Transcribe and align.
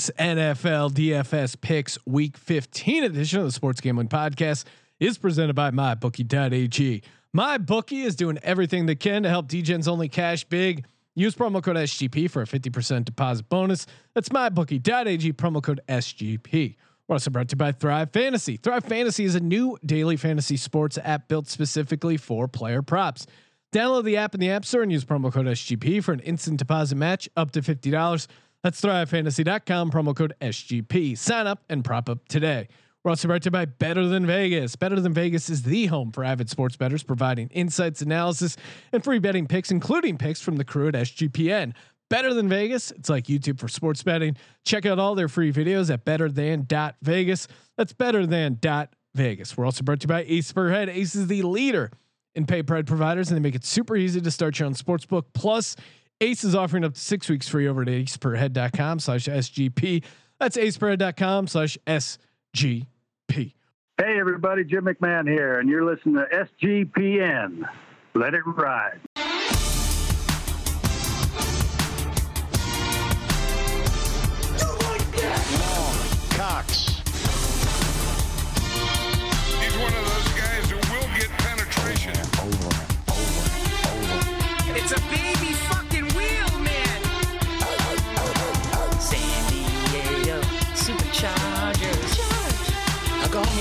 This 0.00 0.10
NFL 0.18 0.92
DFS 0.92 1.60
picks 1.60 1.98
week 2.06 2.38
15 2.38 3.04
edition 3.04 3.40
of 3.40 3.44
the 3.44 3.52
Sports 3.52 3.82
Gambling 3.82 4.08
Podcast 4.08 4.64
is 4.98 5.18
presented 5.18 5.52
by 5.52 5.70
MyBookie.ag. 5.72 7.02
MyBookie 7.36 8.04
is 8.06 8.16
doing 8.16 8.38
everything 8.42 8.86
they 8.86 8.94
can 8.94 9.24
to 9.24 9.28
help 9.28 9.46
DGens 9.46 9.86
only 9.86 10.08
cash 10.08 10.44
big. 10.44 10.86
Use 11.14 11.34
promo 11.34 11.62
code 11.62 11.76
SGP 11.76 12.30
for 12.30 12.40
a 12.40 12.46
50% 12.46 13.04
deposit 13.04 13.46
bonus. 13.50 13.86
That's 14.14 14.30
MyBookie.ag, 14.30 15.34
promo 15.34 15.62
code 15.62 15.82
SGP. 15.86 16.76
We're 17.06 17.14
also 17.16 17.30
brought 17.30 17.50
to 17.50 17.52
you 17.52 17.58
by 17.58 17.72
Thrive 17.72 18.10
Fantasy. 18.10 18.56
Thrive 18.56 18.84
Fantasy 18.84 19.24
is 19.24 19.34
a 19.34 19.40
new 19.40 19.76
daily 19.84 20.16
fantasy 20.16 20.56
sports 20.56 20.96
app 21.04 21.28
built 21.28 21.46
specifically 21.46 22.16
for 22.16 22.48
player 22.48 22.80
props. 22.80 23.26
Download 23.70 24.04
the 24.04 24.16
app 24.16 24.32
in 24.32 24.40
the 24.40 24.48
App 24.48 24.64
Store 24.64 24.80
and 24.80 24.90
use 24.90 25.04
promo 25.04 25.30
code 25.30 25.44
SGP 25.44 26.02
for 26.02 26.12
an 26.12 26.20
instant 26.20 26.58
deposit 26.58 26.96
match 26.96 27.28
up 27.36 27.50
to 27.50 27.60
$50. 27.60 28.26
That's 28.62 28.80
thrivefantasy.com, 28.80 29.90
promo 29.90 30.14
code 30.14 30.34
SGP. 30.40 31.16
Sign 31.16 31.46
up 31.46 31.64
and 31.70 31.84
prop 31.84 32.08
up 32.08 32.28
today. 32.28 32.68
We're 33.02 33.10
also 33.12 33.28
brought 33.28 33.42
to 33.42 33.46
you 33.46 33.52
by 33.52 33.64
Better 33.64 34.06
Than 34.06 34.26
Vegas. 34.26 34.76
Better 34.76 35.00
Than 35.00 35.14
Vegas 35.14 35.48
is 35.48 35.62
the 35.62 35.86
home 35.86 36.12
for 36.12 36.22
avid 36.22 36.50
sports 36.50 36.76
bettors, 36.76 37.02
providing 37.02 37.48
insights, 37.48 38.02
analysis, 38.02 38.58
and 38.92 39.02
free 39.02 39.18
betting 39.18 39.46
picks, 39.46 39.70
including 39.70 40.18
picks 40.18 40.42
from 40.42 40.56
the 40.56 40.64
crew 40.64 40.88
at 40.88 40.94
SGPN. 40.94 41.72
Better 42.10 42.34
Than 42.34 42.50
Vegas, 42.50 42.90
it's 42.90 43.08
like 43.08 43.24
YouTube 43.24 43.58
for 43.58 43.68
sports 43.68 44.02
betting. 44.02 44.36
Check 44.66 44.84
out 44.84 44.98
all 44.98 45.14
their 45.14 45.28
free 45.28 45.50
videos 45.50 45.90
at 45.90 46.04
betterthan.vegas. 46.04 47.48
That's 47.78 47.92
betterthan.vegas. 47.94 49.56
We're 49.56 49.64
also 49.64 49.82
brought 49.82 50.00
to 50.00 50.04
you 50.04 50.08
by 50.08 50.24
Ace 50.28 50.52
per 50.52 50.68
Head. 50.68 50.90
Ace 50.90 51.14
is 51.14 51.28
the 51.28 51.40
leader 51.42 51.90
in 52.34 52.44
pay 52.44 52.62
providers, 52.62 53.30
and 53.30 53.36
they 53.36 53.40
make 53.40 53.54
it 53.54 53.64
super 53.64 53.96
easy 53.96 54.20
to 54.20 54.30
start 54.30 54.58
your 54.58 54.66
own 54.66 54.74
sportsbook. 54.74 55.24
Plus, 55.32 55.74
Ace 56.22 56.44
is 56.44 56.54
offering 56.54 56.84
up 56.84 56.94
to 56.94 57.00
six 57.00 57.30
weeks 57.30 57.48
free 57.48 57.66
over 57.66 57.82
at 57.82 57.88
aceperhead.com 57.88 58.98
slash 58.98 59.24
SGP. 59.24 60.04
That's 60.38 60.56
aceperhead.com 60.56 61.46
slash 61.46 61.78
SGP. 61.86 62.84
Hey, 63.30 64.18
everybody, 64.18 64.64
Jim 64.64 64.84
McMahon 64.84 65.28
here, 65.28 65.60
and 65.60 65.68
you're 65.68 65.84
listening 65.84 66.16
to 66.16 66.46
SGPN. 66.62 67.66
Let 68.14 68.34
it 68.34 68.42
ride. 68.46 69.00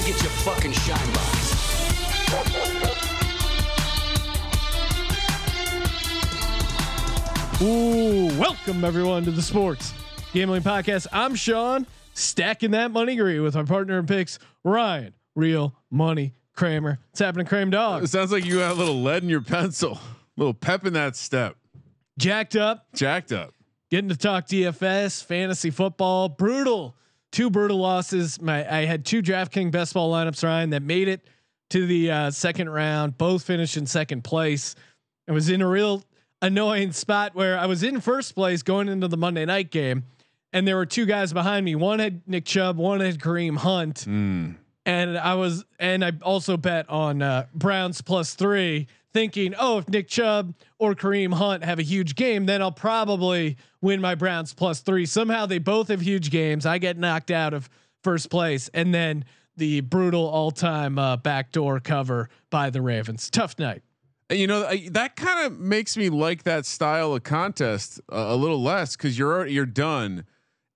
Get 0.09 0.23
your 0.23 0.31
fucking 0.31 0.71
shine 0.71 1.13
box. 1.13 2.59
Ooh, 7.61 8.27
welcome 8.39 8.83
everyone 8.83 9.23
to 9.25 9.31
the 9.31 9.43
Sports 9.43 9.93
Gambling 10.33 10.63
Podcast. 10.63 11.05
I'm 11.11 11.35
Sean, 11.35 11.85
stacking 12.15 12.71
that 12.71 12.89
money 12.89 13.17
green 13.17 13.43
with 13.43 13.53
my 13.53 13.61
partner 13.61 13.99
in 13.99 14.07
picks, 14.07 14.39
Ryan. 14.63 15.13
Real 15.35 15.75
money 15.91 16.33
Kramer. 16.55 16.97
What's 17.11 17.19
happening, 17.19 17.45
Kramer 17.45 17.69
Dog? 17.69 18.03
It 18.03 18.07
sounds 18.07 18.31
like 18.31 18.45
you 18.45 18.55
got 18.55 18.71
a 18.71 18.75
little 18.79 19.03
lead 19.03 19.21
in 19.21 19.29
your 19.29 19.41
pencil, 19.41 19.91
a 19.93 19.99
little 20.37 20.55
pep 20.55 20.87
in 20.87 20.93
that 20.93 21.17
step. 21.17 21.55
Jacked 22.17 22.55
up, 22.55 22.87
Jacked 22.95 23.31
up. 23.31 23.53
getting 23.91 24.09
to 24.09 24.17
talk 24.17 24.47
DFS, 24.47 25.23
fantasy 25.23 25.69
football. 25.69 26.29
Brutal, 26.29 26.95
two 27.31 27.49
brutal 27.49 27.77
losses. 27.77 28.41
My 28.41 28.69
I 28.71 28.85
had 28.85 29.05
two 29.05 29.21
DraftKings 29.21 29.71
best 29.71 29.93
ball 29.93 30.11
lineups, 30.11 30.43
Ryan, 30.43 30.71
that 30.71 30.81
made 30.83 31.07
it 31.07 31.21
to 31.71 31.85
the 31.85 32.11
uh, 32.11 32.31
second 32.31 32.69
round. 32.69 33.17
Both 33.17 33.43
finished 33.43 33.77
in 33.77 33.85
second 33.85 34.23
place. 34.23 34.75
I 35.27 35.31
was 35.31 35.49
in 35.49 35.61
a 35.61 35.67
real 35.67 36.03
annoying 36.41 36.91
spot 36.91 37.35
where 37.35 37.57
I 37.57 37.65
was 37.65 37.83
in 37.83 38.01
first 38.01 38.33
place 38.33 38.63
going 38.63 38.87
into 38.87 39.07
the 39.07 39.17
Monday 39.17 39.45
night 39.45 39.69
game, 39.71 40.03
and 40.53 40.67
there 40.67 40.75
were 40.75 40.85
two 40.85 41.05
guys 41.05 41.33
behind 41.33 41.65
me. 41.65 41.75
One 41.75 41.99
had 41.99 42.21
Nick 42.27 42.45
Chubb, 42.45 42.77
one 42.77 42.99
had 43.01 43.19
Kareem 43.19 43.57
Hunt, 43.57 44.07
and 44.85 45.17
I 45.17 45.35
was, 45.35 45.65
and 45.79 46.03
I 46.03 46.13
also 46.23 46.57
bet 46.57 46.89
on 46.89 47.21
uh, 47.21 47.45
Browns 47.53 48.01
plus 48.01 48.33
three, 48.33 48.87
thinking, 49.13 49.55
oh, 49.57 49.79
if 49.79 49.89
Nick 49.89 50.07
Chubb 50.07 50.53
or 50.77 50.93
Kareem 50.95 51.33
Hunt 51.33 51.63
have 51.63 51.79
a 51.79 51.83
huge 51.83 52.15
game, 52.15 52.45
then 52.45 52.61
I'll 52.61 52.71
probably 52.71 53.57
win 53.81 54.01
my 54.01 54.15
Browns 54.15 54.53
plus 54.53 54.81
three. 54.81 55.05
Somehow 55.05 55.45
they 55.45 55.57
both 55.57 55.87
have 55.87 56.01
huge 56.01 56.29
games. 56.29 56.65
I 56.65 56.77
get 56.77 56.97
knocked 56.97 57.31
out 57.31 57.53
of 57.53 57.69
first 58.03 58.29
place, 58.29 58.69
and 58.73 58.93
then 58.93 59.25
the 59.57 59.81
brutal 59.81 60.25
all-time 60.27 60.97
uh, 60.97 61.17
backdoor 61.17 61.79
cover 61.79 62.29
by 62.49 62.69
the 62.69 62.81
Ravens. 62.81 63.29
Tough 63.29 63.59
night. 63.59 63.83
You 64.31 64.45
know 64.45 64.69
that 64.91 65.15
kind 65.15 65.47
of 65.47 65.59
makes 65.59 65.97
me 65.97 66.09
like 66.09 66.43
that 66.43 66.67
style 66.67 67.15
of 67.15 67.23
contest 67.23 67.99
a 68.09 68.35
little 68.35 68.61
less 68.61 68.95
because 68.95 69.17
you're 69.17 69.47
you're 69.47 69.65
done. 69.65 70.25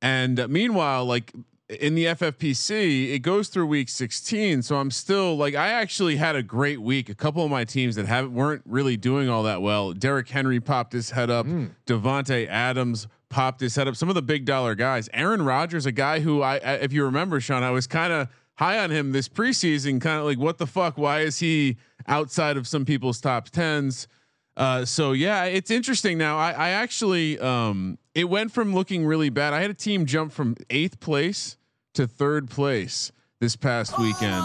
And 0.01 0.49
meanwhile, 0.49 1.05
like 1.05 1.31
in 1.79 1.95
the 1.95 2.05
FFPC, 2.05 3.13
it 3.13 3.19
goes 3.19 3.47
through 3.47 3.67
week 3.67 3.89
16. 3.89 4.61
So 4.61 4.77
I'm 4.77 4.91
still 4.91 5.35
like 5.37 5.55
I 5.55 5.69
actually 5.69 6.17
had 6.17 6.35
a 6.35 6.43
great 6.43 6.81
week. 6.81 7.09
A 7.09 7.15
couple 7.15 7.43
of 7.43 7.51
my 7.51 7.65
teams 7.65 7.95
that 7.95 8.05
haven't 8.05 8.33
weren't 8.33 8.61
really 8.65 8.97
doing 8.97 9.29
all 9.29 9.43
that 9.43 9.61
well. 9.61 9.93
Derrick 9.93 10.29
Henry 10.29 10.59
popped 10.59 10.93
his 10.93 11.11
head 11.11 11.29
up. 11.29 11.45
Davante 11.85 12.47
Adams 12.47 13.07
popped 13.29 13.61
his 13.61 13.75
head 13.75 13.87
up. 13.87 13.95
Some 13.95 14.09
of 14.09 14.15
the 14.15 14.21
big 14.21 14.45
dollar 14.45 14.75
guys. 14.75 15.09
Aaron 15.13 15.41
Rodgers, 15.41 15.85
a 15.85 15.91
guy 15.91 16.19
who 16.19 16.41
I, 16.41 16.55
I 16.57 16.73
if 16.75 16.93
you 16.93 17.03
remember, 17.03 17.39
Sean, 17.39 17.63
I 17.63 17.71
was 17.71 17.87
kind 17.87 18.13
of 18.13 18.27
high 18.55 18.79
on 18.79 18.91
him 18.91 19.11
this 19.11 19.27
preseason. 19.27 19.99
Kind 19.99 20.19
of 20.19 20.25
like, 20.25 20.39
what 20.39 20.57
the 20.57 20.67
fuck? 20.67 20.97
Why 20.97 21.21
is 21.21 21.39
he 21.39 21.77
outside 22.07 22.57
of 22.57 22.67
some 22.67 22.85
people's 22.85 23.19
top 23.19 23.49
tens? 23.49 24.07
Uh, 24.55 24.85
so 24.85 25.13
yeah, 25.13 25.45
it's 25.45 25.71
interesting. 25.71 26.17
Now 26.17 26.37
I, 26.37 26.51
I 26.51 26.69
actually, 26.69 27.39
um, 27.39 27.97
it 28.13 28.25
went 28.25 28.51
from 28.51 28.73
looking 28.73 29.05
really 29.05 29.29
bad. 29.29 29.53
I 29.53 29.61
had 29.61 29.71
a 29.71 29.75
team 29.75 30.05
jump 30.05 30.31
from 30.31 30.55
eighth 30.69 30.99
place 30.99 31.57
to 31.93 32.07
third 32.07 32.49
place 32.49 33.11
this 33.39 33.55
past 33.55 33.97
weekend, 33.99 34.43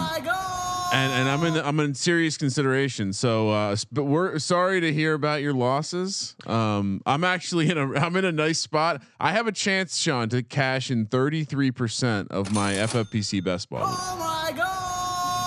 and 0.93 1.13
and 1.13 1.29
I'm 1.29 1.43
in 1.43 1.55
I'm 1.55 1.79
in 1.79 1.93
serious 1.93 2.37
consideration. 2.37 3.13
So, 3.13 3.49
uh, 3.49 3.75
but 3.91 4.05
we're 4.05 4.39
sorry 4.39 4.81
to 4.81 4.91
hear 4.93 5.13
about 5.13 5.41
your 5.41 5.53
losses. 5.53 6.35
Um, 6.45 7.01
I'm 7.05 7.23
actually 7.23 7.69
in 7.69 7.77
a 7.77 7.93
I'm 7.93 8.15
in 8.15 8.25
a 8.25 8.31
nice 8.31 8.59
spot. 8.59 9.01
I 9.19 9.31
have 9.31 9.47
a 9.47 9.51
chance, 9.51 9.97
Sean, 9.97 10.29
to 10.29 10.43
cash 10.43 10.91
in 10.91 11.05
33 11.05 11.71
percent 11.71 12.31
of 12.31 12.51
my 12.51 12.73
FFPC 12.73 13.43
best 13.43 13.69
ball, 13.69 13.85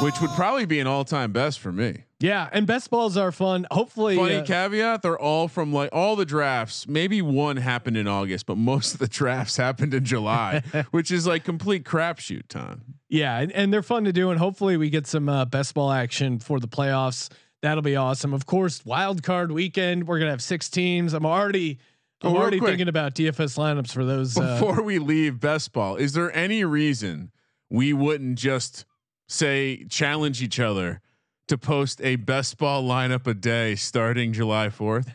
which 0.02 0.20
would 0.20 0.30
probably 0.30 0.66
be 0.66 0.80
an 0.80 0.86
all 0.86 1.04
time 1.04 1.32
best 1.32 1.60
for 1.60 1.72
me. 1.72 2.04
Yeah, 2.20 2.48
and 2.52 2.66
best 2.66 2.88
balls 2.90 3.16
are 3.16 3.32
fun. 3.32 3.66
Hopefully, 3.70 4.16
Funny 4.16 4.36
uh, 4.36 4.44
caveat: 4.44 5.02
they're 5.02 5.18
all 5.18 5.48
from 5.48 5.72
like 5.72 5.90
all 5.92 6.14
the 6.16 6.24
drafts. 6.24 6.86
Maybe 6.86 7.20
one 7.22 7.56
happened 7.56 7.96
in 7.96 8.06
August, 8.06 8.46
but 8.46 8.56
most 8.56 8.94
of 8.94 9.00
the 9.00 9.08
drafts 9.08 9.56
happened 9.66 9.92
in 9.94 10.04
July, 10.04 10.62
which 10.90 11.10
is 11.10 11.26
like 11.26 11.44
complete 11.44 11.84
crapshoot 11.84 12.48
time. 12.48 12.82
Yeah, 13.08 13.38
and, 13.40 13.50
and 13.52 13.72
they're 13.72 13.82
fun 13.82 14.04
to 14.04 14.12
do, 14.12 14.30
and 14.30 14.38
hopefully 14.38 14.76
we 14.76 14.88
get 14.90 15.06
some 15.06 15.28
uh, 15.28 15.44
best 15.46 15.74
ball 15.74 15.90
action 15.90 16.38
for 16.38 16.60
the 16.60 16.68
playoffs. 16.68 17.28
That'll 17.62 17.82
be 17.82 17.96
awesome. 17.96 18.32
Of 18.34 18.46
course, 18.46 18.84
wild 18.84 19.22
card 19.22 19.50
weekend. 19.52 20.06
We're 20.06 20.18
gonna 20.18 20.30
have 20.30 20.42
six 20.42 20.68
teams. 20.70 21.12
I'm 21.14 21.26
already, 21.26 21.78
I'm 22.22 22.32
Oh, 22.34 22.36
already 22.36 22.58
quick. 22.58 22.70
thinking 22.70 22.88
about 22.88 23.14
DFS 23.14 23.58
lineups 23.58 23.92
for 23.92 24.04
those. 24.04 24.36
Uh, 24.38 24.58
Before 24.60 24.82
we 24.82 24.98
leave 25.00 25.40
best 25.40 25.72
ball, 25.72 25.96
is 25.96 26.12
there 26.12 26.34
any 26.36 26.64
reason 26.64 27.32
we 27.68 27.92
wouldn't 27.92 28.38
just 28.38 28.84
say 29.32 29.84
challenge 29.88 30.42
each 30.42 30.60
other 30.60 31.00
to 31.48 31.58
post 31.58 32.00
a 32.02 32.16
best 32.16 32.58
ball 32.58 32.82
lineup 32.84 33.26
a 33.26 33.34
day 33.34 33.74
starting 33.74 34.32
July 34.32 34.70
fourth? 34.70 35.10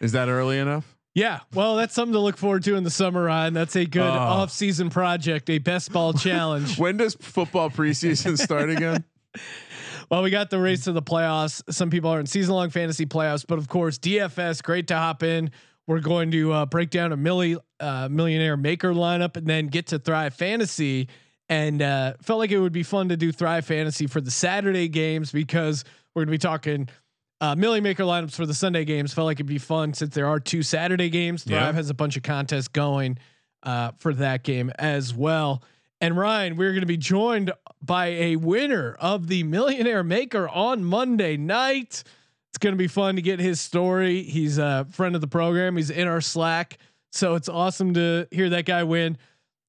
is 0.00 0.12
that 0.12 0.28
early 0.28 0.58
enough? 0.58 0.96
yeah, 1.16 1.40
well, 1.52 1.76
that's 1.76 1.94
something 1.94 2.12
to 2.12 2.18
look 2.18 2.36
forward 2.36 2.64
to 2.64 2.74
in 2.74 2.82
the 2.82 2.90
summer, 2.90 3.22
Ryan. 3.24 3.54
That's 3.54 3.76
a 3.76 3.84
good 3.86 4.02
Oh. 4.02 4.10
off-season 4.10 4.90
project, 4.90 5.48
a 5.48 5.58
best 5.58 5.92
ball 5.92 6.12
challenge. 6.28 6.76
When 6.78 6.96
does 6.96 7.14
football 7.20 7.70
preseason 7.70 8.36
start 8.38 8.70
again? 8.70 9.04
Well, 10.10 10.22
we 10.22 10.28
got 10.28 10.50
the 10.50 10.60
race 10.60 10.84
to 10.84 10.92
the 10.92 11.00
playoffs. 11.02 11.62
Some 11.72 11.88
people 11.88 12.10
are 12.10 12.20
in 12.20 12.26
season 12.26 12.54
long 12.54 12.68
fantasy 12.68 13.06
playoffs, 13.06 13.42
but 13.48 13.56
of 13.58 13.68
course, 13.68 13.98
DFS, 13.98 14.62
great 14.62 14.86
to 14.88 14.96
hop 14.96 15.22
in. 15.22 15.50
We're 15.86 16.00
going 16.00 16.30
to 16.32 16.52
uh, 16.52 16.66
break 16.66 16.90
down 16.90 17.10
a 17.12 17.16
milli, 17.16 17.56
uh, 17.80 18.08
millionaire 18.10 18.58
maker 18.58 18.92
lineup 18.92 19.38
and 19.38 19.46
then 19.46 19.68
get 19.68 19.86
to 19.88 19.98
Thrive 19.98 20.34
Fantasy. 20.34 21.08
And 21.48 21.82
uh, 21.82 22.14
felt 22.22 22.38
like 22.38 22.50
it 22.50 22.58
would 22.58 22.72
be 22.72 22.82
fun 22.82 23.10
to 23.10 23.16
do 23.16 23.30
Thrive 23.30 23.66
Fantasy 23.66 24.06
for 24.06 24.20
the 24.20 24.30
Saturday 24.30 24.88
games 24.88 25.30
because 25.30 25.84
we're 26.14 26.20
going 26.20 26.28
to 26.28 26.32
be 26.32 26.38
talking 26.38 26.88
uh, 27.40 27.54
Millie 27.54 27.80
Maker 27.82 28.04
lineups 28.04 28.32
for 28.34 28.46
the 28.46 28.54
Sunday 28.54 28.84
games. 28.84 29.12
Felt 29.12 29.26
like 29.26 29.36
it'd 29.36 29.46
be 29.46 29.58
fun 29.58 29.92
since 29.92 30.14
there 30.14 30.26
are 30.26 30.40
two 30.40 30.62
Saturday 30.62 31.10
games. 31.10 31.44
Thrive 31.44 31.60
Yeah. 31.60 31.72
has 31.72 31.90
a 31.90 31.94
bunch 31.94 32.16
of 32.16 32.22
contests 32.22 32.68
going 32.68 33.18
uh, 33.62 33.92
for 33.98 34.14
that 34.14 34.42
game 34.42 34.70
as 34.78 35.12
well. 35.14 35.62
And 36.00 36.16
Ryan, 36.16 36.56
we're 36.56 36.70
going 36.72 36.80
to 36.80 36.86
be 36.86 36.96
joined 36.96 37.52
by 37.82 38.06
a 38.06 38.36
winner 38.36 38.96
of 38.98 39.28
the 39.28 39.42
Millionaire 39.42 40.04
Maker 40.04 40.48
on 40.48 40.84
Monday 40.84 41.36
night. 41.36 42.04
It's 42.50 42.58
going 42.58 42.72
to 42.74 42.78
be 42.78 42.88
fun 42.88 43.16
to 43.16 43.22
get 43.22 43.38
his 43.40 43.60
story. 43.60 44.22
He's 44.22 44.58
a 44.58 44.86
friend 44.90 45.14
of 45.14 45.20
the 45.20 45.26
program. 45.26 45.76
He's 45.76 45.90
in 45.90 46.06
our 46.08 46.20
Slack, 46.20 46.78
so 47.12 47.34
it's 47.34 47.48
awesome 47.48 47.94
to 47.94 48.28
hear 48.30 48.48
that 48.50 48.64
guy 48.64 48.82
win. 48.84 49.18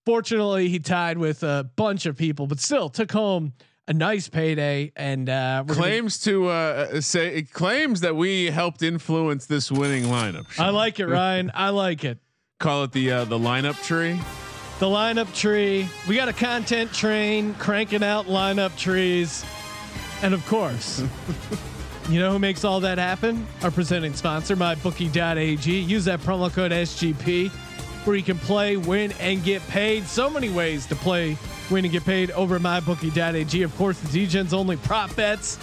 Fortunately, 0.05 0.69
he 0.69 0.79
tied 0.79 1.17
with 1.17 1.41
a 1.43 1.69
bunch 1.75 2.05
of 2.05 2.15
people, 2.15 2.45
but 2.45 2.59
still 2.59 2.89
took 2.89 3.11
home 3.11 3.53
a 3.87 3.93
nice 3.93 4.27
payday. 4.29 4.91
And 4.95 5.27
uh, 5.29 5.63
we're 5.67 5.73
gonna- 5.73 5.87
claims 5.87 6.19
to 6.21 6.47
uh, 6.47 7.01
say 7.01 7.35
it 7.37 7.51
claims 7.51 8.01
that 8.01 8.15
we 8.15 8.45
helped 8.45 8.83
influence 8.83 9.47
this 9.47 9.71
winning 9.71 10.03
lineup. 10.03 10.45
I 10.59 10.69
like 10.69 10.99
it, 10.99 11.07
Ryan. 11.07 11.51
I 11.53 11.69
like 11.69 12.03
it. 12.03 12.19
Call 12.59 12.83
it 12.83 12.91
the 12.91 13.11
uh, 13.11 13.25
the 13.25 13.37
lineup 13.37 13.81
tree. 13.83 14.19
The 14.79 14.85
lineup 14.85 15.33
tree. 15.33 15.89
We 16.07 16.15
got 16.15 16.27
a 16.29 16.33
content 16.33 16.93
train 16.93 17.53
cranking 17.55 18.03
out 18.03 18.27
lineup 18.27 18.77
trees. 18.77 19.43
And 20.21 20.33
of 20.33 20.45
course, 20.47 21.03
you 22.09 22.19
know 22.19 22.31
who 22.31 22.39
makes 22.39 22.63
all 22.63 22.79
that 22.81 22.97
happen? 22.97 23.47
Our 23.63 23.71
presenting 23.71 24.13
sponsor, 24.13 24.55
mybookie.ag. 24.55 25.71
Use 25.71 26.05
that 26.05 26.19
promo 26.21 26.51
code 26.53 26.71
SGP 26.71 27.51
where 28.05 28.15
you 28.15 28.23
can 28.23 28.37
play, 28.37 28.77
win, 28.77 29.11
and 29.19 29.43
get 29.43 29.65
paid. 29.67 30.05
So 30.05 30.29
many 30.29 30.49
ways 30.49 30.85
to 30.87 30.95
play, 30.95 31.37
win, 31.69 31.85
and 31.85 31.91
get 31.91 32.05
paid 32.05 32.31
over 32.31 32.55
at 32.55 32.61
mybookie.ag. 32.61 33.61
Of 33.61 33.75
course, 33.77 33.99
the 33.99 34.25
DGen's 34.25 34.53
only 34.53 34.77
prop 34.77 35.15
bets. 35.15 35.57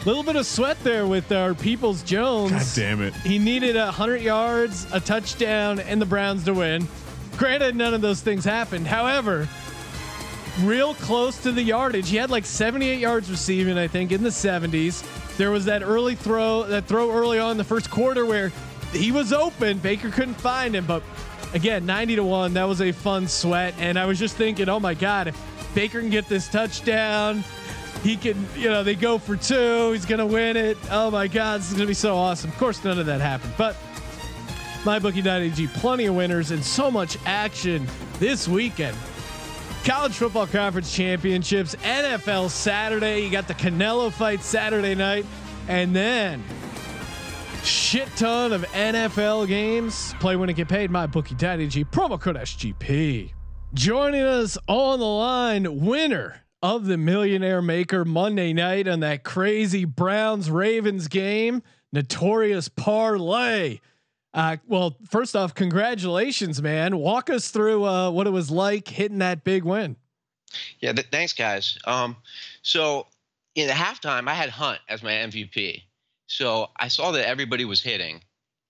A 0.00 0.04
little 0.06 0.22
bit 0.22 0.36
of 0.36 0.46
sweat 0.46 0.82
there 0.82 1.06
with 1.06 1.30
our 1.30 1.54
Peoples 1.54 2.02
Jones. 2.02 2.52
God 2.52 2.66
damn 2.74 3.02
it. 3.02 3.14
He 3.16 3.38
needed 3.38 3.76
a 3.76 3.90
hundred 3.90 4.22
yards, 4.22 4.86
a 4.92 5.00
touchdown, 5.00 5.78
and 5.80 6.00
the 6.00 6.06
Browns 6.06 6.44
to 6.44 6.54
win. 6.54 6.88
Granted, 7.36 7.76
none 7.76 7.92
of 7.92 8.00
those 8.00 8.20
things 8.20 8.44
happened. 8.44 8.86
However, 8.86 9.46
real 10.62 10.94
close 10.94 11.42
to 11.42 11.52
the 11.52 11.62
yardage. 11.62 12.08
He 12.08 12.16
had 12.16 12.30
like 12.30 12.44
78 12.44 12.98
yards 12.98 13.30
receiving, 13.30 13.78
I 13.78 13.88
think, 13.88 14.12
in 14.12 14.22
the 14.22 14.30
70s. 14.30 15.04
There 15.36 15.50
was 15.50 15.64
that 15.66 15.82
early 15.82 16.14
throw, 16.14 16.64
that 16.64 16.86
throw 16.86 17.10
early 17.10 17.38
on 17.38 17.52
in 17.52 17.56
the 17.56 17.64
first 17.64 17.90
quarter 17.90 18.26
where 18.26 18.52
he 18.92 19.12
was 19.12 19.32
open. 19.32 19.78
Baker 19.78 20.10
couldn't 20.10 20.34
find 20.34 20.74
him, 20.74 20.86
but 20.86 21.02
again, 21.54 21.86
90 21.86 22.16
to 22.16 22.24
one. 22.24 22.54
That 22.54 22.64
was 22.64 22.80
a 22.80 22.92
fun 22.92 23.28
sweat, 23.28 23.74
and 23.78 23.98
I 23.98 24.06
was 24.06 24.18
just 24.18 24.36
thinking, 24.36 24.68
oh 24.68 24.80
my 24.80 24.94
god, 24.94 25.28
if 25.28 25.74
Baker 25.74 26.00
can 26.00 26.10
get 26.10 26.28
this 26.28 26.48
touchdown. 26.48 27.44
He 28.02 28.16
can, 28.16 28.46
you 28.56 28.70
know, 28.70 28.82
they 28.82 28.94
go 28.94 29.18
for 29.18 29.36
two. 29.36 29.92
He's 29.92 30.06
gonna 30.06 30.26
win 30.26 30.56
it. 30.56 30.78
Oh 30.90 31.10
my 31.10 31.26
God, 31.28 31.60
this 31.60 31.68
is 31.68 31.74
gonna 31.74 31.86
be 31.86 31.94
so 31.94 32.16
awesome. 32.16 32.50
Of 32.50 32.56
course, 32.56 32.82
none 32.82 32.98
of 32.98 33.06
that 33.06 33.20
happened, 33.20 33.52
but 33.58 33.76
MyBookie.ag, 34.84 35.66
plenty 35.78 36.06
of 36.06 36.14
winners 36.14 36.50
and 36.50 36.64
so 36.64 36.90
much 36.90 37.18
action 37.26 37.86
this 38.18 38.48
weekend. 38.48 38.96
College 39.84 40.14
football 40.14 40.46
conference 40.46 40.94
championships, 40.94 41.74
NFL 41.76 42.48
Saturday. 42.48 43.20
You 43.20 43.30
got 43.30 43.48
the 43.48 43.54
Canelo 43.54 44.10
fight 44.10 44.42
Saturday 44.42 44.94
night, 44.94 45.26
and 45.68 45.94
then 45.94 46.42
shit 47.64 48.08
ton 48.16 48.52
of 48.52 48.62
NFL 48.72 49.46
games. 49.48 50.14
Play 50.20 50.36
when 50.36 50.48
it 50.48 50.54
get 50.54 50.68
paid. 50.68 50.90
My 50.90 51.06
bookie 51.06 51.34
daddy 51.34 51.66
G 51.66 51.84
promo 51.84 52.20
code 52.20 52.36
SGP. 52.36 53.32
Joining 53.74 54.22
us 54.22 54.58
on 54.66 54.98
the 54.98 55.04
line, 55.04 55.84
winner 55.84 56.42
of 56.62 56.86
the 56.86 56.96
Millionaire 56.96 57.62
Maker 57.62 58.04
Monday 58.04 58.52
night 58.52 58.86
on 58.88 59.00
that 59.00 59.24
crazy 59.24 59.84
Browns 59.84 60.50
Ravens 60.50 61.08
game, 61.08 61.62
notorious 61.92 62.68
parlay. 62.68 63.78
Uh, 64.34 64.56
well, 64.66 64.96
first 65.08 65.34
off, 65.34 65.54
congratulations, 65.54 66.60
man. 66.62 66.96
Walk 66.96 67.30
us 67.30 67.50
through 67.50 67.84
uh, 67.84 68.10
what 68.10 68.26
it 68.26 68.30
was 68.30 68.50
like 68.50 68.88
hitting 68.88 69.18
that 69.18 69.44
big 69.44 69.64
win. 69.64 69.96
Yeah, 70.80 70.92
th- 70.92 71.08
thanks, 71.10 71.32
guys. 71.32 71.78
Um, 71.84 72.16
so 72.62 73.06
in 73.54 73.66
the 73.66 73.72
halftime, 73.72 74.28
I 74.28 74.34
had 74.34 74.50
Hunt 74.50 74.80
as 74.88 75.02
my 75.02 75.12
MVP. 75.12 75.82
So 76.30 76.70
I 76.76 76.86
saw 76.86 77.10
that 77.10 77.26
everybody 77.26 77.64
was 77.64 77.82
hitting, 77.82 78.22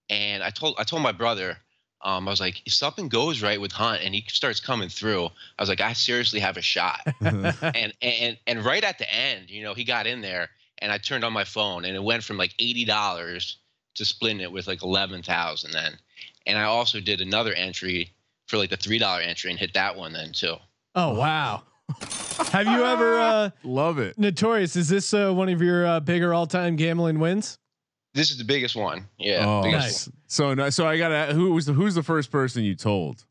and 0.09 0.43
I 0.43 0.49
told 0.49 0.77
I 0.79 0.85
told 0.85 1.03
my 1.03 1.13
brother, 1.13 1.59
um, 2.01 2.27
I 2.27 2.31
was 2.31 2.41
like, 2.41 2.63
if 2.65 2.73
something 2.73 3.11
goes 3.11 3.43
right 3.43 3.61
with 3.61 3.71
Hunt 3.71 4.01
and 4.03 4.15
he 4.15 4.25
starts 4.29 4.61
coming 4.61 4.89
through, 4.89 5.27
I 5.27 5.63
was 5.63 5.69
like, 5.69 5.83
I 5.83 5.93
seriously 5.93 6.41
have 6.41 6.57
a 6.57 6.63
shot. 6.63 7.01
and 7.21 7.93
and 8.01 8.39
and 8.47 8.65
right 8.65 8.83
at 8.83 8.97
the 8.97 9.13
end, 9.13 9.51
you 9.51 9.63
know, 9.63 9.75
he 9.75 9.85
got 9.85 10.07
in 10.07 10.23
there, 10.23 10.49
and 10.79 10.91
I 10.91 10.97
turned 10.97 11.23
on 11.23 11.35
my 11.35 11.45
phone, 11.45 11.85
and 11.85 11.95
it 11.95 12.03
went 12.03 12.25
from 12.25 12.39
like 12.39 12.55
eighty 12.59 12.87
dollars 12.87 13.59
to 13.97 14.07
splitting 14.07 14.41
it 14.41 14.53
with 14.53 14.67
like 14.67 14.83
eleven 14.83 15.23
thousand 15.23 15.73
then. 15.73 15.99
And 16.47 16.57
I 16.57 16.63
also 16.63 16.99
did 16.99 17.21
another 17.21 17.53
entry 17.53 18.15
for 18.47 18.57
like 18.57 18.71
the 18.71 18.79
three 18.79 18.99
dollar 18.99 19.21
entry 19.21 19.51
and 19.51 19.61
hit 19.61 19.75
that 19.75 19.97
one 19.97 20.15
then 20.15 20.33
too. 20.33 20.57
Oh 20.95 21.15
wow! 21.15 21.65
Have 22.53 22.67
you 22.67 22.85
ever 22.85 23.19
uh, 23.21 23.51
Love 23.65 23.99
it. 23.99 24.19
notorious? 24.19 24.77
Is 24.77 24.89
this 24.89 25.13
uh, 25.15 25.33
one 25.33 25.49
of 25.49 25.61
your 25.63 25.87
uh, 25.87 26.01
bigger 26.01 26.33
all-time 26.35 26.77
gambling 26.77 27.19
wins? 27.19 27.59
This 28.15 28.31
is 28.31 28.39
the 28.39 28.45
biggest 28.45 28.75
one. 28.75 29.07
Yeah. 29.19 29.45
Oh, 29.47 29.63
biggest 29.63 30.09
Nice. 30.09 30.11
So 30.27 30.55
no, 30.55 30.71
so 30.71 30.87
I 30.87 30.99
got 30.99 31.31
who 31.33 31.53
was 31.53 31.67
the 31.67 31.73
who's 31.73 31.95
the 31.95 32.03
first 32.03 32.31
person 32.33 32.65
you 32.65 32.75
told? 32.75 33.25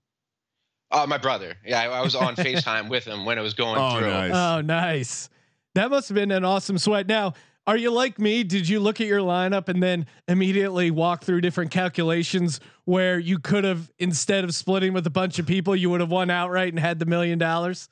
one. 0.90 1.02
Uh, 1.02 1.06
my 1.08 1.18
brother. 1.18 1.56
Yeah, 1.66 1.82
I, 1.82 2.00
I 2.00 2.02
was 2.02 2.16
on 2.16 2.36
FaceTime 2.36 2.90
with 2.90 3.06
him 3.06 3.26
when 3.26 3.38
it 3.38 3.42
was 3.42 3.54
going 3.54 3.78
Oh, 3.78 4.00
through. 4.00 4.08
nice. 4.10 4.32
Oh, 4.34 4.62
nice. 4.62 5.30
That 5.76 5.90
must 5.92 6.10
have 6.10 6.16
been 6.16 6.32
an 6.32 6.44
awesome 6.46 6.78
sweat. 6.78 7.06
Now, 7.08 7.34
are 7.68 7.78
you 7.78 7.92
like 7.92 8.18
me? 8.18 8.44
Did 8.44 8.68
you 8.68 8.80
look 8.80 9.00
at 9.00 9.06
your 9.06 9.20
lineup 9.20 9.68
and 9.70 9.84
then 9.84 10.08
immediately 10.28 10.90
walk 10.90 11.24
through 11.24 11.42
different 11.42 11.70
calculations 11.70 12.60
where 12.86 13.20
you 13.20 13.38
could 13.38 13.64
have, 13.66 13.92
instead 14.00 14.44
of 14.44 14.56
splitting 14.56 14.94
with 14.94 15.06
a 15.06 15.12
bunch 15.12 15.38
of 15.38 15.46
people, 15.46 15.76
you 15.76 15.92
would 15.92 16.00
have 16.00 16.10
won 16.10 16.32
outright 16.32 16.70
and 16.74 16.80
had 16.80 16.98
the 16.98 17.06
million 17.06 17.38
dollars? 17.38 17.88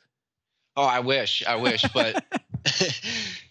Oh, 0.77 0.83
I 0.83 0.99
wish, 0.99 1.43
I 1.45 1.55
wish, 1.55 1.83
but 1.93 2.23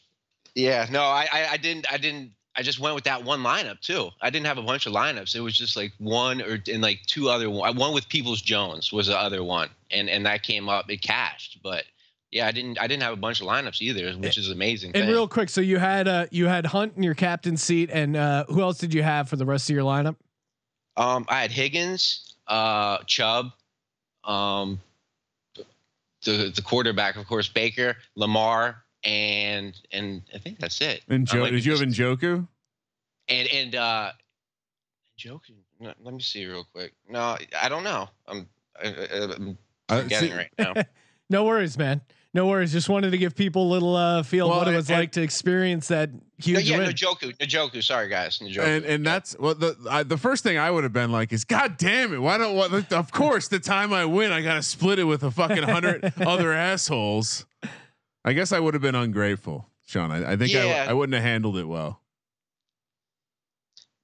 yeah, 0.55 0.87
no, 0.91 1.03
I, 1.03 1.29
I, 1.31 1.47
I 1.53 1.57
didn't, 1.57 1.93
I 1.93 1.99
didn't, 1.99 2.31
I 2.57 2.63
just 2.63 2.79
went 2.79 2.95
with 2.95 3.05
that 3.05 3.25
one 3.25 3.43
lineup 3.43 3.81
too. 3.81 4.11
I 4.23 4.31
didn't 4.31 4.47
have 4.47 4.59
a 4.59 4.63
bunch 4.63 4.87
of 4.87 4.93
lineups. 4.93 5.35
It 5.35 5.41
was 5.41 5.59
just 5.59 5.77
like 5.77 5.93
one 5.99 6.41
or 6.41 6.59
and 6.73 6.81
like 6.81 7.01
two 7.07 7.29
other 7.29 7.51
one. 7.51 7.77
One 7.77 7.93
with 7.93 8.09
Peoples 8.09 8.41
Jones 8.41 8.93
was 8.93 9.09
the 9.09 9.19
other 9.19 9.45
one, 9.45 9.69
and 9.91 10.09
and 10.09 10.25
that 10.25 10.43
came 10.43 10.69
up. 10.71 10.89
It 10.89 11.03
cashed, 11.03 11.59
but 11.63 11.85
yeah, 12.31 12.47
I 12.47 12.53
didn't, 12.53 12.79
I 12.81 12.87
didn't 12.87 13.03
have 13.03 13.13
a 13.13 13.17
bunch 13.17 13.41
of 13.41 13.47
lineups 13.47 13.81
either, 13.83 14.13
which 14.13 14.39
is 14.39 14.51
amazing. 14.51 14.93
And 14.95 15.05
thing. 15.05 15.11
real 15.11 15.29
quick, 15.29 15.49
so 15.49 15.61
you 15.61 15.79
had 15.79 16.09
uh, 16.09 16.27
you 16.31 16.47
had 16.47 16.67
Hunt 16.67 16.95
in 16.97 17.03
your 17.03 17.15
captain 17.15 17.57
seat, 17.57 17.91
and 17.93 18.17
uh, 18.17 18.45
who 18.49 18.63
else 18.63 18.79
did 18.79 18.95
you 18.95 19.03
have 19.03 19.29
for 19.29 19.37
the 19.37 19.47
rest 19.47 19.69
of 19.69 19.75
your 19.75 19.85
lineup? 19.85 20.17
Um, 20.97 21.27
I 21.29 21.43
had 21.43 21.51
Higgins, 21.51 22.37
uh, 22.47 22.99
Chubb, 23.07 23.51
um, 24.25 24.81
the 26.27 26.51
the 26.55 26.63
quarterback, 26.63 27.17
of 27.17 27.27
course, 27.27 27.49
Baker, 27.49 27.97
Lamar, 28.17 28.83
and 29.05 29.79
and 29.93 30.23
I 30.35 30.39
think 30.39 30.59
that's 30.59 30.81
it. 30.81 31.03
And 31.09 31.29
I 31.31 31.33
Joe, 31.35 31.51
did 31.51 31.65
you 31.65 31.73
have 31.73 31.81
just- 31.89 31.99
Njoku? 31.99 32.47
and 33.29 33.49
and 33.49 33.75
uh, 33.75 34.13
joke? 35.17 35.43
no, 35.81 35.93
Let 36.01 36.15
me 36.15 36.21
see 36.21 36.45
real 36.47 36.67
quick. 36.73 36.93
No, 37.09 37.37
I 37.61 37.69
don't 37.69 37.85
know. 37.85 38.09
I'm 38.27 38.49
I, 38.83 38.89
I- 38.89 39.35
I'm 39.35 39.59
Uh, 39.89 40.03
forgetting 40.03 40.31
see- 40.31 40.37
right 40.37 40.51
now. 40.59 40.75
No 41.29 41.43
worries, 41.45 41.77
man. 41.77 42.03
No 42.37 42.47
worries. 42.47 42.71
Just 42.71 42.89
wanted 42.89 43.11
to 43.11 43.19
give 43.19 43.35
people 43.35 43.67
a 43.67 43.71
little 43.73 43.97
uh, 43.97 44.23
feel 44.23 44.47
of 44.47 44.51
Well, 44.51 44.59
what 44.61 44.69
it 44.69 44.77
was 44.77 44.89
and- 44.91 44.99
like 45.01 45.13
to 45.13 45.23
experience 45.23 45.89
that 45.89 46.11
No, 46.13 46.21
yeah, 46.39 46.77
win. 46.77 46.87
no 46.87 46.93
Joku, 46.93 47.35
no 47.41 47.47
Joku. 47.47 47.83
Sorry, 47.83 48.09
guys, 48.09 48.41
no 48.43 48.49
Joku. 48.49 48.63
And 48.65 48.85
and 48.85 49.05
that's 49.07 49.37
well 49.39 49.55
the 49.55 49.75
I, 49.91 50.03
the 50.03 50.19
first 50.19 50.43
thing 50.45 50.59
I 50.59 50.71
would 50.71 50.85
have 50.85 50.93
been 50.93 51.11
like 51.11 51.33
is 51.33 51.45
God 51.45 51.79
damn 51.79 52.13
it 52.13 52.19
why 52.21 52.37
don't 52.39 52.55
what 52.55 52.93
of 52.93 53.11
course 53.11 53.49
the 53.49 53.59
time 53.59 53.93
I 53.93 54.05
win 54.05 54.31
I 54.33 54.43
gotta 54.43 54.63
split 54.63 54.99
it 54.99 55.05
with 55.05 55.23
a 55.25 55.31
fucking 55.31 55.63
hundred 55.65 56.13
other 56.21 56.53
assholes. 56.53 57.47
I 58.25 58.33
guess 58.35 58.53
I 58.53 58.61
would 58.61 58.75
have 58.75 58.83
been 58.83 58.95
ungrateful, 58.97 59.69
Sean. 59.87 60.11
I, 60.11 60.33
I 60.33 60.37
think 60.37 60.53
Yeah. 60.53 60.85
I 60.87 60.91
I 60.91 60.93
wouldn't 60.93 61.15
have 61.15 61.23
handled 61.25 61.57
it 61.57 61.65
well. 61.67 62.01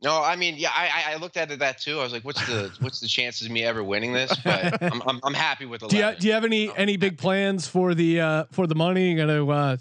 No, 0.02 0.22
I 0.22 0.36
mean, 0.36 0.56
yeah, 0.56 0.70
I 0.74 0.88
I- 1.06 1.12
I 1.12 1.16
looked 1.16 1.36
at 1.36 1.50
it 1.50 1.58
that 1.60 1.78
too. 1.78 2.00
I 2.00 2.02
was 2.02 2.12
like, 2.12 2.24
what's 2.24 2.44
the 2.46 2.70
what's 2.80 3.00
the 3.00 3.08
chances 3.08 3.46
of 3.46 3.52
me 3.52 3.62
ever 3.64 3.82
winning 3.84 4.12
this? 4.12 4.34
But 4.44 4.82
I'm 4.92 5.02
I'm, 5.06 5.20
I'm 5.22 5.34
happy 5.34 5.66
with 5.66 5.80
the. 5.80 5.88
do 5.88 5.96
you 5.96 6.12
do 6.18 6.26
you 6.26 6.32
have 6.32 6.44
any 6.44 6.66
No, 6.66 6.72
any 6.74 6.96
big 6.96 7.18
plans 7.18 7.66
for 7.68 7.94
the 7.94 8.20
uh, 8.20 8.44
for 8.50 8.66
the 8.66 8.74
money? 8.74 9.10
You 9.12 9.16
gonna 9.16 9.46
uh, 9.46 9.76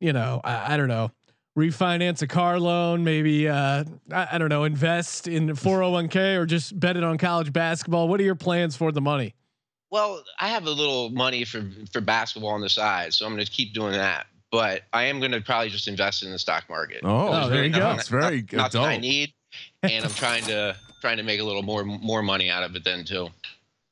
you 0.00 0.12
know 0.12 0.40
I, 0.44 0.74
I 0.74 0.76
don't 0.76 0.88
know 0.88 1.10
refinance 1.58 2.20
a 2.20 2.26
car 2.26 2.60
loan, 2.60 3.02
maybe 3.02 3.48
uh, 3.48 3.82
I, 4.12 4.28
I 4.32 4.38
don't 4.38 4.50
know 4.50 4.64
invest 4.64 5.26
in 5.26 5.48
401k 5.48 6.36
or 6.38 6.44
just 6.44 6.78
bet 6.78 6.96
it 6.98 7.02
on 7.04 7.16
college 7.16 7.50
basketball. 7.52 8.08
What 8.08 8.20
are 8.20 8.24
your 8.24 8.34
plans 8.34 8.76
for 8.76 8.92
the 8.92 9.00
money? 9.00 9.34
Well, 9.90 10.22
I 10.38 10.48
have 10.48 10.66
a 10.66 10.70
little 10.70 11.10
money 11.10 11.44
for 11.44 11.64
for 11.92 12.00
basketball 12.00 12.50
on 12.50 12.60
the 12.60 12.68
side, 12.68 13.14
so 13.14 13.24
I'm 13.24 13.32
going 13.34 13.44
to 13.44 13.50
keep 13.50 13.72
doing 13.72 13.92
that. 13.92 14.26
But 14.52 14.82
I 14.92 15.04
am 15.04 15.18
going 15.18 15.32
to 15.32 15.40
probably 15.40 15.70
just 15.70 15.88
invest 15.88 16.22
in 16.22 16.30
the 16.30 16.38
stock 16.38 16.68
market. 16.68 17.00
Oh, 17.04 17.28
Oh, 17.28 17.48
there 17.48 17.64
you 17.64 17.70
go. 17.70 17.78
That's 17.96 18.08
very 18.08 18.42
not, 18.52 18.52
not 18.52 18.72
that 18.72 18.82
I 18.82 18.96
need, 18.96 19.32
and 19.92 20.04
I'm 20.04 20.10
trying 20.12 20.44
to 20.44 20.76
trying 21.00 21.16
to 21.18 21.22
make 21.22 21.40
a 21.40 21.44
little 21.44 21.62
more 21.62 21.84
more 21.84 22.22
money 22.22 22.50
out 22.50 22.62
of 22.62 22.74
it 22.76 22.84
then 22.84 23.04
too. 23.04 23.28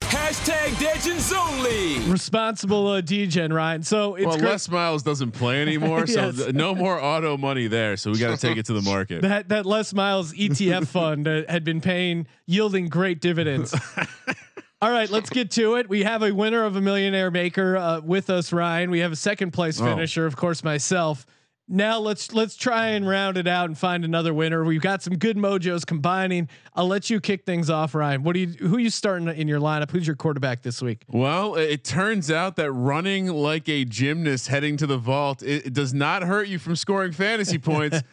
Hashtag 0.00 0.80
Legends 0.80 1.32
Only. 1.32 1.98
Responsible 2.10 2.86
uh, 2.86 3.00
DGen 3.00 3.52
Ryan. 3.52 3.82
So 3.82 4.14
it's 4.14 4.26
well, 4.26 4.36
great- 4.38 4.50
Les 4.50 4.68
Miles 4.68 5.02
doesn't 5.02 5.32
play 5.32 5.60
anymore, 5.60 6.06
so 6.06 6.26
Yes. 6.26 6.36
th- 6.36 6.54
no 6.54 6.74
more 6.74 7.00
auto 7.02 7.36
money 7.36 7.66
there. 7.66 7.96
So 7.96 8.10
we 8.12 8.18
got 8.18 8.38
to 8.38 8.46
take 8.48 8.56
it 8.56 8.66
to 8.66 8.74
the 8.74 8.82
market. 8.90 9.22
that 9.22 9.48
that 9.48 9.66
Les 9.66 9.92
Miles 9.92 10.32
ETF 10.32 10.86
fund 10.86 11.26
uh, 11.26 11.42
had 11.48 11.64
been 11.64 11.80
paying 11.80 12.26
yielding 12.46 12.88
great 12.88 13.20
dividends. 13.20 13.74
All 14.82 14.90
right, 14.90 15.08
let's 15.08 15.30
get 15.30 15.50
to 15.52 15.76
it. 15.76 15.88
We 15.88 16.02
have 16.02 16.22
a 16.22 16.30
winner 16.32 16.64
of 16.64 16.76
a 16.76 16.80
millionaire 16.80 17.30
maker 17.30 17.76
uh, 17.76 18.00
with 18.00 18.28
us, 18.28 18.52
Ryan. 18.52 18.90
We 18.90 18.98
have 19.00 19.12
a 19.12 19.16
second 19.16 19.52
place 19.52 19.80
Oh. 19.80 19.84
finisher, 19.84 20.26
of 20.26 20.36
course, 20.36 20.62
myself, 20.62 21.24
now 21.68 21.98
let's 21.98 22.32
let's 22.32 22.56
try 22.56 22.88
and 22.88 23.08
round 23.08 23.36
it 23.36 23.46
out 23.46 23.66
and 23.66 23.78
find 23.78 24.04
another 24.04 24.34
winner. 24.34 24.64
We've 24.64 24.80
got 24.80 25.02
some 25.02 25.16
good 25.16 25.36
mojos 25.36 25.86
combining. 25.86 26.48
I'll 26.74 26.86
let 26.86 27.08
you 27.08 27.20
kick 27.20 27.44
things 27.46 27.70
off, 27.70 27.94
Ryan. 27.94 28.22
What 28.22 28.34
do 28.34 28.40
you 28.40 28.48
who 28.48 28.76
are 28.76 28.80
you 28.80 28.90
starting 28.90 29.28
in 29.28 29.48
your 29.48 29.60
lineup? 29.60 29.90
Who's 29.90 30.06
your 30.06 30.16
quarterback 30.16 30.62
this 30.62 30.82
week? 30.82 31.04
Well, 31.08 31.54
it 31.54 31.84
turns 31.84 32.30
out 32.30 32.56
that 32.56 32.70
running 32.72 33.28
like 33.28 33.68
a 33.68 33.84
gymnast 33.84 34.48
heading 34.48 34.76
to 34.78 34.86
the 34.86 34.98
vault 34.98 35.42
it, 35.42 35.66
it 35.66 35.72
does 35.72 35.94
not 35.94 36.22
hurt 36.22 36.48
you 36.48 36.58
from 36.58 36.76
scoring 36.76 37.12
fantasy 37.12 37.58
points. 37.58 38.02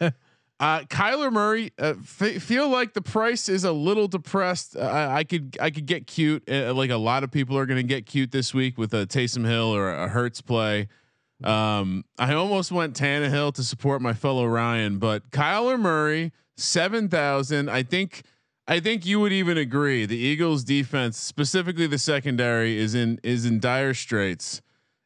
Uh, 0.60 0.84
Kyler 0.84 1.32
Murray, 1.32 1.72
uh, 1.76 1.94
f- 1.98 2.40
feel 2.40 2.68
like 2.68 2.94
the 2.94 3.02
price 3.02 3.48
is 3.48 3.64
a 3.64 3.72
little 3.72 4.06
depressed. 4.06 4.76
Uh, 4.76 5.08
I 5.10 5.24
could 5.24 5.56
I 5.60 5.70
could 5.70 5.86
get 5.86 6.06
cute. 6.06 6.48
Uh, 6.48 6.72
like 6.72 6.90
a 6.90 6.96
lot 6.96 7.24
of 7.24 7.32
people 7.32 7.58
are 7.58 7.66
going 7.66 7.78
to 7.80 7.82
get 7.82 8.06
cute 8.06 8.30
this 8.30 8.54
week 8.54 8.78
with 8.78 8.94
a 8.94 9.04
Taysom 9.04 9.44
Hill 9.44 9.74
or 9.74 9.90
a 9.90 10.06
Hurts 10.06 10.40
play. 10.40 10.86
Um, 11.44 12.04
I 12.18 12.34
almost 12.34 12.72
went 12.72 12.94
Tannehill 12.94 13.54
to 13.54 13.64
support 13.64 14.00
my 14.02 14.12
fellow 14.12 14.46
Ryan, 14.46 14.98
but 14.98 15.30
Kyler 15.30 15.78
Murray, 15.78 16.32
seven 16.56 17.08
thousand. 17.08 17.68
I 17.70 17.82
think, 17.82 18.22
I 18.66 18.80
think 18.80 19.04
you 19.06 19.20
would 19.20 19.32
even 19.32 19.56
agree. 19.56 20.06
The 20.06 20.16
Eagles' 20.16 20.64
defense, 20.64 21.18
specifically 21.18 21.86
the 21.86 21.98
secondary, 21.98 22.78
is 22.78 22.94
in 22.94 23.20
is 23.22 23.44
in 23.44 23.60
dire 23.60 23.94
straits. 23.94 24.62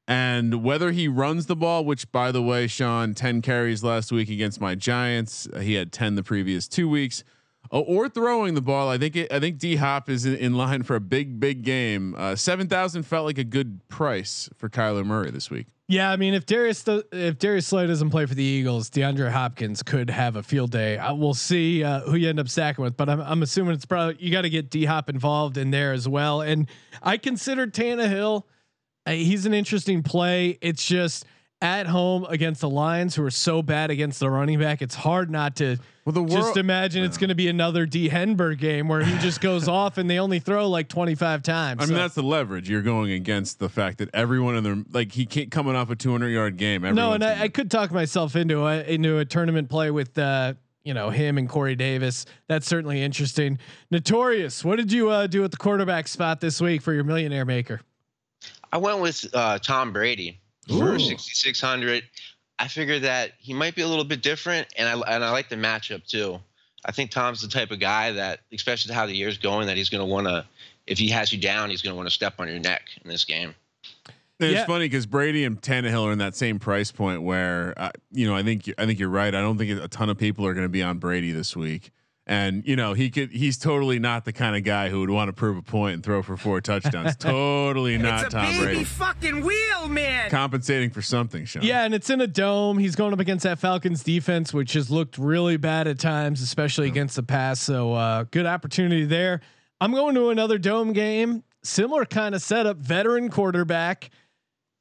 And 0.08 0.62
whether 0.62 0.92
he 0.92 1.08
runs 1.08 1.46
the 1.46 1.56
ball, 1.56 1.84
which 1.84 2.12
by 2.12 2.30
the 2.30 2.42
way, 2.42 2.68
Sean, 2.68 3.14
ten 3.14 3.42
carries 3.42 3.82
last 3.82 4.12
week 4.12 4.30
against 4.30 4.60
my 4.60 4.76
Giants, 4.76 5.48
he 5.60 5.74
had 5.74 5.90
ten 5.90 6.14
the 6.14 6.22
previous 6.22 6.68
two 6.68 6.88
weeks. 6.88 7.24
Uh, 7.73 7.80
or 7.80 8.08
throwing 8.08 8.54
the 8.54 8.62
ball, 8.62 8.88
I 8.88 8.99
think 8.99 9.16
it, 9.16 9.32
I 9.32 9.40
think 9.40 9.58
D 9.58 9.76
Hop 9.76 10.08
is 10.08 10.25
in, 10.25 10.37
in, 10.37 10.54
line 10.54 10.82
for 10.82 10.96
a 10.96 11.00
big 11.00 11.40
big 11.40 11.62
game. 11.62 12.14
Uh, 12.16 12.37
Seven 12.37 12.68
thousand 12.68 13.04
felt 13.04 13.26
like 13.26 13.38
a 13.38 13.44
good 13.44 13.87
price 13.88 14.49
for 14.56 14.68
Kyler 14.68 15.04
Murray 15.04 15.30
this 15.30 15.50
week. 15.50 15.66
Yeah, 15.88 16.11
I 16.11 16.16
mean, 16.16 16.35
if 16.35 16.46
Darius 16.46 16.85
if 17.12 17.38
Darius 17.38 17.68
Slay 17.68 17.87
doesn't 17.87 18.11
play 18.11 18.26
for 18.26 18.35
the 18.35 18.42
Eagles, 18.42 18.90
DeAndre 18.90 19.30
Hopkins 19.30 19.82
could 19.82 20.11
have 20.11 20.35
a 20.35 20.42
field 20.42 20.73
day. 20.73 20.99
I, 20.99 21.12
we'll 21.12 21.35
see 21.35 21.85
uh, 21.85 22.00
who 22.00 22.16
you 22.16 22.28
end 22.28 22.40
up 22.40 22.49
stacking 22.49 22.82
with, 22.82 22.96
but 22.96 23.08
I'm, 23.08 23.20
I'm 23.20 23.42
assuming 23.42 23.75
it's 23.75 23.87
probably 23.87 24.16
you 24.18 24.32
got 24.32 24.42
to 24.42 24.50
get 24.50 24.68
D 24.68 24.85
Hop 24.85 25.08
involved 25.08 25.56
in 25.56 25.70
there 25.70 25.92
as 25.92 26.08
well. 26.08 26.40
And 26.40 26.68
I 27.02 27.18
consider 27.18 27.66
Tannehill. 27.68 28.42
Uh, 29.06 29.12
he's 29.12 29.46
an 29.46 29.54
interesting 29.54 30.02
play. 30.02 30.58
It's 30.61 30.85
just 30.85 31.25
at 31.62 31.86
home 31.86 32.26
against 32.28 32.60
the 32.60 32.68
Lions, 32.68 33.14
who 33.14 33.25
are 33.25 33.30
so 33.30 33.62
bad 33.62 33.90
against 33.90 34.20
the 34.20 34.30
running 34.30 34.58
back. 34.58 34.82
It's 34.82 34.94
hard 34.94 35.30
not 35.30 35.56
to 35.56 35.78
well, 36.04 36.12
the 36.12 36.25
just 36.25 36.44
world, 36.44 36.56
imagine 36.58 37.02
it's 37.02 37.16
going 37.16 37.30
to 37.30 37.34
be 37.34 37.48
another 37.48 37.86
D 37.86 38.10
Henberg 38.10 38.58
game 38.58 38.88
where 38.88 39.02
he 39.02 39.18
just 39.20 39.40
goes 39.40 39.66
off 39.66 39.96
and 39.98 40.08
they 40.08 40.18
only 40.18 40.38
throw 40.38 40.68
like 40.68 40.88
25 40.88 41.42
times. 41.42 41.82
I 41.82 41.86
mean, 41.86 41.94
that's 41.94 42.14
the 42.14 42.22
leverage 42.22 42.68
you're 42.68 42.82
going 42.82 43.10
against 43.10 43.58
the 43.58 43.68
fact 43.68 43.98
that 43.98 44.10
everyone 44.14 44.56
in 44.56 44.64
their 44.64 44.84
like 44.92 45.12
he 45.12 45.25
can't 45.25 45.50
coming 45.50 45.75
off 45.75 45.90
a 45.90 45.96
200 45.96 46.28
yard 46.28 46.56
game. 46.56 46.82
No, 46.82 47.12
and 47.12 47.25
I, 47.25 47.42
I, 47.42 47.48
could 47.48 47.70
talk 47.70 47.90
myself 47.90 48.36
into 48.36 48.66
a 48.66 48.82
into 48.82 49.18
a 49.18 49.25
tournament 49.25 49.70
play 49.70 49.90
with 49.90 50.16
uh, 50.18 50.54
you 50.84 50.92
know 50.92 51.08
him 51.10 51.38
and 51.38 51.48
Corey 51.48 51.75
Davis. 51.75 52.26
That's 52.48 52.66
certainly 52.66 53.02
interesting. 53.02 53.58
Notorious. 53.90 54.62
What 54.62 54.76
did 54.76 54.92
you 54.92 55.08
uh, 55.08 55.26
do 55.26 55.42
at 55.42 55.50
the 55.50 55.56
quarterback 55.56 56.06
spot 56.06 56.40
this 56.40 56.60
week 56.60 56.82
for 56.82 56.92
your 56.92 57.04
millionaire 57.04 57.46
maker? 57.46 57.80
I 58.72 58.76
went 58.76 59.00
with 59.00 59.25
uh, 59.32 59.58
Tom 59.58 59.92
Brady 59.92 60.40
for 60.68 60.99
6600. 60.99 62.04
I 62.58 62.68
figured 62.68 63.02
that 63.02 63.32
he 63.38 63.52
might 63.52 63.75
be 63.75 63.82
a 63.82 63.88
little 63.88 64.04
bit 64.04 64.23
different, 64.23 64.68
and 64.76 64.88
I 64.88 65.14
and 65.14 65.25
I 65.25 65.30
like 65.30 65.49
the 65.49 65.56
matchup 65.56 66.06
too. 66.06 66.40
I 66.85 66.92
think 66.92 67.11
Tom's 67.11 67.42
the 67.42 67.49
type 67.49 67.70
of 67.70 67.80
guy 67.80 68.12
that, 68.12 68.40
especially 68.52 68.94
how 68.94 69.06
the 69.06 69.14
year's 69.14 69.38
going, 69.38 69.66
that 69.66 69.76
he's 69.76 69.90
going 69.90 70.06
to 70.06 70.12
want 70.12 70.26
to. 70.26 70.46
If 70.87 70.99
he 70.99 71.08
has 71.08 71.32
you 71.32 71.40
down, 71.40 71.70
he's 71.70 71.82
going 71.82 71.92
to 71.92 71.96
want 71.96 72.06
to 72.06 72.14
step 72.14 72.35
on 72.38 72.46
your 72.46 72.61
neck 72.61 72.82
in 73.04 73.11
this 73.11 73.25
game. 73.25 73.54
It's 74.38 74.52
yeah. 74.52 74.66
funny 74.66 74.85
because 74.85 75.06
Brady 75.06 75.44
and 75.44 75.61
Tannehill 75.61 76.04
are 76.04 76.12
in 76.12 76.18
that 76.18 76.37
same 76.37 76.58
price 76.58 76.92
point 76.92 77.23
where, 77.23 77.75
uh, 77.76 77.90
you 78.12 78.28
know, 78.28 78.37
I 78.37 78.42
think 78.42 78.70
I 78.78 78.87
think 78.87 78.99
you're 78.99 79.08
right. 79.08 79.35
I 79.35 79.40
don't 79.40 79.58
think 79.58 79.82
a 79.82 79.88
ton 79.88 80.11
of 80.11 80.18
people 80.18 80.46
are 80.46 80.54
going 80.54 80.64
to 80.64 80.70
be 80.70 80.82
on 80.82 80.99
Brady 80.99 81.32
this 81.32 81.56
week. 81.56 81.90
And 82.28 82.66
you 82.66 82.75
know 82.75 82.92
he 82.92 83.09
could. 83.09 83.30
He's 83.30 83.56
totally 83.56 84.00
not 84.00 84.25
the 84.25 84.33
kind 84.33 84.56
of 84.56 84.64
guy 84.64 84.88
who 84.88 84.99
would 84.99 85.11
want 85.11 85.28
to 85.28 85.33
prove 85.33 85.56
a 85.56 85.62
point 85.62 85.95
and 85.95 86.02
throw 86.02 86.23
for 86.23 86.37
four 86.37 86.61
touchdowns. 86.61 87.14
totally 87.21 87.99
not 87.99 88.25
it's 88.25 88.35
a 88.35 88.37
Tom 88.37 88.47
baby 88.47 88.64
Brady. 88.64 88.85
Fucking 88.85 89.45
wheel, 89.45 89.88
man. 89.88 90.28
Compensating 90.28 90.90
for 90.90 91.02
something, 91.02 91.45
Sean. 91.45 91.62
Yeah, 91.62 91.85
and 91.85 91.95
it's 91.95 92.11
in 92.11 92.21
a 92.21 92.26
dome. 92.26 92.78
He's 92.78 92.97
going 92.97 93.12
up 93.12 93.21
against 93.21 93.45
that 93.45 93.61
Falcons 93.61 94.02
defense, 94.02 94.52
which 94.52 94.73
has 94.73 94.90
looked 94.90 95.18
really 95.18 95.56
bad 95.56 95.87
at 95.87 96.00
times, 96.00 96.42
especially 96.42 96.88
against 96.88 97.14
the 97.14 97.23
pass. 97.23 97.61
So 97.61 97.92
uh, 97.92 98.25
good 98.33 98.47
opportunity 98.47 99.04
there. 99.04 99.40
I'm 99.80 99.92
going 99.92 100.16
to 100.16 100.30
another 100.30 100.59
dome 100.59 100.92
game. 100.92 101.45
Similar 101.62 102.06
kind 102.06 102.35
of 102.35 102.42
setup. 102.42 102.78
Veteran 102.78 103.28
quarterback. 103.28 104.11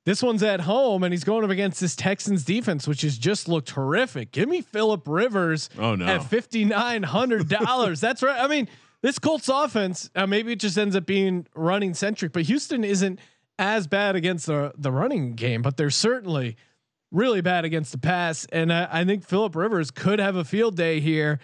This 0.05 0.21
one's 0.21 0.43
at 0.43 0.62
home, 0.62 1.03
and 1.03 1.12
he's 1.12 1.24
going 1.24 1.43
up 1.43 1.50
against 1.50 1.81
this 1.81 1.95
Texans 1.95 2.43
defense, 2.43 2.88
which 2.88 3.01
has 3.01 3.17
just 3.17 3.47
looked 3.47 3.71
horrific. 3.71 4.31
Give 4.31 4.47
me 4.47 4.62
Philip 4.62 5.07
Rivers 5.07 5.67
oh, 5.79 5.95
no. 5.95 6.05
at 6.05 6.24
fifty 6.24 6.63
nine 6.63 7.01
hundred 7.01 7.50
dollars. 7.50 8.01
That's 8.01 8.21
right. 8.21 8.39
I 8.39 8.47
mean, 8.47 8.67
this 9.01 9.17
Colts 9.17 9.50
offense, 9.50 10.12
uh, 10.15 10.27
maybe 10.27 10.51
it 10.51 10.59
just 10.59 10.77
ends 10.77 10.95
up 10.95 11.07
being 11.07 11.47
running 11.55 11.95
centric, 11.95 12.33
but 12.33 12.43
Houston 12.43 12.83
isn't 12.83 13.19
as 13.57 13.88
bad 13.88 14.15
against 14.15 14.45
the 14.45 14.74
the 14.77 14.91
running 14.91 15.33
game, 15.33 15.63
but 15.63 15.75
they're 15.75 15.89
certainly 15.89 16.55
really 17.12 17.41
bad 17.41 17.65
against 17.65 17.91
the 17.91 17.97
pass. 17.97 18.45
And 18.51 18.71
I, 18.71 18.88
I 18.91 19.05
think 19.05 19.25
Philip 19.25 19.55
Rivers 19.55 19.89
could 19.89 20.19
have 20.19 20.35
a 20.35 20.43
field 20.43 20.75
day 20.75 21.00
here. 21.00 21.39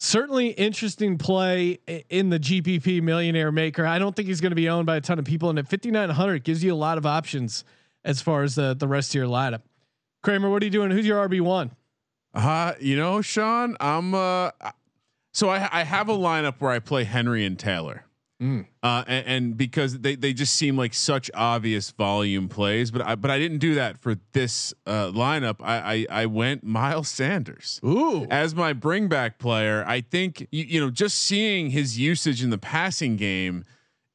Certainly 0.00 0.50
interesting 0.50 1.18
play 1.18 1.80
in 2.08 2.30
the 2.30 2.38
GPP 2.38 3.02
millionaire 3.02 3.52
maker. 3.52 3.84
I 3.84 3.98
don't 3.98 4.16
think 4.16 4.28
he's 4.28 4.40
going 4.40 4.52
to 4.52 4.56
be 4.56 4.68
owned 4.70 4.86
by 4.86 4.96
a 4.96 5.00
ton 5.02 5.18
of 5.18 5.26
people, 5.26 5.50
and 5.50 5.58
at 5.58 5.68
fifty 5.68 5.90
nine 5.90 6.08
hundred 6.08 6.42
gives 6.42 6.64
you 6.64 6.72
a 6.72 6.76
lot 6.76 6.96
of 6.96 7.04
options 7.04 7.64
as 8.04 8.20
far 8.20 8.42
as 8.42 8.54
the 8.54 8.74
the 8.74 8.88
rest 8.88 9.10
of 9.10 9.14
your 9.14 9.26
lineup. 9.26 9.62
Kramer, 10.22 10.50
what 10.50 10.62
are 10.62 10.66
you 10.66 10.70
doing? 10.70 10.90
Who's 10.90 11.06
your 11.06 11.28
RB 11.28 11.40
one? 11.40 11.70
Uh, 12.34 12.74
you 12.80 12.96
know, 12.96 13.22
Sean, 13.22 13.76
I'm 13.80 14.14
uh 14.14 14.50
so 15.32 15.48
I 15.48 15.68
I 15.70 15.82
have 15.84 16.08
a 16.08 16.14
lineup 16.14 16.56
where 16.58 16.70
I 16.70 16.78
play 16.78 17.04
Henry 17.04 17.44
and 17.44 17.58
Taylor. 17.58 18.04
Mm. 18.40 18.66
Uh, 18.84 19.02
and, 19.08 19.26
and, 19.26 19.56
because 19.56 19.98
they, 19.98 20.14
they 20.14 20.32
just 20.32 20.54
seem 20.54 20.76
like 20.76 20.94
such 20.94 21.28
obvious 21.34 21.90
volume 21.90 22.48
plays, 22.48 22.92
but 22.92 23.02
I 23.02 23.16
but 23.16 23.32
I 23.32 23.38
didn't 23.38 23.58
do 23.58 23.74
that 23.74 23.98
for 23.98 24.14
this 24.32 24.72
uh, 24.86 25.08
lineup. 25.08 25.56
I, 25.60 26.06
I 26.08 26.22
I 26.22 26.26
went 26.26 26.62
Miles 26.62 27.08
Sanders. 27.08 27.80
Ooh, 27.84 28.26
as 28.30 28.54
my 28.54 28.72
bring 28.72 29.08
back 29.08 29.40
player. 29.40 29.84
I 29.88 30.02
think 30.02 30.46
you, 30.52 30.64
you 30.64 30.80
know 30.80 30.90
just 30.90 31.18
seeing 31.18 31.70
his 31.70 31.98
usage 31.98 32.40
in 32.40 32.50
the 32.50 32.58
passing 32.58 33.16
game 33.16 33.64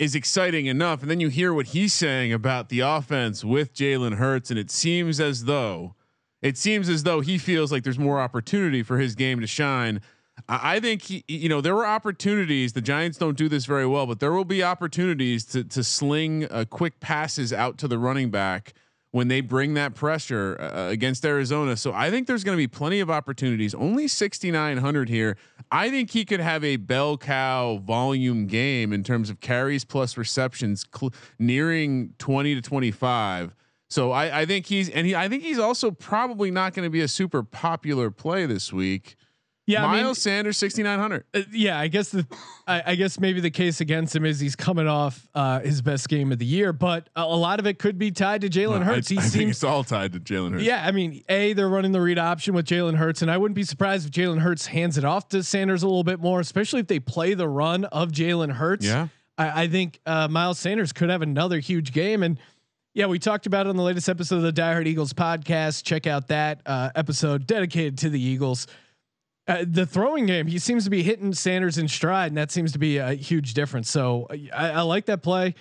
is 0.04 0.16
exciting 0.16 0.66
enough. 0.66 1.02
And 1.02 1.10
then 1.10 1.20
you 1.20 1.30
hear 1.30 1.54
what 1.54 1.68
he's 1.68 1.94
saying 1.94 2.34
about 2.34 2.70
the 2.70 2.82
offense 2.82 3.44
with 3.44 3.74
Jalen 3.74 4.16
Hurts, 4.16 4.50
and 4.50 4.60
it 4.60 4.70
seems 4.70 5.20
as 5.20 5.46
though 5.46 5.96
it 6.42 6.58
seems 6.58 6.90
as 6.90 7.04
though 7.04 7.22
he 7.22 7.38
feels 7.38 7.72
like 7.72 7.84
there's 7.84 7.98
more 7.98 8.20
opportunity 8.20 8.84
for 8.84 8.98
his 9.00 9.16
game 9.16 9.40
to 9.40 9.48
shine. 9.48 10.02
I 10.50 10.80
think 10.82 11.04
he, 11.04 11.24
you 11.28 11.48
know, 11.48 11.62
there 11.62 11.76
were 11.76 11.86
opportunities. 11.86 12.74
The 12.74 12.82
Giants 12.82 13.18
don't 13.18 13.38
do 13.38 13.48
this 13.48 13.66
very 13.66 13.86
well, 13.86 14.06
but 14.06 14.20
there 14.20 14.34
will 14.34 14.46
be 14.46 14.62
opportunities 14.62 15.46
to 15.46 15.64
to 15.64 15.84
sling 15.84 16.46
uh, 16.52 16.66
quick 16.70 17.00
passes 17.00 17.54
out 17.54 17.78
to 17.78 17.88
the 17.88 17.98
running 17.98 18.30
back 18.30 18.74
when 19.14 19.28
they 19.28 19.42
bring 19.42 19.76
that 19.76 19.94
pressure 19.94 20.58
uh, 20.60 20.90
against 20.90 21.24
Arizona. 21.24 21.78
So 21.78 21.94
I 21.94 22.10
think 22.10 22.26
there's 22.26 22.44
going 22.44 22.58
to 22.58 22.62
be 22.62 22.68
plenty 22.68 23.00
of 23.00 23.12
opportunities. 23.12 23.76
Only 23.76 24.08
6,900 24.08 25.08
here. 25.08 25.38
I 25.72 25.92
think 25.92 26.10
he 26.10 26.26
could 26.26 26.40
have 26.40 26.64
a 26.64 26.78
bell 26.78 27.20
cow 27.20 27.78
volume 27.78 28.48
game 28.48 28.92
in 28.92 29.04
terms 29.04 29.30
of 29.30 29.40
carries 29.40 29.86
plus 29.86 30.18
receptions, 30.18 30.84
cl- 30.92 31.14
nearing 31.38 32.16
20 32.18 32.56
to 32.56 32.62
25. 32.62 33.54
So 33.88 34.12
I, 34.12 34.42
I 34.42 34.46
think 34.48 34.66
he's 34.66 34.90
and 34.90 35.06
he 35.06 35.16
I 35.16 35.30
think 35.30 35.44
he's 35.44 35.60
also 35.60 35.92
probably 35.92 36.50
not 36.50 36.74
going 36.74 36.88
to 36.88 36.90
be 36.90 37.02
a 37.02 37.08
super 37.08 37.44
popular 37.44 38.10
play 38.10 38.48
this 38.48 38.74
week. 38.74 39.16
Yeah, 39.66 39.84
Miles 39.84 39.96
I 39.96 40.04
mean, 40.04 40.16
Sanders, 40.16 40.58
sixty 40.58 40.84
nine 40.84 41.00
hundred. 41.00 41.24
Uh, 41.34 41.42
yeah, 41.52 41.80
I 41.80 41.88
guess 41.88 42.10
the, 42.10 42.28
I, 42.68 42.84
I, 42.88 42.96
guess 42.96 43.18
maybe 43.18 43.40
the 43.40 43.50
case 43.50 43.80
against 43.80 44.14
him 44.14 44.26
is 44.26 44.38
he's 44.40 44.58
coming 44.58 44.90
off 44.90 45.26
uh, 45.34 45.62
his 45.62 45.82
best 45.82 46.10
game 46.10 46.34
of 46.34 46.40
the 46.40 46.46
year, 46.46 46.74
but 46.74 47.08
a, 47.16 47.22
a 47.22 47.24
lot 47.24 47.60
of 47.60 47.68
it 47.68 47.80
could 47.80 47.98
be 47.98 48.12
tied 48.12 48.42
to 48.42 48.50
Jalen 48.50 48.80
no, 48.80 48.86
Hurts. 48.86 49.10
I, 49.10 49.14
he 49.16 49.20
I 49.20 49.22
seems 49.22 49.34
think 49.34 49.50
it's 49.52 49.64
all 49.64 49.86
tied 49.86 50.12
to 50.14 50.20
Jalen 50.20 50.54
Hurts. 50.54 50.66
Yeah, 50.66 50.86
I 50.86 50.92
mean, 50.92 51.24
a 51.30 51.54
they're 51.54 51.70
running 51.70 51.94
the 51.94 52.02
read 52.02 52.20
option 52.20 52.54
with 52.54 52.66
Jalen 52.66 52.98
Hurts, 52.98 53.22
and 53.22 53.32
I 53.32 53.38
wouldn't 53.38 53.56
be 53.56 53.64
surprised 53.64 54.06
if 54.06 54.12
Jalen 54.12 54.40
Hurts 54.40 54.66
hands 54.66 54.98
it 54.98 55.06
off 55.06 55.30
to 55.30 55.42
Sanders 55.44 55.82
a 55.82 55.88
little 55.88 56.04
bit 56.04 56.20
more, 56.20 56.42
especially 56.42 56.82
if 56.82 56.88
they 56.88 57.00
play 57.00 57.34
the 57.34 57.48
run 57.48 57.86
of 57.86 58.12
Jalen 58.12 58.52
Hurts. 58.52 58.86
Yeah, 58.86 59.08
I, 59.38 59.64
I 59.64 59.68
think 59.70 60.02
uh, 60.06 60.28
Miles 60.28 60.60
Sanders 60.60 60.92
could 60.92 61.10
have 61.10 61.22
another 61.22 61.60
huge 61.60 61.94
game, 61.94 62.22
and 62.22 62.38
yeah, 62.94 63.06
we 63.06 63.18
talked 63.18 63.46
about 63.46 63.66
it 63.66 63.70
on 63.70 63.78
the 63.78 63.84
latest 63.84 64.10
episode 64.10 64.36
of 64.38 64.42
the 64.42 64.52
Die 64.52 64.72
Hard 64.74 64.88
Eagles 64.88 65.14
podcast. 65.14 65.86
Check 65.86 66.06
out 66.06 66.28
that 66.28 66.62
uh, 66.66 66.90
episode 66.96 67.48
dedicated 67.48 67.98
to 68.00 68.10
the 68.10 68.22
Eagles. 68.22 68.68
Uh, 69.46 69.66
the 69.68 69.86
throwing 69.86 70.26
game, 70.26 70.48
he 70.48 70.58
seems 70.58 70.86
to 70.86 70.90
be 70.90 71.04
hitting 71.04 71.34
Sanders 71.34 71.78
in 71.78 71.88
stride, 71.88 72.28
and 72.32 72.38
that 72.38 72.50
seems 72.52 72.72
to 72.72 72.80
be 72.80 72.98
a 72.98 73.14
huge 73.14 73.54
difference. 73.54 73.90
So 73.90 74.28
I, 74.32 74.72
I 74.72 74.82
like 74.82 75.06
that 75.08 75.22
play. 75.22 75.56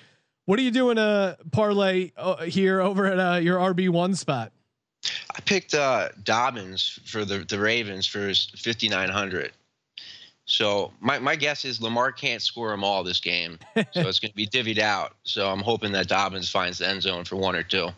What 0.44 0.58
are 0.58 0.62
you 0.62 0.70
doing 0.70 0.98
a 0.98 1.00
uh, 1.00 1.34
parlay 1.50 2.12
uh, 2.16 2.44
here 2.44 2.80
over 2.80 3.06
at 3.06 3.18
uh, 3.18 3.36
your 3.38 3.58
RB 3.58 3.88
one 3.88 4.14
spot? 4.14 4.52
I 5.34 5.40
picked 5.40 5.74
uh, 5.74 6.10
Dobbins 6.22 7.00
for 7.06 7.24
the 7.24 7.38
the 7.38 7.58
Ravens 7.58 8.06
for 8.06 8.28
his 8.28 8.52
fifty 8.56 8.88
nine 8.88 9.08
hundred. 9.08 9.52
So 10.44 10.92
my, 11.00 11.18
my 11.18 11.36
guess 11.36 11.64
is 11.64 11.80
Lamar 11.80 12.12
can't 12.12 12.42
score 12.42 12.70
them 12.70 12.82
all 12.84 13.02
this 13.04 13.20
game, 13.20 13.58
so 13.74 13.82
it's 14.08 14.18
going 14.18 14.30
to 14.32 14.36
be 14.36 14.46
divvied 14.46 14.78
out. 14.78 15.14
So 15.22 15.48
I'm 15.48 15.60
hoping 15.60 15.92
that 15.92 16.08
Dobbins 16.08 16.50
finds 16.50 16.78
the 16.78 16.88
end 16.88 17.02
zone 17.02 17.24
for 17.24 17.36
one 17.36 17.54
or 17.56 17.62
two. 17.62 17.88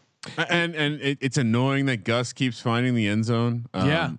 and 0.48 0.74
and 0.74 1.00
it, 1.00 1.18
it's 1.20 1.36
annoying 1.36 1.86
that 1.86 2.04
Gus 2.04 2.32
keeps 2.32 2.60
finding 2.60 2.94
the 2.94 3.08
end 3.08 3.24
zone. 3.24 3.66
Um, 3.74 3.88
Yeah. 3.88 4.10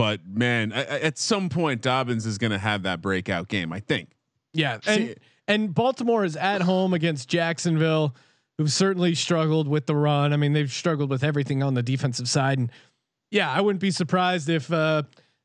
But 0.00 0.20
man, 0.26 0.72
I, 0.72 0.80
I- 0.80 1.00
at 1.00 1.18
some 1.18 1.50
point 1.50 1.82
Dobbins 1.82 2.24
is 2.24 2.38
going 2.38 2.52
to 2.52 2.58
have 2.58 2.84
that 2.84 3.02
breakout 3.02 3.48
game. 3.48 3.70
I 3.70 3.80
think. 3.80 4.12
Yeah, 4.54 4.78
and 4.86 5.14
and 5.46 5.74
Baltimore 5.74 6.24
is 6.24 6.36
at 6.36 6.62
home 6.62 6.94
against 6.94 7.28
Jacksonville, 7.28 8.16
who've 8.56 8.72
certainly 8.72 9.14
struggled 9.14 9.68
with 9.68 9.84
the 9.84 9.94
run. 9.94 10.32
I 10.32 10.36
mean, 10.38 10.54
they've 10.54 10.72
struggled 10.72 11.10
with 11.10 11.22
everything 11.22 11.62
on 11.62 11.74
the 11.74 11.82
defensive 11.82 12.30
side, 12.30 12.58
and 12.58 12.70
yeah, 13.30 13.50
I 13.50 13.60
wouldn't 13.60 13.82
be 13.82 13.90
surprised 13.90 14.48
if 14.48 14.72
uh, 14.72 15.02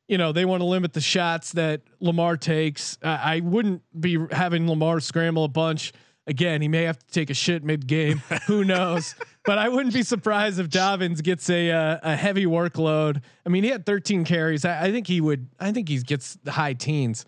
you 0.08 0.16
know 0.16 0.32
they 0.32 0.46
want 0.46 0.62
to 0.62 0.64
limit 0.64 0.94
the 0.94 1.02
shots 1.02 1.52
that 1.52 1.82
Lamar 2.00 2.38
takes. 2.38 2.96
Uh, 3.02 3.08
I 3.22 3.40
wouldn't 3.40 3.82
be 4.00 4.16
having 4.30 4.66
Lamar 4.66 5.00
scramble 5.00 5.44
a 5.44 5.48
bunch. 5.48 5.92
Again, 6.26 6.62
he 6.62 6.68
may 6.68 6.84
have 6.84 6.98
to 6.98 7.06
take 7.12 7.28
a 7.28 7.34
shit 7.34 7.62
mid 7.62 7.86
game. 7.86 8.22
Who 8.46 8.64
knows? 8.64 9.14
But 9.46 9.58
I 9.58 9.68
wouldn't 9.68 9.94
be 9.94 10.02
surprised 10.02 10.58
if 10.58 10.68
Dobbins 10.68 11.20
gets 11.20 11.48
a 11.48 11.70
uh, 11.70 11.98
a 12.02 12.16
heavy 12.16 12.46
workload. 12.46 13.22
I 13.44 13.48
mean, 13.48 13.62
he 13.62 13.70
had 13.70 13.86
13 13.86 14.24
carries. 14.24 14.64
I, 14.64 14.86
I 14.86 14.92
think 14.92 15.06
he 15.06 15.20
would. 15.20 15.46
I 15.60 15.70
think 15.72 15.88
he 15.88 15.98
gets 15.98 16.36
high 16.46 16.74
teens. 16.74 17.24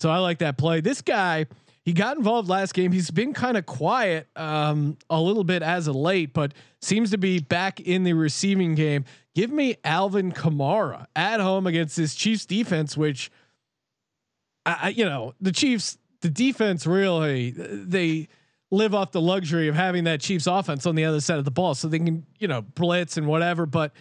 So 0.00 0.10
I 0.10 0.18
like 0.18 0.38
that 0.38 0.58
play. 0.58 0.80
This 0.80 1.00
guy, 1.00 1.46
he 1.84 1.92
got 1.92 2.16
involved 2.16 2.48
last 2.48 2.74
game. 2.74 2.92
He's 2.92 3.10
been 3.10 3.32
kind 3.32 3.56
of 3.56 3.66
quiet 3.66 4.26
um, 4.36 4.98
a 5.08 5.20
little 5.20 5.44
bit 5.44 5.62
as 5.62 5.86
of 5.86 5.96
late, 5.96 6.32
but 6.32 6.52
seems 6.80 7.10
to 7.12 7.18
be 7.18 7.38
back 7.38 7.80
in 7.80 8.04
the 8.04 8.12
receiving 8.12 8.74
game. 8.74 9.04
Give 9.34 9.50
me 9.50 9.76
Alvin 9.82 10.32
Kamara 10.32 11.06
at 11.16 11.40
home 11.40 11.66
against 11.66 11.96
this 11.96 12.14
Chiefs 12.14 12.44
defense, 12.44 12.96
which 12.96 13.30
I, 14.66 14.78
I 14.82 14.88
you 14.90 15.04
know, 15.04 15.34
the 15.40 15.52
Chiefs, 15.52 15.98
the 16.20 16.28
defense 16.28 16.86
really 16.86 17.50
they 17.52 18.28
live 18.72 18.94
off 18.94 19.12
the 19.12 19.20
luxury 19.20 19.68
of 19.68 19.76
having 19.76 20.04
that 20.04 20.20
Chiefs 20.20 20.48
offense 20.48 20.86
on 20.86 20.96
the 20.96 21.04
other 21.04 21.20
side 21.20 21.38
of 21.38 21.44
the 21.44 21.52
ball, 21.52 21.76
so 21.76 21.86
they 21.86 22.00
can 22.00 22.26
you 22.38 22.48
know 22.48 22.62
blitz 22.62 23.16
and 23.16 23.28
whatever. 23.28 23.66
But 23.66 23.92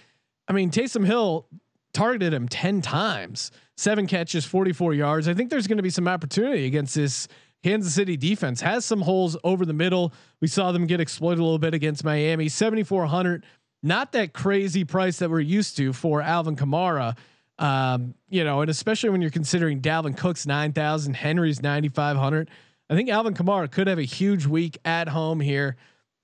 I 0.47 0.53
mean, 0.53 0.71
Taysom 0.71 1.05
Hill 1.05 1.47
targeted 1.93 2.33
him 2.33 2.47
10 2.47 2.81
times, 2.81 3.51
seven 3.75 4.07
catches, 4.07 4.45
44 4.45 4.93
yards. 4.93 5.27
I 5.27 5.33
think 5.33 5.49
there's 5.49 5.67
going 5.67 5.77
to 5.77 5.83
be 5.83 5.89
some 5.89 6.07
opportunity 6.07 6.65
against 6.65 6.95
this 6.95 7.27
Kansas 7.63 7.93
City 7.93 8.17
defense. 8.17 8.61
Has 8.61 8.85
some 8.85 9.01
holes 9.01 9.37
over 9.43 9.65
the 9.65 9.73
middle. 9.73 10.13
We 10.39 10.47
saw 10.47 10.71
them 10.71 10.87
get 10.87 10.99
exploited 10.99 11.39
a 11.39 11.43
little 11.43 11.59
bit 11.59 11.73
against 11.73 12.03
Miami. 12.03 12.49
7,400, 12.49 13.45
not 13.83 14.13
that 14.13 14.33
crazy 14.33 14.83
price 14.83 15.19
that 15.19 15.29
we're 15.29 15.41
used 15.41 15.77
to 15.77 15.93
for 15.93 16.21
Alvin 16.21 16.55
Kamara. 16.55 17.17
Um, 17.59 18.15
you 18.29 18.43
know, 18.43 18.61
and 18.61 18.71
especially 18.71 19.09
when 19.09 19.21
you're 19.21 19.29
considering 19.29 19.81
Dalvin 19.81 20.17
Cook's 20.17 20.47
9,000, 20.47 21.13
Henry's 21.13 21.61
9,500. 21.61 22.49
I 22.91 22.95
think 22.95 23.09
Alvin 23.09 23.33
Kamara 23.33 23.71
could 23.71 23.87
have 23.87 23.99
a 23.99 24.03
huge 24.03 24.45
week 24.45 24.77
at 24.83 25.07
home 25.07 25.39
here 25.39 25.77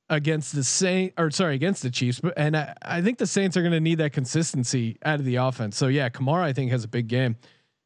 against 0.09 0.53
the 0.53 0.65
Saint 0.65 1.13
or 1.17 1.31
sorry 1.31 1.55
against 1.55 1.81
the 1.81 1.89
Chiefs, 1.89 2.19
but 2.19 2.33
and 2.35 2.57
I, 2.57 2.73
I 2.81 3.01
think 3.01 3.19
the 3.19 3.25
Saints 3.25 3.55
are 3.55 3.61
going 3.61 3.71
to 3.71 3.79
need 3.79 3.99
that 3.99 4.11
consistency 4.11 4.97
out 5.05 5.19
of 5.19 5.25
the 5.25 5.37
offense. 5.37 5.77
So 5.77 5.87
yeah, 5.87 6.09
Kamara 6.09 6.43
I 6.43 6.51
think 6.51 6.71
has 6.71 6.83
a 6.83 6.89
big 6.89 7.07
game. 7.07 7.37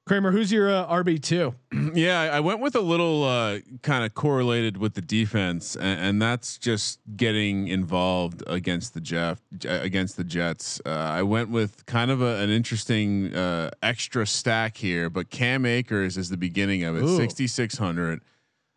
Kramer, 0.08 0.32
who's 0.32 0.52
your 0.52 0.68
uh, 0.74 0.88
RB 0.88 1.22
two? 1.22 1.54
Yeah, 1.94 2.22
I 2.22 2.40
went 2.40 2.62
with 2.62 2.76
a 2.76 2.82
little 2.82 3.24
uh, 3.24 3.60
kind 3.82 4.06
of 4.06 4.14
correlated 4.14 4.78
with 4.78 4.94
the 4.94 5.02
defense, 5.02 5.76
and, 5.76 6.00
and 6.00 6.22
that's 6.22 6.58
just 6.58 7.00
getting 7.18 7.68
involved 7.68 8.44
against 8.48 8.94
the 8.94 9.02
Jeff 9.02 9.42
against 9.66 10.18
the 10.18 10.24
Jets. 10.24 10.82
Uh, 10.86 10.90
I 10.90 11.22
went 11.22 11.50
with 11.50 11.86
kind 11.86 12.10
of 12.10 12.22
a, 12.22 12.38
an 12.38 12.50
interesting 12.50 13.36
uh, 13.36 13.72
extra 13.84 14.26
stack 14.26 14.78
here, 14.78 15.10
but 15.10 15.30
Cam 15.30 15.66
Akers 15.66 16.18
is 16.18 16.30
the 16.30 16.38
beginning 16.38 16.84
of 16.84 16.96
it, 16.96 17.08
sixty 17.18 17.46
six 17.46 17.78
hundred. 17.78 18.22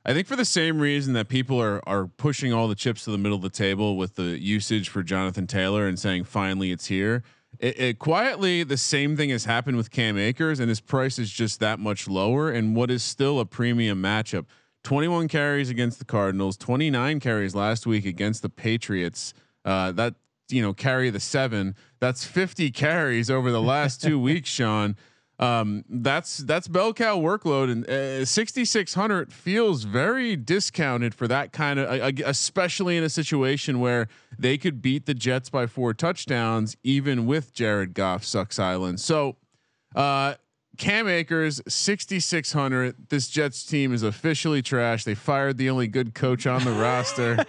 I 0.07 0.13
think 0.13 0.27
for 0.27 0.37
the 0.37 0.45
same 0.45 0.81
reason 0.81 1.15
that 1.15 1.29
people 1.29 1.61
are 1.61 1.87
are 1.89 2.07
pushing 2.07 2.53
all 2.53 2.69
the 2.69 2.75
chips 2.75 3.05
to 3.05 3.11
the 3.11 3.19
middle 3.19 3.37
of 3.37 3.43
the 3.43 3.49
table 3.49 3.97
with 3.97 4.17
the 4.17 4.39
usage 4.39 4.89
for 4.89 5.03
Jonathan 5.03 5.47
Taylor 5.47 5.87
and 5.87 5.99
saying 5.99 6.25
finally 6.25 6.73
it's 6.73 6.87
here. 6.87 7.23
It, 7.59 7.81
it 7.81 7.99
quietly 7.99 8.65
the 8.65 8.77
same 8.77 9.17
thing 9.17 9.31
has 9.31 9.47
happened 9.47 9.79
with 9.79 9.91
Cam 9.91 10.19
Akers 10.19 10.61
and 10.61 10.69
his 10.69 10.81
price 10.81 11.19
is 11.19 11.31
just 11.31 11.59
that 11.61 11.79
much 11.79 12.07
lower 12.07 12.51
and 12.51 12.77
what 12.77 12.91
is 12.91 13.03
still 13.03 13.41
a 13.41 13.47
premium 13.47 14.03
matchup. 14.03 14.45
21 14.83 15.29
carries 15.29 15.71
against 15.71 15.99
the 15.99 16.05
Cardinals, 16.05 16.59
29 16.59 17.19
carries 17.21 17.55
last 17.55 17.87
week 17.87 18.05
against 18.05 18.43
the 18.43 18.51
Patriots. 18.51 19.33
Uh, 19.65 19.91
that 19.93 20.15
you 20.51 20.61
know 20.61 20.75
carry 20.75 21.09
the 21.09 21.21
seven. 21.21 21.75
That's 22.01 22.27
50 22.27 22.71
carries 22.73 23.31
over 23.31 23.51
the 23.51 23.63
last 23.63 24.03
two 24.03 24.19
weeks, 24.21 24.51
Sean 24.51 24.97
um 25.41 25.85
that's 25.89 26.39
that's 26.39 26.69
bell 26.69 26.93
cow 26.93 27.19
workload 27.19 27.71
and 27.71 27.89
uh, 27.91 28.25
6600 28.25 29.33
feels 29.33 29.83
very 29.83 30.37
discounted 30.37 31.13
for 31.13 31.27
that 31.27 31.53
kind 31.53 31.81
of 31.81 31.89
uh, 31.89 32.23
especially 32.25 32.97
in 32.97 33.03
a 33.03 33.09
situation 33.09 33.81
where 33.81 34.07
they 34.39 34.57
could 34.57 34.81
beat 34.81 35.07
the 35.07 35.15
jets 35.15 35.51
by 35.51 35.67
four 35.67 35.93
touchdowns 35.93 36.77
even 36.85 37.27
with 37.27 37.53
jared 37.53 37.95
goff 37.95 38.25
sucks 38.25 38.61
island 38.61 39.01
so 39.01 39.37
uh 39.97 40.35
Cam 40.77 41.07
Akers, 41.09 41.61
6,600. 41.69 43.09
This 43.09 43.29
Jets 43.29 43.65
team 43.65 43.93
is 43.95 44.03
officially 44.03 44.61
trash. 44.63 45.05
They 45.05 45.15
fired 45.15 45.57
the 45.57 45.71
only 45.71 45.87
good 45.87 46.15
coach 46.15 46.47
on 46.47 46.65
the 46.65 46.73
roster. 46.73 47.45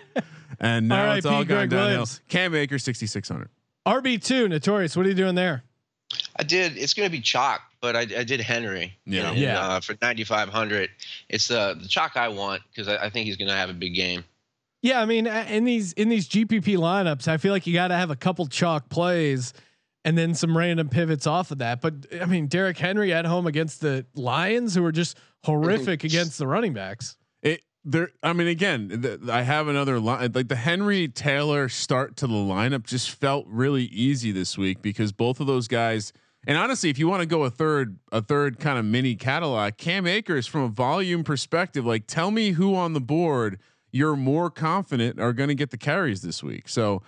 And 0.59 0.87
now 0.87 1.13
it's 1.13 1.25
R.I.P. 1.25 1.35
all 1.35 1.43
gone 1.43 1.57
Greg 1.57 1.69
downhill. 1.69 1.87
Williams. 1.87 2.21
Cam 2.29 2.53
Akers, 2.55 2.83
6,600. 2.83 3.49
RB 3.87 4.23
two, 4.23 4.47
Notorious. 4.47 4.95
What 4.95 5.05
are 5.05 5.09
you 5.09 5.15
doing 5.15 5.35
there? 5.35 5.63
I 6.35 6.43
did. 6.43 6.77
It's 6.77 6.93
going 6.93 7.07
to 7.07 7.11
be 7.11 7.21
chalk, 7.21 7.61
but 7.85 7.95
I, 7.95 8.19
I 8.21 8.23
did 8.23 8.41
Henry. 8.41 8.97
you 9.05 9.17
Yeah. 9.17 9.23
know, 9.23 9.33
Yeah. 9.33 9.59
Uh, 9.59 9.79
for 9.79 9.95
9,500. 10.01 10.89
It's 11.29 11.47
the 11.47 11.77
the 11.79 11.87
chalk 11.87 12.17
I 12.17 12.29
want 12.29 12.63
because 12.71 12.87
I, 12.87 13.05
I 13.05 13.09
think 13.11 13.27
he's 13.27 13.37
going 13.37 13.49
to 13.49 13.55
have 13.55 13.69
a 13.69 13.73
big 13.73 13.93
game. 13.93 14.23
Yeah, 14.81 15.01
I 15.01 15.05
mean, 15.05 15.27
uh, 15.27 15.45
in 15.47 15.65
these 15.65 15.93
in 15.93 16.09
these 16.09 16.27
GPP 16.27 16.77
lineups, 16.77 17.27
I 17.27 17.37
feel 17.37 17.51
like 17.51 17.67
you 17.67 17.73
got 17.73 17.89
to 17.89 17.95
have 17.95 18.09
a 18.09 18.15
couple 18.15 18.47
chalk 18.47 18.89
plays 18.89 19.53
and 20.03 20.17
then 20.17 20.33
some 20.33 20.57
random 20.57 20.89
pivots 20.89 21.27
off 21.27 21.51
of 21.51 21.59
that. 21.59 21.79
But 21.81 22.07
I 22.19 22.25
mean, 22.25 22.47
Derrick 22.47 22.77
Henry 22.77 23.13
at 23.13 23.25
home 23.25 23.45
against 23.45 23.81
the 23.81 24.05
Lions, 24.15 24.73
who 24.73 24.83
are 24.83 24.91
just 24.91 25.17
horrific 25.43 26.03
against 26.09 26.39
the 26.39 26.47
running 26.47 26.73
backs. 26.73 27.17
It 27.43 27.61
there. 27.83 28.09
I 28.23 28.33
mean, 28.33 28.47
again, 28.47 28.87
the, 28.89 29.29
I 29.31 29.43
have 29.43 29.67
another 29.67 29.99
line. 29.99 30.31
Like 30.33 30.47
the 30.47 30.55
Henry 30.55 31.07
Taylor 31.07 31.69
start 31.69 32.15
to 32.17 32.27
the 32.27 32.33
lineup 32.33 32.83
just 32.83 33.11
felt 33.11 33.45
really 33.47 33.85
easy 33.85 34.31
this 34.31 34.57
week 34.57 34.81
because 34.81 35.11
both 35.11 35.39
of 35.39 35.45
those 35.45 35.67
guys. 35.67 36.11
And 36.47 36.57
honestly, 36.57 36.89
if 36.89 36.99
you 36.99 37.07
want 37.07 37.21
to 37.21 37.25
go 37.25 37.43
a 37.43 37.49
third, 37.49 37.97
a 38.11 38.21
third 38.21 38.59
kind 38.59 38.77
of 38.77 38.85
mini 38.85 39.15
Cadillac, 39.15 39.77
Cam 39.77 40.05
Akers 40.05 40.45
from 40.47 40.61
a 40.61 40.67
volume 40.67 41.23
perspective, 41.23 41.85
like 41.85 42.07
tell 42.07 42.31
me 42.31 42.51
who 42.51 42.75
on 42.75 42.93
the 42.93 43.01
board 43.01 43.59
you're 43.91 44.15
more 44.17 44.49
confident 44.49 45.19
are 45.21 45.31
going 45.31 45.47
to 45.47 45.55
get 45.55 45.71
the 45.71 45.77
carries 45.77 46.21
this 46.21 46.43
week. 46.43 46.67
So, 46.67 47.01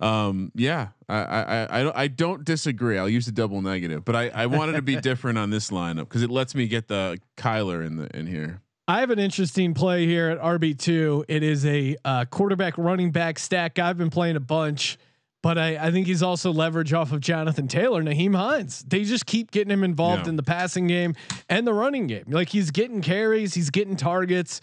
um, 0.00 0.52
yeah, 0.54 0.88
I, 1.08 1.16
I, 1.18 1.80
I, 1.80 1.82
don't- 1.82 1.96
I 1.96 2.06
don't 2.06 2.44
disagree. 2.44 2.96
I'll 2.96 3.08
use 3.08 3.26
the 3.26 3.32
double 3.32 3.60
negative, 3.60 4.04
but 4.04 4.14
I, 4.14 4.28
I 4.28 4.46
wanted 4.46 4.74
to 4.74 4.82
be 4.82 4.94
different 5.00 5.36
on 5.38 5.50
this 5.50 5.70
lineup 5.70 6.00
because 6.08 6.22
it 6.22 6.30
lets 6.30 6.54
me 6.54 6.68
get 6.68 6.86
the 6.86 7.18
Kyler 7.36 7.84
in 7.84 7.96
the 7.96 8.16
in 8.16 8.26
here. 8.28 8.60
I 8.86 9.00
have 9.00 9.10
an 9.10 9.18
interesting 9.18 9.74
play 9.74 10.06
here 10.06 10.30
at 10.30 10.40
RB 10.40 10.78
two. 10.78 11.24
It 11.28 11.42
is 11.42 11.66
a 11.66 11.96
uh, 12.04 12.24
quarterback 12.26 12.78
running 12.78 13.10
back 13.10 13.38
stack. 13.38 13.78
I've 13.78 13.98
been 13.98 14.08
playing 14.08 14.36
a 14.36 14.40
bunch, 14.40 14.96
but 15.42 15.56
I, 15.58 15.76
I 15.76 15.90
think 15.90 16.06
he's 16.06 16.22
also 16.22 16.52
leverage 16.52 16.92
off 16.92 17.12
of 17.12 17.20
Jonathan 17.20 17.68
Taylor, 17.68 18.02
Nyheim 18.02 18.34
Hines. 18.36 18.84
They 18.86 19.04
just 19.04 19.26
keep 19.26 19.50
getting 19.50 19.70
him 19.72 19.84
involved 19.84 20.24
Yeah. 20.24 20.30
in 20.30 20.36
the 20.36 20.42
passing 20.42 20.86
game 20.86 21.14
and 21.48 21.66
the 21.66 21.72
running 21.72 22.06
game. 22.08 22.24
Like 22.28 22.48
he's 22.48 22.70
getting 22.70 23.00
carries, 23.02 23.54
he's 23.54 23.70
getting 23.70 23.96
targets. 23.96 24.60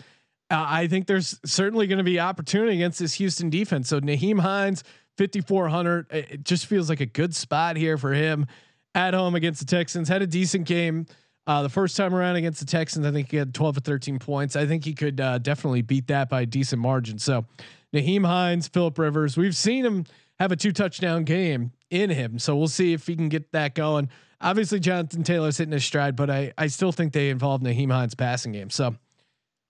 Uh, 0.52 0.64
I 0.68 0.88
think 0.88 1.08
there's 1.08 1.40
certainly 1.46 1.88
going 1.88 1.98
to 1.98 2.04
be 2.04 2.20
opportunity 2.20 2.76
against 2.76 3.00
this 3.00 3.14
Houston 3.16 3.50
defense. 3.50 3.88
So 3.90 4.00
Nyheim 4.00 4.40
Hines, 4.40 4.84
5400, 5.18 6.08
it 6.12 6.44
just 6.44 6.66
feels 6.68 6.90
like 6.90 7.00
a 7.00 7.06
good 7.06 7.34
spot 7.34 7.78
here 7.78 7.98
for 7.98 8.14
him 8.14 8.46
at 8.94 9.14
home 9.14 9.36
against 9.36 9.60
the 9.60 9.66
Texans. 9.66 10.08
Had 10.08 10.22
a 10.22 10.28
decent 10.28 10.68
game. 10.68 11.06
Uh, 11.48 11.62
the 11.62 11.70
first 11.70 11.96
time 11.96 12.14
around 12.14 12.36
against 12.38 12.60
the 12.60 12.66
Texans, 12.66 13.06
I 13.06 13.12
think 13.12 13.30
he 13.32 13.38
had 13.38 13.54
12 13.54 13.78
or 13.78 13.80
13 13.82 14.18
points. 14.20 14.56
I 14.56 14.66
think 14.66 14.84
he 14.84 14.94
could 14.94 15.22
uh, 15.22 15.38
definitely 15.38 15.84
beat 15.84 16.08
that 16.08 16.28
by 16.28 16.42
a 16.42 16.46
decent 16.46 16.82
margin. 16.82 17.20
So, 17.20 17.46
Nyheim 17.94 18.26
Hines, 18.26 18.68
Philip 18.68 18.98
Rivers, 18.98 19.38
we've 19.38 19.56
seen 19.56 19.86
him 19.86 20.06
have 20.40 20.52
a 20.52 20.56
two 20.56 20.72
touchdown 20.72 21.24
game 21.24 21.72
in 21.90 22.10
him. 22.10 22.40
So 22.40 22.56
we'll 22.56 22.68
see 22.68 22.94
if 22.94 23.08
he 23.08 23.16
can 23.16 23.30
get 23.30 23.52
that 23.52 23.76
going. 23.76 24.10
Obviously, 24.42 24.80
Jonathan 24.80 25.24
Taylor's 25.24 25.58
hitting 25.58 25.72
his 25.72 25.86
stride, 25.86 26.16
but 26.16 26.30
I 26.30 26.54
I 26.58 26.68
still 26.68 26.92
think 26.92 27.14
they 27.14 27.30
involve 27.30 27.62
Nyheim 27.62 27.92
Hines 27.92 28.16
passing 28.16 28.52
game. 28.52 28.70
So 28.70 28.96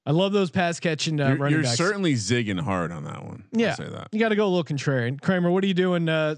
I 0.06 0.12
love 0.12 0.34
those 0.34 0.51
pass 0.51 0.80
catching 0.80 1.19
uh, 1.19 1.30
you're 1.30 1.38
running 1.38 1.54
you're 1.54 1.63
backs. 1.63 1.78
certainly 1.78 2.13
zigging 2.13 2.60
hard 2.60 2.91
on 2.91 3.04
that 3.06 3.23
one. 3.23 3.45
I'll 3.54 3.62
yeah, 3.62 3.75
say 3.75 3.88
that. 3.88 4.10
you 4.12 4.19
got 4.19 4.30
to 4.30 4.36
go 4.36 4.45
a 4.45 4.49
little 4.49 4.63
contrarian. 4.63 5.19
Kramer, 5.21 5.51
what 5.51 5.63
are 5.63 5.67
you 5.67 5.73
doing? 5.73 6.10
Uh, 6.10 6.36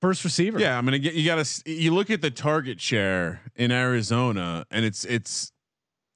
first 0.00 0.24
receiver. 0.24 0.58
Yeah, 0.58 0.76
I'm 0.76 0.84
gonna 0.84 0.98
get. 0.98 1.14
You 1.14 1.24
got 1.24 1.44
to. 1.44 1.70
You 1.70 1.94
look 1.94 2.10
at 2.10 2.20
the 2.20 2.30
target 2.30 2.80
share 2.80 3.40
in 3.56 3.70
Arizona, 3.70 4.66
and 4.70 4.84
it's 4.84 5.04
it's, 5.04 5.51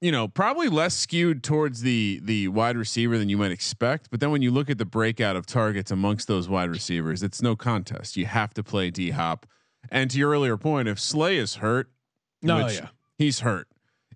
you 0.01 0.11
know, 0.11 0.27
probably 0.27 0.69
less 0.69 0.95
skewed 0.95 1.43
towards 1.43 1.81
the 1.81 2.19
the 2.23 2.47
wide 2.49 2.77
receiver 2.77 3.17
than 3.17 3.29
you 3.29 3.37
might 3.37 3.51
expect. 3.51 4.09
But 4.11 4.19
then 4.19 4.31
when 4.31 4.41
you 4.41 4.51
look 4.51 4.69
at 4.69 4.77
the 4.77 4.85
breakout 4.85 5.35
of 5.35 5.45
targets 5.45 5.89
amongst 5.91 6.27
those 6.27 6.47
wide 6.47 6.69
receivers, 6.69 7.23
it's 7.23 7.41
no 7.41 7.55
contest. 7.55 8.15
You 8.17 8.25
have 8.27 8.53
to 8.55 8.63
play 8.63 8.89
D 8.91 9.11
Hop. 9.11 9.45
And 9.89 10.11
to 10.11 10.17
your 10.17 10.31
earlier 10.31 10.57
point, 10.57 10.87
if 10.87 10.99
Slay 10.99 11.37
is 11.37 11.55
hurt, 11.55 11.89
No, 12.41 12.67
yeah. 12.67 12.89
he's 13.17 13.39
hurt. 13.39 13.67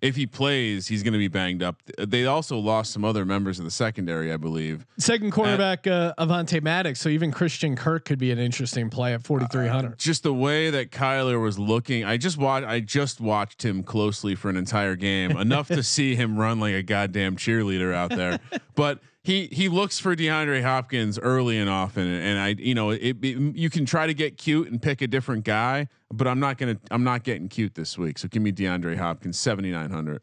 If 0.02 0.16
he 0.16 0.26
plays, 0.26 0.88
he's 0.88 1.04
going 1.04 1.12
to 1.12 1.18
be 1.18 1.28
banged 1.28 1.62
up. 1.62 1.80
They 1.96 2.26
also 2.26 2.58
lost 2.58 2.92
some 2.92 3.04
other 3.04 3.24
members 3.24 3.60
of 3.60 3.64
the 3.64 3.70
secondary, 3.70 4.32
I 4.32 4.36
believe. 4.36 4.84
Second 4.98 5.32
cornerback 5.32 5.90
uh, 5.90 6.12
Avonte 6.18 6.60
Maddox. 6.60 7.00
So 7.00 7.08
even 7.08 7.30
Christian 7.30 7.76
Kirk 7.76 8.04
could 8.04 8.18
be 8.18 8.32
an 8.32 8.38
interesting 8.38 8.90
play 8.90 9.14
at 9.14 9.22
4,300. 9.22 9.92
Uh, 9.92 9.94
just 9.96 10.24
the 10.24 10.34
way 10.34 10.70
that 10.70 10.90
Kyler 10.90 11.40
was 11.40 11.56
looking, 11.56 12.04
I 12.04 12.16
just 12.16 12.36
watched. 12.36 12.66
I 12.66 12.80
just 12.80 13.20
watched 13.20 13.64
him 13.64 13.84
closely 13.84 14.34
for 14.34 14.50
an 14.50 14.56
entire 14.56 14.96
game, 14.96 15.30
enough 15.36 15.68
to 15.68 15.82
see 15.84 16.16
him 16.16 16.36
run 16.36 16.58
like 16.58 16.74
a 16.74 16.82
goddamn 16.82 17.36
cheerleader 17.36 17.94
out 17.94 18.10
there. 18.10 18.40
but 18.74 18.98
he 19.24 19.48
he 19.52 19.68
looks 19.68 19.98
for 19.98 20.16
DeAndre 20.16 20.62
Hopkins 20.62 21.18
early 21.18 21.58
and 21.58 21.70
often, 21.70 22.06
and 22.06 22.38
I 22.38 22.56
you 22.58 22.74
know 22.74 22.90
it, 22.90 23.16
it, 23.22 23.56
you 23.56 23.70
can 23.70 23.86
try 23.86 24.06
to 24.06 24.14
get 24.14 24.36
cute 24.36 24.70
and 24.70 24.82
pick 24.82 25.00
a 25.00 25.06
different 25.06 25.44
guy, 25.44 25.88
but 26.12 26.26
I'm 26.26 26.40
not 26.40 26.58
gonna 26.58 26.78
I'm 26.90 27.04
not 27.04 27.22
getting 27.22 27.48
cute 27.48 27.74
this 27.74 27.96
week. 27.96 28.18
So 28.18 28.28
give 28.28 28.42
me 28.42 28.52
DeAndre 28.52 28.96
Hopkins 28.96 29.38
seventy 29.38 29.70
nine 29.70 29.90
hundred. 29.90 30.22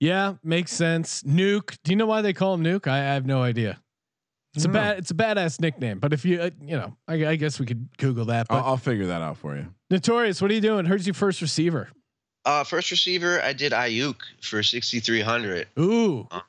Yeah, 0.00 0.34
makes 0.42 0.72
sense. 0.72 1.22
Nuke. 1.22 1.78
Do 1.82 1.92
you 1.92 1.96
know 1.96 2.06
why 2.06 2.22
they 2.22 2.32
call 2.32 2.54
him 2.54 2.62
Nuke? 2.62 2.86
I, 2.86 2.98
I 2.98 3.14
have 3.14 3.26
no 3.26 3.42
idea. 3.42 3.80
It's 4.54 4.64
a 4.64 4.68
bad. 4.68 4.98
It's 4.98 5.10
a 5.12 5.14
badass 5.14 5.60
nickname. 5.60 6.00
But 6.00 6.12
if 6.12 6.24
you, 6.24 6.40
uh, 6.40 6.50
you 6.60 6.76
know, 6.76 6.96
I, 7.06 7.26
I, 7.26 7.36
guess 7.36 7.60
we 7.60 7.66
could 7.66 7.96
Google 7.98 8.24
that. 8.26 8.48
But 8.48 8.56
I'll, 8.56 8.64
I'll, 8.64 8.76
figure 8.76 9.06
that 9.06 9.22
out 9.22 9.36
for 9.36 9.56
you. 9.56 9.66
Notorious. 9.90 10.42
What 10.42 10.50
are 10.50 10.54
you 10.54 10.60
doing? 10.60 10.84
Who's 10.84 11.06
your 11.06 11.14
first 11.14 11.40
receiver? 11.40 11.88
Uh, 12.44 12.64
first 12.64 12.90
receiver, 12.90 13.40
I 13.40 13.52
did 13.52 13.70
Aiyuk 13.72 14.16
for 14.40 14.62
sixty 14.64 14.98
three 14.98 15.20
hundred. 15.20 15.68
Ooh. 15.78 16.26
Uh, 16.30 16.40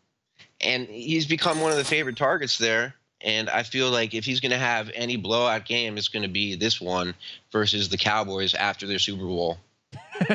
and 0.62 0.88
he's 0.88 1.26
become 1.26 1.62
one 1.62 1.72
of 1.72 1.78
the 1.78 1.84
favorite 1.84 2.18
targets 2.18 2.58
there. 2.58 2.96
And 3.22 3.50
I 3.50 3.64
feel 3.64 3.90
like 3.90 4.14
if 4.14 4.24
he's 4.24 4.40
going 4.40 4.52
to 4.52 4.58
have 4.58 4.90
any 4.94 5.18
blowout 5.18 5.66
game, 5.66 5.98
it's 5.98 6.08
going 6.08 6.24
to 6.24 6.30
be 6.30 6.56
this 6.56 6.80
one 6.80 7.14
versus 7.52 7.90
the 7.90 7.98
Cowboys 7.98 8.54
after 8.54 8.88
their 8.88 9.00
Super 9.00 9.26
Bowl. 9.26 9.58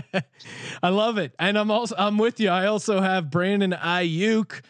I 0.83 0.89
love 0.89 1.19
it, 1.19 1.33
and 1.39 1.59
I'm 1.59 1.71
also 1.71 1.95
I'm 1.97 2.19
with 2.19 2.41
you. 2.41 2.49
I 2.49 2.67
also 2.67 3.01
have 3.01 3.31
Brandon 3.31 3.73
Aiyuk. 3.73 4.61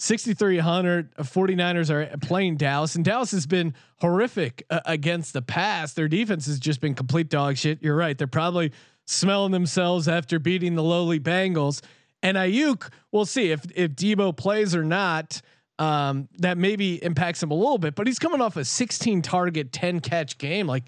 6,300 0.00 1.14
49ers 1.16 1.88
are 1.88 2.16
playing 2.18 2.56
Dallas, 2.56 2.96
and 2.96 3.04
Dallas 3.04 3.30
has 3.30 3.46
been 3.46 3.74
horrific 4.00 4.64
uh, 4.68 4.80
against 4.84 5.32
the 5.32 5.40
pass. 5.40 5.94
Their 5.94 6.08
defense 6.08 6.46
has 6.46 6.58
just 6.58 6.80
been 6.80 6.94
complete 6.94 7.30
dog 7.30 7.56
shit. 7.56 7.78
You're 7.80 7.96
right. 7.96 8.18
They're 8.18 8.26
probably 8.26 8.72
smelling 9.06 9.52
themselves 9.52 10.08
after 10.08 10.38
beating 10.38 10.74
the 10.74 10.82
lowly 10.82 11.20
Bengals. 11.20 11.80
And 12.24 12.38
Aiyuk, 12.38 12.88
we'll 13.12 13.26
see 13.26 13.52
if 13.52 13.64
if 13.76 13.92
Deebo 13.92 14.36
plays 14.36 14.74
or 14.74 14.82
not. 14.82 15.40
Um, 15.76 16.28
that 16.38 16.56
maybe 16.56 17.02
impacts 17.02 17.42
him 17.42 17.50
a 17.50 17.54
little 17.54 17.78
bit, 17.78 17.96
but 17.96 18.06
he's 18.06 18.20
coming 18.20 18.40
off 18.40 18.56
a 18.56 18.64
16 18.64 19.22
target, 19.22 19.72
10 19.72 19.98
catch 19.98 20.38
game. 20.38 20.68
Like 20.68 20.84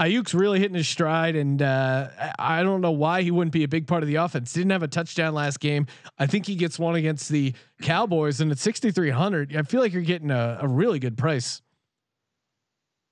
Aiyuk's 0.00 0.32
really 0.32 0.58
hitting 0.58 0.76
his 0.76 0.88
stride, 0.88 1.36
and 1.36 1.60
uh, 1.60 2.08
I 2.38 2.62
don't 2.62 2.80
know 2.80 2.90
why 2.90 3.20
he 3.20 3.30
wouldn't 3.30 3.52
be 3.52 3.64
a 3.64 3.68
big 3.68 3.86
part 3.86 4.02
of 4.02 4.08
the 4.08 4.16
offense. 4.16 4.52
Didn't 4.52 4.70
have 4.70 4.82
a 4.82 4.88
touchdown 4.88 5.34
last 5.34 5.60
game. 5.60 5.86
I 6.18 6.26
think 6.26 6.46
he 6.46 6.56
gets 6.56 6.78
one 6.78 6.94
against 6.94 7.28
the 7.28 7.52
Cowboys, 7.82 8.40
and 8.40 8.50
at 8.50 8.58
6,300, 8.58 9.54
I 9.54 9.62
feel 9.62 9.80
like 9.80 9.92
you're 9.92 10.02
getting 10.02 10.30
a, 10.30 10.58
a 10.62 10.66
really 10.66 10.98
good 10.98 11.18
price. 11.18 11.60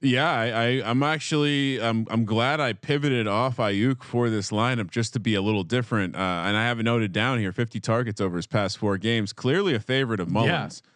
Yeah, 0.02 0.28
I, 0.28 0.46
I 0.46 0.90
am 0.90 1.02
actually 1.04 1.80
I'm 1.80 2.06
I'm 2.10 2.24
glad 2.24 2.58
I 2.58 2.72
pivoted 2.72 3.28
off 3.28 3.58
Aiyuk 3.58 4.02
for 4.02 4.28
this 4.28 4.50
lineup 4.50 4.90
just 4.90 5.12
to 5.12 5.20
be 5.20 5.34
a 5.34 5.42
little 5.42 5.62
different. 5.62 6.16
Uh, 6.16 6.42
and 6.44 6.56
I 6.56 6.64
have 6.64 6.80
it 6.80 6.82
noted 6.82 7.12
down 7.12 7.38
here: 7.38 7.52
50 7.52 7.78
targets 7.78 8.20
over 8.20 8.36
his 8.36 8.48
past 8.48 8.78
four 8.78 8.98
games. 8.98 9.32
Clearly 9.32 9.74
a 9.74 9.80
favorite 9.80 10.20
of 10.20 10.28
Mullens. 10.28 10.82
Yeah. 10.84 10.88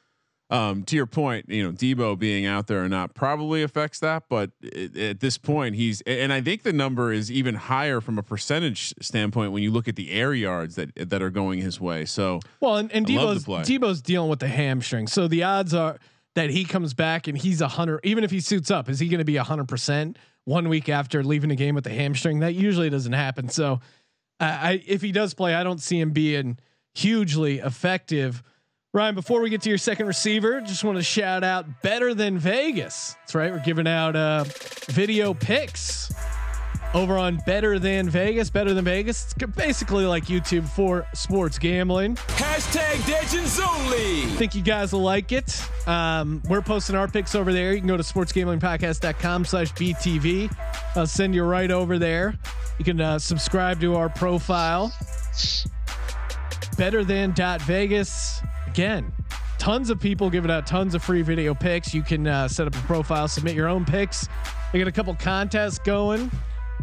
Um, 0.48 0.84
to 0.84 0.94
your 0.94 1.06
point, 1.06 1.48
you 1.48 1.64
know, 1.64 1.72
Deebo 1.72 2.16
being 2.16 2.46
out 2.46 2.68
there 2.68 2.84
or 2.84 2.88
not 2.88 3.14
probably 3.14 3.64
affects 3.64 3.98
that, 3.98 4.24
but 4.28 4.52
it, 4.62 4.96
at 4.96 5.18
this 5.18 5.38
point, 5.38 5.74
he's 5.74 6.02
and 6.02 6.32
I 6.32 6.40
think 6.40 6.62
the 6.62 6.72
number 6.72 7.12
is 7.12 7.32
even 7.32 7.56
higher 7.56 8.00
from 8.00 8.16
a 8.16 8.22
percentage 8.22 8.94
standpoint 9.00 9.50
when 9.50 9.64
you 9.64 9.72
look 9.72 9.88
at 9.88 9.96
the 9.96 10.12
air 10.12 10.34
yards 10.34 10.76
that 10.76 10.90
that 10.94 11.20
are 11.20 11.30
going 11.30 11.60
his 11.60 11.80
way. 11.80 12.04
So 12.04 12.40
well, 12.60 12.76
and, 12.76 12.92
and 12.92 13.04
Deebo's 13.04 13.44
Deebo's 13.44 14.00
dealing 14.00 14.30
with 14.30 14.38
the 14.38 14.48
hamstring, 14.48 15.08
so 15.08 15.26
the 15.26 15.42
odds 15.42 15.74
are 15.74 15.98
that 16.36 16.50
he 16.50 16.64
comes 16.64 16.94
back 16.94 17.26
and 17.26 17.36
he's 17.36 17.60
a 17.60 17.68
hundred, 17.68 18.00
even 18.04 18.22
if 18.22 18.30
he 18.30 18.40
suits 18.40 18.70
up, 18.70 18.88
is 18.88 19.00
he 19.00 19.08
going 19.08 19.18
to 19.18 19.24
be 19.24 19.38
a 19.38 19.42
hundred 19.42 19.68
percent 19.68 20.18
one 20.44 20.68
week 20.68 20.88
after 20.88 21.24
leaving 21.24 21.48
the 21.48 21.56
game 21.56 21.74
with 21.74 21.84
the 21.84 21.90
hamstring? 21.90 22.40
That 22.40 22.54
usually 22.54 22.90
doesn't 22.90 23.12
happen. 23.12 23.48
So, 23.48 23.80
I 24.38 24.82
if 24.86 25.00
he 25.02 25.12
does 25.12 25.34
play, 25.34 25.54
I 25.54 25.64
don't 25.64 25.80
see 25.80 25.98
him 25.98 26.10
being 26.12 26.58
hugely 26.94 27.58
effective. 27.58 28.42
Ryan, 28.92 29.14
before 29.14 29.40
we 29.40 29.50
get 29.50 29.62
to 29.62 29.68
your 29.68 29.78
second 29.78 30.06
receiver, 30.06 30.60
just 30.60 30.84
want 30.84 30.98
to 30.98 31.02
shout 31.02 31.42
out 31.42 31.82
Better 31.82 32.14
Than 32.14 32.38
Vegas. 32.38 33.14
That's 33.20 33.34
right, 33.34 33.52
we're 33.52 33.64
giving 33.64 33.88
out 33.88 34.14
uh, 34.14 34.44
video 34.88 35.34
picks 35.34 36.05
over 36.96 37.18
on 37.18 37.36
Better 37.44 37.78
Than 37.78 38.08
Vegas. 38.08 38.48
Better 38.48 38.72
Than 38.72 38.84
Vegas. 38.84 39.24
It's 39.24 39.34
basically 39.54 40.06
like 40.06 40.24
YouTube 40.24 40.66
for 40.66 41.06
sports 41.12 41.58
gambling. 41.58 42.16
Hashtag 42.16 43.06
Legends 43.06 43.60
only. 43.60 44.22
Think 44.36 44.54
you 44.54 44.62
guys 44.62 44.94
will 44.94 45.02
like 45.02 45.30
it. 45.30 45.62
Um, 45.86 46.42
we're 46.48 46.62
posting 46.62 46.96
our 46.96 47.06
picks 47.06 47.34
over 47.34 47.52
there. 47.52 47.74
You 47.74 47.80
can 47.80 47.86
go 47.86 47.98
to 47.98 48.02
sportsgamblingpodcast.com 48.02 49.44
slash 49.44 49.72
BTV. 49.74 50.50
I'll 50.96 51.06
send 51.06 51.34
you 51.34 51.44
right 51.44 51.70
over 51.70 51.98
there. 51.98 52.34
You 52.78 52.84
can 52.84 53.00
uh, 53.00 53.18
subscribe 53.18 53.78
to 53.82 53.94
our 53.96 54.08
profile. 54.08 54.90
Better 56.78 57.04
than 57.04 57.32
dot 57.32 57.60
Vegas. 57.62 58.40
Again, 58.66 59.12
tons 59.58 59.90
of 59.90 60.00
people 60.00 60.30
giving 60.30 60.50
out 60.50 60.66
tons 60.66 60.94
of 60.94 61.02
free 61.04 61.22
video 61.22 61.54
picks. 61.54 61.92
You 61.92 62.02
can 62.02 62.26
uh, 62.26 62.48
set 62.48 62.66
up 62.66 62.74
a 62.74 62.80
profile, 62.80 63.28
submit 63.28 63.54
your 63.54 63.68
own 63.68 63.84
picks. 63.84 64.28
They 64.72 64.78
got 64.78 64.88
a 64.88 64.92
couple 64.92 65.14
contests 65.14 65.78
going 65.78 66.30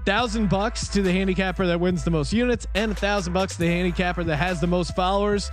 thousand 0.05 0.49
bucks 0.49 0.87
to 0.89 1.01
the 1.01 1.11
handicapper 1.11 1.65
that 1.67 1.79
wins 1.79 2.03
the 2.03 2.11
most 2.11 2.33
units, 2.33 2.67
and 2.75 2.91
a 2.91 2.95
thousand 2.95 3.33
bucks 3.33 3.53
to 3.53 3.59
the 3.59 3.67
handicapper 3.67 4.23
that 4.23 4.37
has 4.37 4.59
the 4.59 4.67
most 4.67 4.95
followers. 4.95 5.49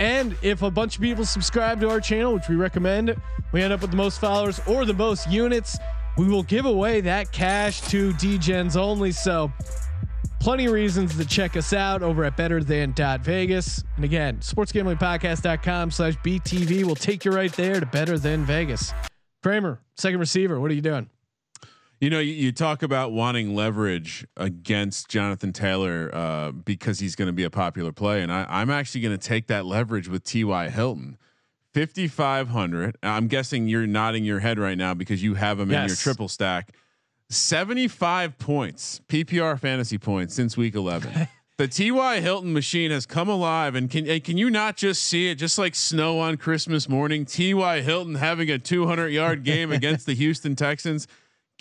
And 0.00 0.36
if 0.42 0.62
a 0.62 0.70
bunch 0.70 0.96
of 0.96 1.02
people 1.02 1.24
subscribe 1.24 1.80
to 1.80 1.90
our 1.90 2.00
channel, 2.00 2.34
which 2.34 2.48
we 2.48 2.56
recommend, 2.56 3.14
we 3.52 3.62
end 3.62 3.72
up 3.72 3.82
with 3.82 3.90
the 3.90 3.96
most 3.96 4.20
followers 4.20 4.60
or 4.66 4.84
the 4.84 4.94
most 4.94 5.30
units, 5.30 5.78
we 6.16 6.28
will 6.28 6.42
give 6.42 6.66
away 6.66 7.00
that 7.02 7.32
cash 7.32 7.80
to 7.90 8.12
DGens 8.14 8.76
only. 8.76 9.12
So, 9.12 9.52
plenty 10.40 10.66
of 10.66 10.72
reasons 10.72 11.16
to 11.16 11.24
check 11.24 11.56
us 11.56 11.72
out 11.72 12.02
over 12.02 12.24
at 12.24 12.36
better 12.36 12.62
than 12.62 12.94
Vegas. 13.22 13.84
And 13.96 14.04
again, 14.04 14.38
sportsgamblingpodcast.com 14.38 15.90
slash 15.90 16.16
BTV 16.18 16.84
will 16.84 16.96
take 16.96 17.24
you 17.24 17.30
right 17.30 17.52
there 17.52 17.78
to 17.78 17.86
better 17.86 18.18
than 18.18 18.44
Vegas. 18.44 18.92
Kramer, 19.42 19.80
second 19.96 20.20
receiver, 20.20 20.60
what 20.60 20.70
are 20.70 20.74
you 20.74 20.80
doing? 20.80 21.08
You 22.02 22.10
know, 22.10 22.18
you, 22.18 22.32
you, 22.32 22.50
talk 22.50 22.82
about 22.82 23.12
wanting 23.12 23.54
leverage 23.54 24.26
against 24.36 25.08
Jonathan 25.08 25.52
Taylor 25.52 26.10
uh, 26.12 26.50
because 26.50 26.98
he's 26.98 27.14
going 27.14 27.28
to 27.28 27.32
be 27.32 27.44
a 27.44 27.50
popular 27.50 27.92
play, 27.92 28.22
and 28.22 28.32
I, 28.32 28.60
am 28.60 28.70
actually 28.70 29.02
going 29.02 29.16
to 29.16 29.24
take 29.24 29.46
that 29.46 29.66
leverage 29.66 30.08
with 30.08 30.24
T.Y. 30.24 30.68
Hilton. 30.68 31.16
5500 31.74 32.98
i'm 33.02 33.28
guessing 33.28 33.66
you're 33.66 33.86
nodding 33.86 34.26
your 34.26 34.40
head 34.40 34.58
right 34.58 34.76
now 34.76 34.92
because 34.92 35.22
you 35.22 35.36
have 35.36 35.58
him 35.58 35.70
yes. 35.70 35.80
in 35.80 35.88
your 35.88 35.96
triple 35.96 36.28
stack 36.28 36.74
75 37.30 38.38
points 38.38 39.00
ppr 39.08 39.58
fantasy 39.58 39.96
points 39.96 40.34
since 40.34 40.54
week 40.54 40.74
11 40.74 41.28
the 41.56 41.66
ty 41.66 42.20
hilton 42.20 42.52
machine 42.52 42.90
has 42.90 43.06
come 43.06 43.26
alive 43.26 43.74
and 43.74 43.88
can 43.88 44.20
can 44.20 44.36
you 44.36 44.50
not 44.50 44.76
just 44.76 45.02
see 45.02 45.30
it 45.30 45.36
just 45.36 45.58
like 45.58 45.74
snow 45.74 46.18
on 46.18 46.36
christmas 46.36 46.90
morning 46.90 47.24
ty 47.24 47.80
hilton 47.80 48.16
having 48.16 48.50
a 48.50 48.58
200 48.58 49.08
yard 49.08 49.42
game 49.42 49.72
against 49.72 50.04
the 50.04 50.14
houston 50.14 50.54
texans 50.54 51.08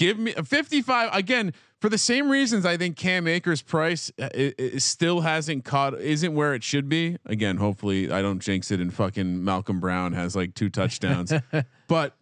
Give 0.02 0.18
me 0.18 0.34
a 0.36 0.44
55 0.44 1.12
again 1.14 1.54
for 1.80 1.88
the 1.88 1.98
same 2.00 2.32
reasons. 2.32 2.66
I 2.66 2.76
think 2.76 2.98
Cam 2.98 3.28
Akers' 3.28 3.62
price 3.62 4.12
it, 4.18 4.24
uh, 4.24 4.64
it 4.64 4.82
still 4.82 5.22
hasn't 5.22 5.64
caught, 5.64 5.94
isn't 5.94 6.34
where 6.34 6.56
it 6.56 6.64
should 6.64 6.90
be. 6.90 7.18
Again, 7.28 7.58
hopefully 7.58 8.12
I 8.12 8.24
don't 8.24 8.40
jinx 8.40 8.72
it 8.72 8.80
and 8.80 8.92
fucking 8.92 9.44
Malcolm 9.44 9.80
Brown 9.80 10.14
has 10.14 10.36
like 10.36 10.56
two 10.56 10.72
touchdowns, 10.72 11.32
but 11.88 12.18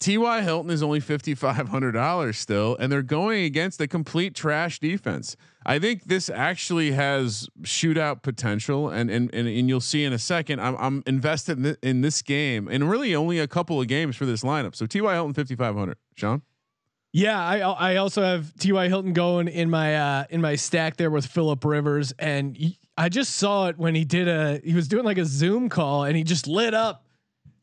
T.Y. 0.00 0.42
Hilton 0.42 0.70
is 0.70 0.82
only 0.82 1.00
$5,500 1.00 2.34
still, 2.34 2.76
and 2.76 2.92
they're 2.92 3.00
going 3.00 3.44
against 3.44 3.80
a 3.80 3.88
complete 3.88 4.34
trash 4.34 4.78
defense. 4.78 5.34
I 5.64 5.78
think 5.78 6.04
this 6.04 6.28
actually 6.28 6.90
has 6.90 7.48
shootout 7.62 8.20
potential, 8.20 8.90
and 8.90 9.10
and 9.10 9.34
and, 9.34 9.48
and 9.48 9.66
you'll 9.66 9.80
see 9.80 10.04
in 10.04 10.12
a 10.12 10.18
second. 10.18 10.60
I'm, 10.60 10.76
I'm 10.76 11.02
invested 11.06 11.56
in, 11.56 11.64
th- 11.64 11.78
in 11.82 12.02
this 12.02 12.20
game, 12.20 12.68
and 12.68 12.90
really 12.90 13.14
only 13.14 13.38
a 13.38 13.48
couple 13.48 13.80
of 13.80 13.88
games 13.88 14.14
for 14.14 14.26
this 14.26 14.42
lineup. 14.42 14.74
So 14.74 14.84
T.Y. 14.84 15.14
Hilton 15.14 15.32
5,500. 15.32 15.96
Sean? 16.14 16.42
Yeah, 17.12 17.40
I 17.40 17.58
I 17.58 17.96
also 17.96 18.22
have 18.22 18.54
T.Y. 18.58 18.88
Hilton 18.88 19.12
going 19.14 19.48
in 19.48 19.70
my 19.70 19.96
uh, 19.96 20.24
in 20.28 20.40
my 20.42 20.56
stack 20.56 20.96
there 20.96 21.10
with 21.10 21.26
Philip 21.26 21.64
Rivers, 21.64 22.12
and 22.18 22.56
he, 22.56 22.78
I 22.98 23.08
just 23.08 23.36
saw 23.36 23.68
it 23.68 23.78
when 23.78 23.94
he 23.94 24.04
did 24.04 24.28
a 24.28 24.60
he 24.62 24.74
was 24.74 24.88
doing 24.88 25.04
like 25.04 25.16
a 25.16 25.24
Zoom 25.24 25.70
call, 25.70 26.04
and 26.04 26.16
he 26.16 26.22
just 26.22 26.46
lit 26.46 26.74
up, 26.74 27.06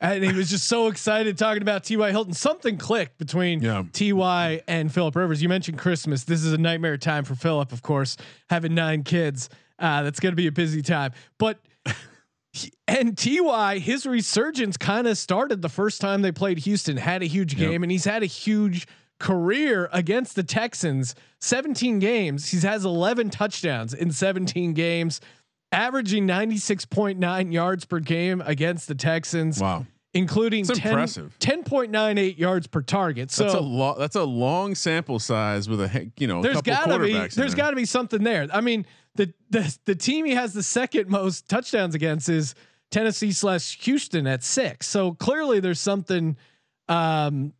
and 0.00 0.24
he 0.24 0.32
was 0.32 0.50
just 0.50 0.66
so 0.66 0.88
excited 0.88 1.38
talking 1.38 1.62
about 1.62 1.84
T.Y. 1.84 2.10
Hilton. 2.10 2.32
Something 2.32 2.76
clicked 2.76 3.18
between 3.18 3.62
yeah. 3.62 3.84
T.Y. 3.92 4.62
and 4.66 4.92
Philip 4.92 5.14
Rivers. 5.14 5.40
You 5.40 5.48
mentioned 5.48 5.78
Christmas. 5.78 6.24
This 6.24 6.42
is 6.42 6.52
a 6.52 6.58
nightmare 6.58 6.98
time 6.98 7.24
for 7.24 7.36
Philip, 7.36 7.70
of 7.70 7.82
course, 7.82 8.16
having 8.50 8.74
nine 8.74 9.04
kids. 9.04 9.48
Uh, 9.78 10.02
that's 10.02 10.18
going 10.18 10.32
to 10.32 10.36
be 10.36 10.48
a 10.48 10.52
busy 10.52 10.82
time, 10.82 11.12
but. 11.38 11.60
and 12.88 13.16
Ty, 13.18 13.78
his 13.78 14.06
resurgence 14.06 14.76
kind 14.78 15.06
of 15.06 15.18
started 15.18 15.60
the 15.60 15.68
first 15.68 16.00
time 16.00 16.22
they 16.22 16.32
played 16.32 16.58
Houston. 16.60 16.96
Had 16.96 17.22
a 17.22 17.26
huge 17.26 17.54
game, 17.54 17.72
yep. 17.72 17.82
and 17.82 17.92
he's 17.92 18.06
had 18.06 18.22
a 18.22 18.26
huge 18.26 18.88
career 19.18 19.88
against 19.92 20.36
the 20.36 20.42
Texans, 20.42 21.14
17 21.40 21.98
games. 21.98 22.48
He 22.50 22.58
has 22.66 22.84
11 22.84 23.30
touchdowns 23.30 23.94
in 23.94 24.10
17 24.12 24.72
games. 24.74 25.20
averaging 25.72 26.26
96.9 26.26 27.52
yards 27.52 27.84
per 27.84 27.98
game 27.98 28.42
against 28.46 28.88
the 28.88 28.94
Texans, 28.94 29.60
Wow, 29.60 29.84
including 30.14 30.60
It's 30.60 30.78
10, 30.78 30.92
impressive. 30.92 31.36
10.98 31.40 32.38
yards 32.38 32.66
per 32.66 32.82
target. 32.82 33.30
So 33.30 33.44
that's 33.44 33.54
a 33.54 33.60
lot. 33.60 33.98
That's 33.98 34.16
a 34.16 34.24
long 34.24 34.74
sample 34.74 35.18
size 35.18 35.68
with 35.68 35.80
a 35.80 36.10
you 36.18 36.26
know 36.26 36.38
a 36.40 36.42
there's 36.42 36.62
gotta 36.62 36.98
be 36.98 37.12
there's 37.12 37.34
there. 37.34 37.48
gotta 37.48 37.76
be 37.76 37.84
something 37.84 38.22
there. 38.22 38.46
I 38.52 38.60
mean, 38.60 38.86
the 39.16 39.32
the 39.50 39.76
the 39.86 39.94
team 39.94 40.24
he 40.24 40.34
has 40.34 40.52
the 40.52 40.62
second 40.62 41.08
most 41.08 41.48
touchdowns 41.48 41.94
against 41.94 42.28
is 42.28 42.54
Tennessee 42.90 43.32
slash 43.32 43.78
Houston 43.82 44.26
at 44.26 44.44
six. 44.44 44.86
So 44.86 45.12
clearly 45.14 45.58
there's 45.60 45.80
something. 45.80 46.36
Um, 46.88 47.52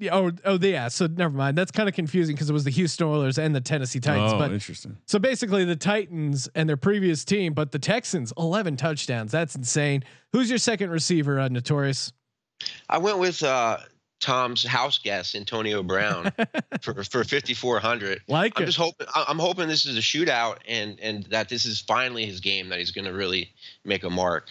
yeah, 0.00 0.14
oh, 0.14 0.32
oh, 0.44 0.58
yeah. 0.60 0.88
So 0.88 1.06
never 1.06 1.36
mind. 1.36 1.56
That's 1.56 1.70
kind 1.70 1.88
of 1.88 1.94
confusing 1.94 2.34
because 2.34 2.48
it 2.50 2.52
was 2.52 2.64
the 2.64 2.70
Houston 2.70 3.06
Oilers 3.06 3.38
and 3.38 3.54
the 3.54 3.60
Tennessee 3.60 4.00
Titans. 4.00 4.32
Oh, 4.32 4.38
but 4.38 4.50
interesting. 4.50 4.96
so 5.06 5.18
basically 5.18 5.64
the 5.64 5.76
Titans 5.76 6.48
and 6.54 6.68
their 6.68 6.76
previous 6.76 7.24
team, 7.24 7.52
but 7.52 7.70
the 7.70 7.78
Texans 7.78 8.32
11 8.38 8.76
touchdowns. 8.76 9.30
That's 9.30 9.54
insane. 9.54 10.02
Who's 10.32 10.48
your 10.48 10.58
second 10.58 10.90
receiver, 10.90 11.38
uh, 11.38 11.48
Notorious? 11.48 12.12
I 12.88 12.98
went 12.98 13.18
with 13.18 13.42
uh, 13.42 13.78
Tom's 14.20 14.64
house 14.64 14.98
guest, 14.98 15.34
Antonio 15.34 15.82
Brown, 15.82 16.32
for 16.80 16.94
for 17.04 17.24
5400. 17.24 18.22
Like 18.28 18.54
I'm 18.56 18.62
it. 18.62 18.66
just 18.66 18.78
hoping. 18.78 19.06
I- 19.14 19.26
I'm 19.28 19.38
hoping 19.38 19.68
this 19.68 19.86
is 19.86 19.96
a 19.96 20.00
shootout, 20.00 20.58
and 20.66 20.98
and 21.00 21.24
that 21.24 21.48
this 21.48 21.64
is 21.66 21.80
finally 21.80 22.26
his 22.26 22.40
game 22.40 22.68
that 22.70 22.78
he's 22.78 22.90
going 22.90 23.06
to 23.06 23.12
really 23.12 23.50
make 23.84 24.04
a 24.04 24.10
mark. 24.10 24.48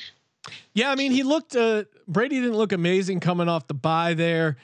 Yeah, 0.74 0.92
I 0.92 0.96
mean, 0.96 1.12
he 1.12 1.24
looked. 1.24 1.56
Uh, 1.56 1.84
Brady 2.08 2.40
didn't 2.40 2.58
look 2.58 2.72
amazing 2.72 3.20
coming 3.20 3.48
off 3.48 3.68
the 3.68 3.74
bye 3.74 4.14
there, 4.14 4.58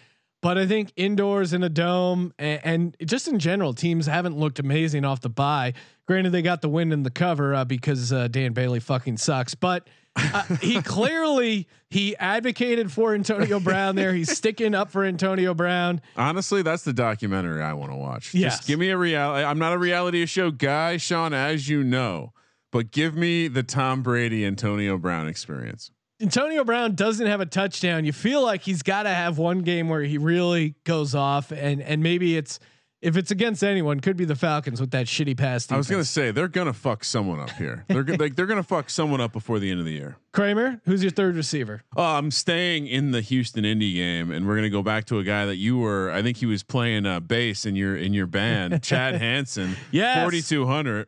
but 0.45 0.60
I 0.60 0.67
think 0.67 0.93
indoors 0.95 1.53
in 1.53 1.63
a 1.63 1.69
dome 1.69 2.31
and, 2.38 2.62
and 2.63 2.97
just 3.03 3.27
in 3.27 3.39
general, 3.39 3.73
teams 3.73 4.05
haven't 4.05 4.38
looked 4.38 4.60
amazing 4.60 5.03
off 5.03 5.19
the 5.21 5.29
bye. 5.29 5.73
Granted, 6.05 6.34
they 6.34 6.43
got 6.43 6.62
the 6.62 6.69
win 6.69 6.91
in 6.91 7.01
the 7.01 7.10
cover 7.10 7.55
uh, 7.55 7.65
because 7.65 8.13
uh, 8.13 8.27
Dan 8.27 8.53
Bailey 8.53 8.79
fucking 8.79 9.17
sucks, 9.17 9.55
but 9.55 9.88
uh, 10.15 10.43
he 10.62 10.79
clearly 10.84 11.67
he 11.89 12.15
advocated 12.17 12.91
for 12.91 13.15
Antonio 13.15 13.60
Brown 13.60 13.95
there. 13.95 14.13
He's 14.13 14.38
sticking 14.38 14.75
up 14.75 14.91
for 14.91 15.03
Antonio 15.03 15.55
Brown. 15.55 15.99
Honestly, 16.15 16.62
that's 16.62 16.84
the 16.84 16.93
documentary 16.93 17.63
I 17.63 17.73
want 17.73 17.91
to 17.91 17.97
watch. 17.97 18.36
Yes. 18.36 18.58
Just 18.58 18.67
give 18.67 18.77
me 18.77 18.89
a 18.89 18.97
reality. 18.99 19.43
I'm 19.43 19.58
not 19.58 19.73
a 19.73 19.79
reality 19.79 20.23
show 20.27 20.51
guy, 20.51 20.97
Sean, 20.97 21.34
as 21.34 21.69
you 21.69 21.84
know, 21.84 22.34
but 22.71 22.91
give 22.91 23.15
me 23.15 23.47
the 23.47 23.63
Tom 23.63 24.03
Brady 24.03 24.45
Antonio 24.45 24.99
Brown 24.99 25.27
experience. 25.27 25.89
Antonio 26.21 26.63
Brown 26.63 26.95
doesn't 26.95 27.28
have 27.28 27.41
a 27.41 27.45
touchdown. 27.45 28.06
You 28.06 28.13
feel 28.13 28.41
like 28.41 28.62
he's 28.62 28.84
got 28.84 29.04
to 29.04 29.10
have 29.10 29.38
one 29.38 29.60
game 29.60 29.89
where 29.89 30.01
he 30.01 30.17
really 30.17 30.75
goes 30.86 31.13
off, 31.13 31.51
and 31.51 31.82
and 31.82 32.01
maybe 32.01 32.38
it's 32.38 32.60
if 33.01 33.17
it's 33.17 33.29
against 33.31 33.63
anyone, 33.63 33.99
could 33.99 34.17
be 34.17 34.25
the 34.25 34.36
Falcons 34.36 34.79
with 34.81 34.91
that 34.91 35.05
shitty 35.05 35.38
pass. 35.38 35.71
I 35.71 35.77
was 35.77 35.88
gonna 35.88 36.03
say 36.03 36.31
they're 36.31 36.47
gonna 36.47 36.73
fuck 36.73 37.03
someone 37.03 37.39
up 37.39 37.51
here. 37.51 37.86
They're 37.88 38.03
go- 38.03 38.15
like 38.17 38.36
they're 38.36 38.45
gonna 38.47 38.63
fuck 38.63 38.89
someone 38.89 39.21
up 39.21 39.31
before 39.34 39.60
the 39.60 39.69
end 39.69 39.79
of 39.79 39.86
the 39.86 39.91
year. 39.93 40.17
Kramer, 40.31 40.81
who's 40.86 41.01
your 41.03 41.12
third 41.12 41.36
receiver? 41.36 41.84
Oh, 41.95 42.03
I'm 42.03 42.31
staying 42.31 42.88
in 42.88 43.12
the 43.12 43.21
Houston 43.21 43.63
Indy 43.63 43.93
game, 43.93 44.31
and 44.31 44.47
we're 44.47 44.55
gonna 44.55 44.69
go 44.69 44.81
back 44.81 45.05
to 45.05 45.19
a 45.19 45.23
guy 45.23 45.45
that 45.45 45.58
you 45.58 45.77
were. 45.77 46.12
I 46.12 46.21
think 46.21 46.38
he 46.38 46.45
was 46.45 46.63
playing 46.63 47.05
uh, 47.05 47.19
bass 47.19 47.65
in 47.65 47.75
your 47.75 47.95
in 47.95 48.13
your 48.13 48.27
band, 48.27 48.81
Chad 48.84 49.15
Hansen. 49.15 49.75
yeah, 49.91 50.21
4200. 50.21 51.08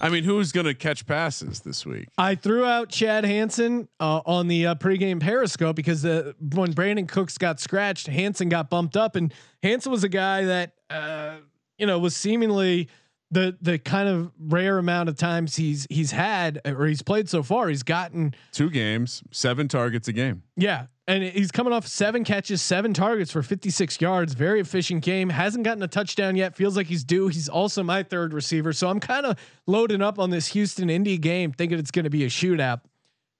I 0.00 0.10
mean, 0.10 0.22
who's 0.24 0.52
gonna 0.52 0.74
catch 0.74 1.06
passes 1.06 1.60
this 1.60 1.84
week? 1.84 2.08
I 2.16 2.36
threw 2.36 2.64
out 2.64 2.88
Chad 2.88 3.24
Hansen 3.24 3.88
uh, 4.00 4.20
on 4.24 4.46
the 4.48 4.66
uh, 4.68 4.74
pregame 4.76 5.20
Periscope 5.20 5.74
because 5.76 6.04
uh, 6.04 6.32
when 6.54 6.72
Brandin 6.72 7.08
Cooks 7.08 7.36
got 7.36 7.58
scratched, 7.60 8.06
Hansen 8.06 8.48
got 8.48 8.70
bumped 8.70 8.96
up, 8.96 9.16
and 9.16 9.32
Hansen 9.62 9.90
was 9.90 10.04
a 10.04 10.08
guy 10.08 10.44
that 10.44 10.72
uh, 10.90 11.36
you 11.78 11.86
know 11.86 11.98
was 11.98 12.16
seemingly 12.16 12.88
the 13.30 13.56
the 13.60 13.78
kind 13.78 14.08
of 14.08 14.32
rare 14.38 14.78
amount 14.78 15.08
of 15.08 15.16
times 15.16 15.56
he's 15.56 15.86
he's 15.90 16.10
had 16.10 16.60
or 16.64 16.86
he's 16.86 17.02
played 17.02 17.28
so 17.28 17.42
far. 17.42 17.68
He's 17.68 17.82
gotten 17.82 18.34
Two 18.52 18.70
games, 18.70 19.22
seven 19.30 19.68
targets 19.68 20.08
a 20.08 20.12
game. 20.12 20.42
Yeah. 20.56 20.86
And 21.06 21.22
he's 21.22 21.50
coming 21.50 21.72
off 21.72 21.86
seven 21.86 22.22
catches, 22.22 22.60
seven 22.60 22.92
targets 22.92 23.30
for 23.32 23.42
56 23.42 23.98
yards. 23.98 24.34
Very 24.34 24.60
efficient 24.60 25.02
game. 25.02 25.30
Hasn't 25.30 25.64
gotten 25.64 25.82
a 25.82 25.88
touchdown 25.88 26.36
yet. 26.36 26.54
Feels 26.54 26.76
like 26.76 26.86
he's 26.86 27.02
due. 27.02 27.28
He's 27.28 27.48
also 27.48 27.82
my 27.82 28.02
third 28.02 28.34
receiver. 28.34 28.74
So 28.74 28.90
I'm 28.90 29.00
kind 29.00 29.24
of 29.24 29.38
loading 29.66 30.02
up 30.02 30.18
on 30.18 30.28
this 30.28 30.48
Houston 30.48 30.90
Indy 30.90 31.16
game, 31.16 31.52
thinking 31.52 31.78
it's 31.78 31.90
going 31.90 32.04
to 32.04 32.10
be 32.10 32.24
a 32.24 32.28
shootout. 32.28 32.82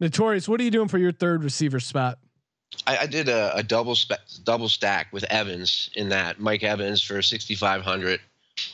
Notorious, 0.01 0.49
what 0.49 0.61
are 0.63 0.65
you 0.65 0.71
doing 0.71 0.89
for 0.89 0.97
your 0.97 1.13
third 1.13 1.45
receiver 1.45 1.79
spot? 1.79 2.19
I, 2.87 2.99
I 2.99 3.07
did 3.07 3.29
a, 3.29 3.57
a 3.57 3.63
double 3.63 3.95
spe- 3.95 4.45
double 4.45 4.69
stack 4.69 5.09
with 5.13 5.25
Evans 5.25 5.91
in 5.95 6.09
that 6.11 6.41
Mike 6.41 6.63
Evans 6.63 7.03
for 7.03 7.21
6,500, 7.23 8.21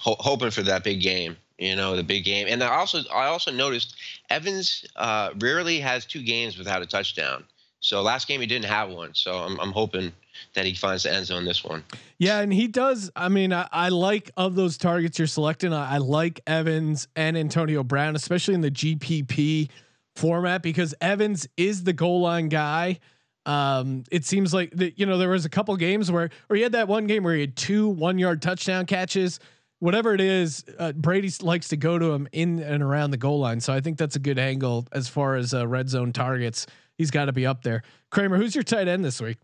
ho- 0.00 0.16
hoping 0.18 0.50
for 0.50 0.62
that 0.62 0.84
big 0.84 1.00
game. 1.00 1.36
You 1.58 1.76
know, 1.76 1.94
the 1.94 2.02
big 2.02 2.24
game. 2.24 2.48
And 2.48 2.62
I 2.62 2.74
also 2.74 3.02
I 3.12 3.26
also 3.26 3.52
noticed 3.52 3.94
Evans 4.28 4.84
uh, 4.96 5.30
rarely 5.38 5.78
has 5.78 6.04
two 6.04 6.22
games 6.22 6.58
without 6.58 6.82
a 6.82 6.86
touchdown. 6.86 7.44
So 7.78 8.02
last 8.02 8.26
game 8.26 8.40
he 8.40 8.46
didn't 8.46 8.64
have 8.64 8.90
one. 8.90 9.14
So 9.14 9.38
I'm 9.38 9.60
I'm 9.60 9.70
hoping 9.70 10.12
that 10.54 10.66
he 10.66 10.74
finds 10.74 11.04
the 11.04 11.12
end 11.12 11.26
zone 11.26 11.44
this 11.44 11.62
one. 11.62 11.84
Yeah, 12.18 12.40
and 12.40 12.52
he 12.52 12.66
does. 12.66 13.10
I 13.14 13.28
mean, 13.28 13.52
I, 13.52 13.68
I 13.70 13.88
like 13.90 14.30
of 14.36 14.56
those 14.56 14.76
targets 14.76 15.18
you're 15.18 15.28
selecting. 15.28 15.72
I, 15.72 15.94
I 15.94 15.98
like 15.98 16.40
Evans 16.46 17.06
and 17.14 17.36
Antonio 17.36 17.84
Brown, 17.84 18.16
especially 18.16 18.54
in 18.54 18.60
the 18.60 18.70
GPP 18.70 19.68
format, 20.16 20.62
because 20.62 20.94
Evans 21.00 21.46
is 21.56 21.84
the 21.84 21.92
goal 21.92 22.20
line 22.22 22.48
guy. 22.48 22.98
Um, 23.46 24.04
it 24.10 24.24
seems 24.24 24.54
like 24.54 24.70
that. 24.76 24.98
You 24.98 25.06
know, 25.06 25.18
there 25.18 25.28
was 25.30 25.44
a 25.44 25.48
couple 25.50 25.76
games 25.76 26.10
where, 26.10 26.30
or 26.48 26.56
he 26.56 26.62
had 26.62 26.72
that 26.72 26.88
one 26.88 27.06
game 27.06 27.24
where 27.24 27.34
he 27.34 27.40
had 27.42 27.56
two 27.56 27.88
one 27.88 28.18
yard 28.18 28.40
touchdown 28.42 28.86
catches. 28.86 29.40
Whatever 29.80 30.14
it 30.14 30.20
is, 30.20 30.64
uh, 30.78 30.92
Brady 30.92 31.30
likes 31.42 31.68
to 31.68 31.76
go 31.76 31.98
to 31.98 32.12
him 32.12 32.26
in 32.32 32.58
and 32.60 32.82
around 32.82 33.10
the 33.10 33.18
goal 33.18 33.40
line. 33.40 33.60
So 33.60 33.72
I 33.74 33.80
think 33.80 33.98
that's 33.98 34.16
a 34.16 34.20
good 34.20 34.38
angle 34.38 34.86
as 34.92 35.08
far 35.08 35.34
as 35.36 35.52
uh, 35.52 35.66
red 35.66 35.90
zone 35.90 36.12
targets. 36.12 36.66
He's 36.96 37.10
got 37.10 37.26
to 37.26 37.32
be 37.32 37.44
up 37.44 37.62
there. 37.64 37.82
Kramer, 38.10 38.38
who's 38.38 38.54
your 38.54 38.64
tight 38.64 38.88
end 38.88 39.04
this 39.04 39.20
week? 39.20 39.36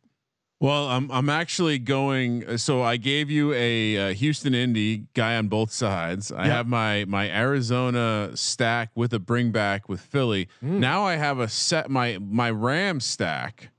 Well, 0.60 0.88
I'm 0.88 1.10
I'm 1.10 1.28
actually 1.30 1.78
going. 1.78 2.58
So 2.58 2.82
I 2.82 2.96
gave 2.98 3.30
you 3.30 3.52
a, 3.54 4.10
uh 4.10 4.14
Houston 4.14 4.54
Indy 4.54 5.06
guy 5.14 5.36
on 5.36 5.48
both 5.48 5.72
sides. 5.72 6.30
I 6.30 6.46
Yeah. 6.46 6.52
have 6.56 6.66
my 6.66 7.04
my 7.06 7.30
Arizona 7.30 8.30
stack 8.34 8.90
with 8.94 9.12
a 9.14 9.18
bring 9.18 9.52
back 9.52 9.88
with 9.88 10.00
Philly. 10.02 10.48
Now 10.62 11.04
I 11.04 11.16
have 11.16 11.38
a 11.38 11.48
set 11.48 11.90
my 11.90 12.18
my 12.20 12.50
Ram 12.50 13.00
stack, 13.00 13.70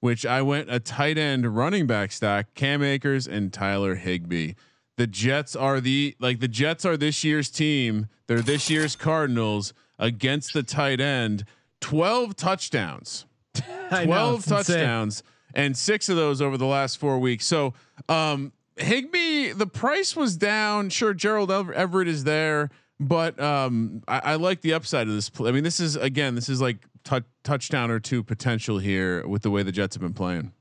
which 0.00 0.24
I 0.26 0.42
went 0.42 0.70
a 0.70 0.80
tight 0.80 1.18
end 1.18 1.56
running 1.56 1.86
back 1.86 2.12
stack. 2.12 2.54
Cam 2.54 2.82
Akers 2.82 3.26
and 3.26 3.52
Tyler 3.52 3.94
Higbee. 3.96 4.52
The 4.96 5.06
Jets 5.06 5.54
are 5.54 5.80
the 5.80 6.16
like 6.18 6.40
the 6.40 6.48
Jets 6.48 6.84
are 6.84 6.96
this 6.96 7.22
year's 7.24 7.50
team. 7.50 8.08
They're 8.26 8.40
this 8.40 8.70
year's 8.70 8.96
Cardinals 8.96 9.74
against 9.98 10.52
the 10.54 10.62
tight 10.62 11.00
end. 11.00 11.44
Twelve 11.80 12.36
touchdowns. 12.36 13.26
I 13.90 14.04
know, 14.04 14.06
12 14.06 14.34
insane. 14.34 14.56
touchdowns 14.56 15.22
and 15.54 15.76
six 15.76 16.08
of 16.08 16.16
those 16.16 16.42
over 16.42 16.58
the 16.58 16.66
last 16.66 16.98
four 16.98 17.18
weeks. 17.18 17.46
So, 17.46 17.72
um, 18.08 18.52
Higbee, 18.76 19.52
the 19.52 19.66
price 19.66 20.14
was 20.14 20.36
down. 20.36 20.90
Sure, 20.90 21.14
Gerald 21.14 21.50
Ever- 21.50 21.72
Everett 21.72 22.08
is 22.08 22.24
there, 22.24 22.68
but 23.00 23.40
um, 23.40 24.02
I, 24.06 24.18
I 24.18 24.34
like 24.34 24.60
the 24.60 24.74
upside 24.74 25.08
of 25.08 25.14
this. 25.14 25.30
Play. 25.30 25.48
I 25.48 25.52
mean, 25.52 25.64
this 25.64 25.80
is 25.80 25.96
again, 25.96 26.34
this 26.34 26.48
is 26.50 26.60
like 26.60 26.76
tou- 27.06 27.24
touchdown 27.44 27.90
or 27.90 27.98
two 28.00 28.22
potential 28.22 28.78
here 28.78 29.26
with 29.26 29.42
the 29.42 29.50
way 29.50 29.62
the 29.62 29.72
Jets 29.72 29.94
have 29.96 30.02
been 30.02 30.12
playing. 30.14 30.52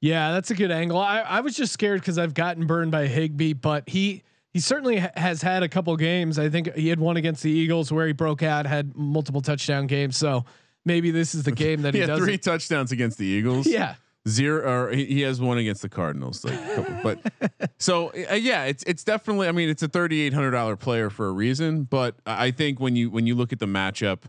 Yeah, 0.00 0.32
that's 0.32 0.50
a 0.50 0.54
good 0.54 0.70
angle. 0.70 0.98
I, 0.98 1.20
I 1.20 1.40
was 1.40 1.56
just 1.56 1.72
scared 1.72 2.00
because 2.00 2.18
I've 2.18 2.34
gotten 2.34 2.66
burned 2.66 2.92
by 2.92 3.06
Higbee, 3.08 3.54
but 3.54 3.88
he 3.88 4.22
he 4.52 4.60
certainly 4.60 4.98
ha- 4.98 5.10
has 5.16 5.42
had 5.42 5.62
a 5.64 5.68
couple 5.68 5.96
games. 5.96 6.38
I 6.38 6.48
think 6.48 6.72
he 6.74 6.88
had 6.88 7.00
one 7.00 7.16
against 7.16 7.42
the 7.42 7.50
Eagles 7.50 7.90
where 7.90 8.06
he 8.06 8.12
broke 8.12 8.42
out, 8.42 8.66
had 8.66 8.96
multiple 8.96 9.40
touchdown 9.40 9.86
games. 9.88 10.16
So 10.16 10.44
maybe 10.84 11.10
this 11.10 11.34
is 11.34 11.42
the 11.42 11.52
game 11.64 11.82
that 11.82 11.94
He 11.94 11.98
he, 12.00 12.06
had 12.08 12.14
does. 12.14 12.20
three 12.20 12.38
touchdowns 12.38 12.92
against 12.92 13.18
the 13.18 13.26
Eagles. 13.26 13.66
Yeah, 13.78 13.96
zero 14.28 14.86
or 14.88 14.90
he 14.92 15.04
he 15.06 15.20
has 15.22 15.40
one 15.40 15.58
against 15.58 15.82
the 15.82 15.88
Cardinals. 15.88 16.44
Like, 16.44 17.02
but 17.02 17.18
so 17.78 18.12
uh, 18.30 18.34
yeah, 18.34 18.64
it's 18.66 18.84
it's 18.84 19.02
definitely. 19.02 19.48
I 19.48 19.52
mean, 19.52 19.68
it's 19.68 19.82
a 19.82 19.88
thirty 19.88 20.20
eight 20.20 20.32
hundred 20.32 20.52
dollar 20.52 20.76
player 20.76 21.10
for 21.10 21.26
a 21.26 21.32
reason. 21.32 21.82
But 21.84 22.14
I 22.24 22.52
think 22.52 22.78
when 22.78 22.94
you 22.94 23.10
when 23.10 23.26
you 23.26 23.34
look 23.34 23.52
at 23.52 23.58
the 23.58 23.66
matchup, 23.66 24.22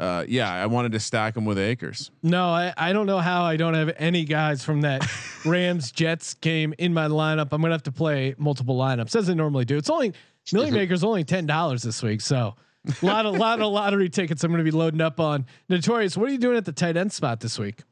uh, 0.00 0.24
yeah, 0.26 0.52
I 0.52 0.66
wanted 0.66 0.92
to 0.92 1.00
stack 1.00 1.34
them 1.34 1.44
with 1.44 1.58
Akers. 1.58 2.10
no, 2.22 2.48
I, 2.48 2.72
I 2.76 2.92
don't 2.92 3.06
know 3.06 3.18
how 3.18 3.44
I 3.44 3.56
don't 3.56 3.74
have 3.74 3.92
any 3.98 4.24
guys 4.24 4.64
from 4.64 4.80
that 4.80 5.06
Rams 5.44 5.92
Jets 5.92 6.34
game 6.34 6.74
in 6.78 6.92
my 6.94 7.06
lineup. 7.06 7.48
I'm 7.52 7.60
gonna 7.60 7.74
have 7.74 7.82
to 7.84 7.92
play 7.92 8.34
multiple 8.38 8.76
lineups 8.76 9.14
as 9.14 9.28
I 9.30 9.34
normally 9.34 9.64
do. 9.64 9.76
It's 9.76 9.90
only 9.90 10.12
Million 10.52 10.74
Maker's 10.74 11.04
only 11.04 11.22
ten 11.22 11.46
dollars 11.46 11.82
this 11.82 12.02
week, 12.02 12.20
so 12.22 12.54
a 13.02 13.06
lot 13.06 13.26
of 13.26 13.36
lot 13.36 13.60
of 13.60 13.70
lottery 13.72 14.08
tickets 14.08 14.42
I'm 14.42 14.50
gonna 14.50 14.64
be 14.64 14.70
loading 14.70 15.00
up 15.02 15.20
on. 15.20 15.44
Notorious, 15.68 16.16
what 16.16 16.28
are 16.28 16.32
you 16.32 16.38
doing 16.38 16.56
at 16.56 16.64
the 16.64 16.72
tight 16.72 16.96
end 16.96 17.12
spot 17.12 17.40
this 17.40 17.58
week? 17.58 17.82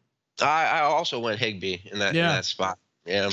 I, 0.41 0.67
I 0.67 0.81
also 0.81 1.21
went 1.21 1.39
Higbee 1.39 1.79
in 1.93 1.99
that 1.99 2.15
Yeah. 2.15 2.31
in 2.31 2.37
that 2.37 2.45
spot. 2.47 2.79
Yeah, 3.09 3.31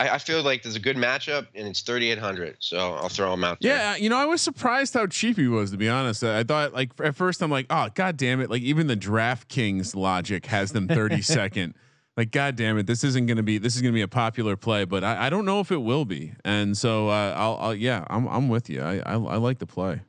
I, 0.00 0.10
I 0.10 0.18
feel 0.18 0.42
like 0.42 0.62
there's 0.62 0.74
a 0.74 0.80
good 0.80 0.96
matchup, 0.96 1.46
and 1.54 1.68
it's 1.68 1.82
3,800, 1.82 2.56
so 2.60 2.94
I'll 2.94 3.10
throw 3.10 3.32
him 3.34 3.44
out 3.44 3.60
there. 3.60 3.76
Yeah, 3.76 3.96
you 3.96 4.08
know, 4.08 4.16
I 4.16 4.24
was 4.24 4.40
surprised 4.40 4.94
how 4.94 5.06
cheap 5.06 5.36
he 5.36 5.48
was. 5.48 5.70
To 5.72 5.76
be 5.76 5.88
honest, 5.88 6.24
I 6.24 6.44
thought 6.44 6.72
like 6.72 6.92
at 6.98 7.14
first 7.14 7.42
I'm 7.42 7.50
like, 7.50 7.66
oh 7.68 7.88
god 7.94 8.16
damn 8.16 8.40
it! 8.40 8.48
Like 8.48 8.62
even 8.62 8.86
the 8.86 8.96
DraftKings 8.96 9.94
logic 9.94 10.46
has 10.46 10.72
them 10.72 10.88
32nd. 10.88 11.74
like 12.16 12.30
god 12.30 12.56
damn 12.56 12.78
it, 12.78 12.86
this 12.86 13.04
isn't 13.04 13.26
gonna 13.26 13.42
be 13.42 13.58
this 13.58 13.76
is 13.76 13.82
gonna 13.82 13.92
be 13.92 14.02
a 14.02 14.08
popular 14.08 14.56
play, 14.56 14.84
but 14.84 15.04
I, 15.04 15.26
I 15.26 15.30
don't 15.30 15.44
know 15.44 15.60
if 15.60 15.70
it 15.70 15.82
will 15.82 16.06
be. 16.06 16.32
And 16.44 16.76
so 16.76 17.08
uh, 17.08 17.34
I'll, 17.36 17.56
I'll 17.60 17.74
yeah, 17.74 18.06
I'm 18.08 18.26
I'm 18.28 18.48
with 18.48 18.70
you. 18.70 18.80
I 18.80 18.96
I, 18.98 19.12
I 19.12 19.36
like 19.36 19.58
the 19.58 19.66
play. 19.66 20.00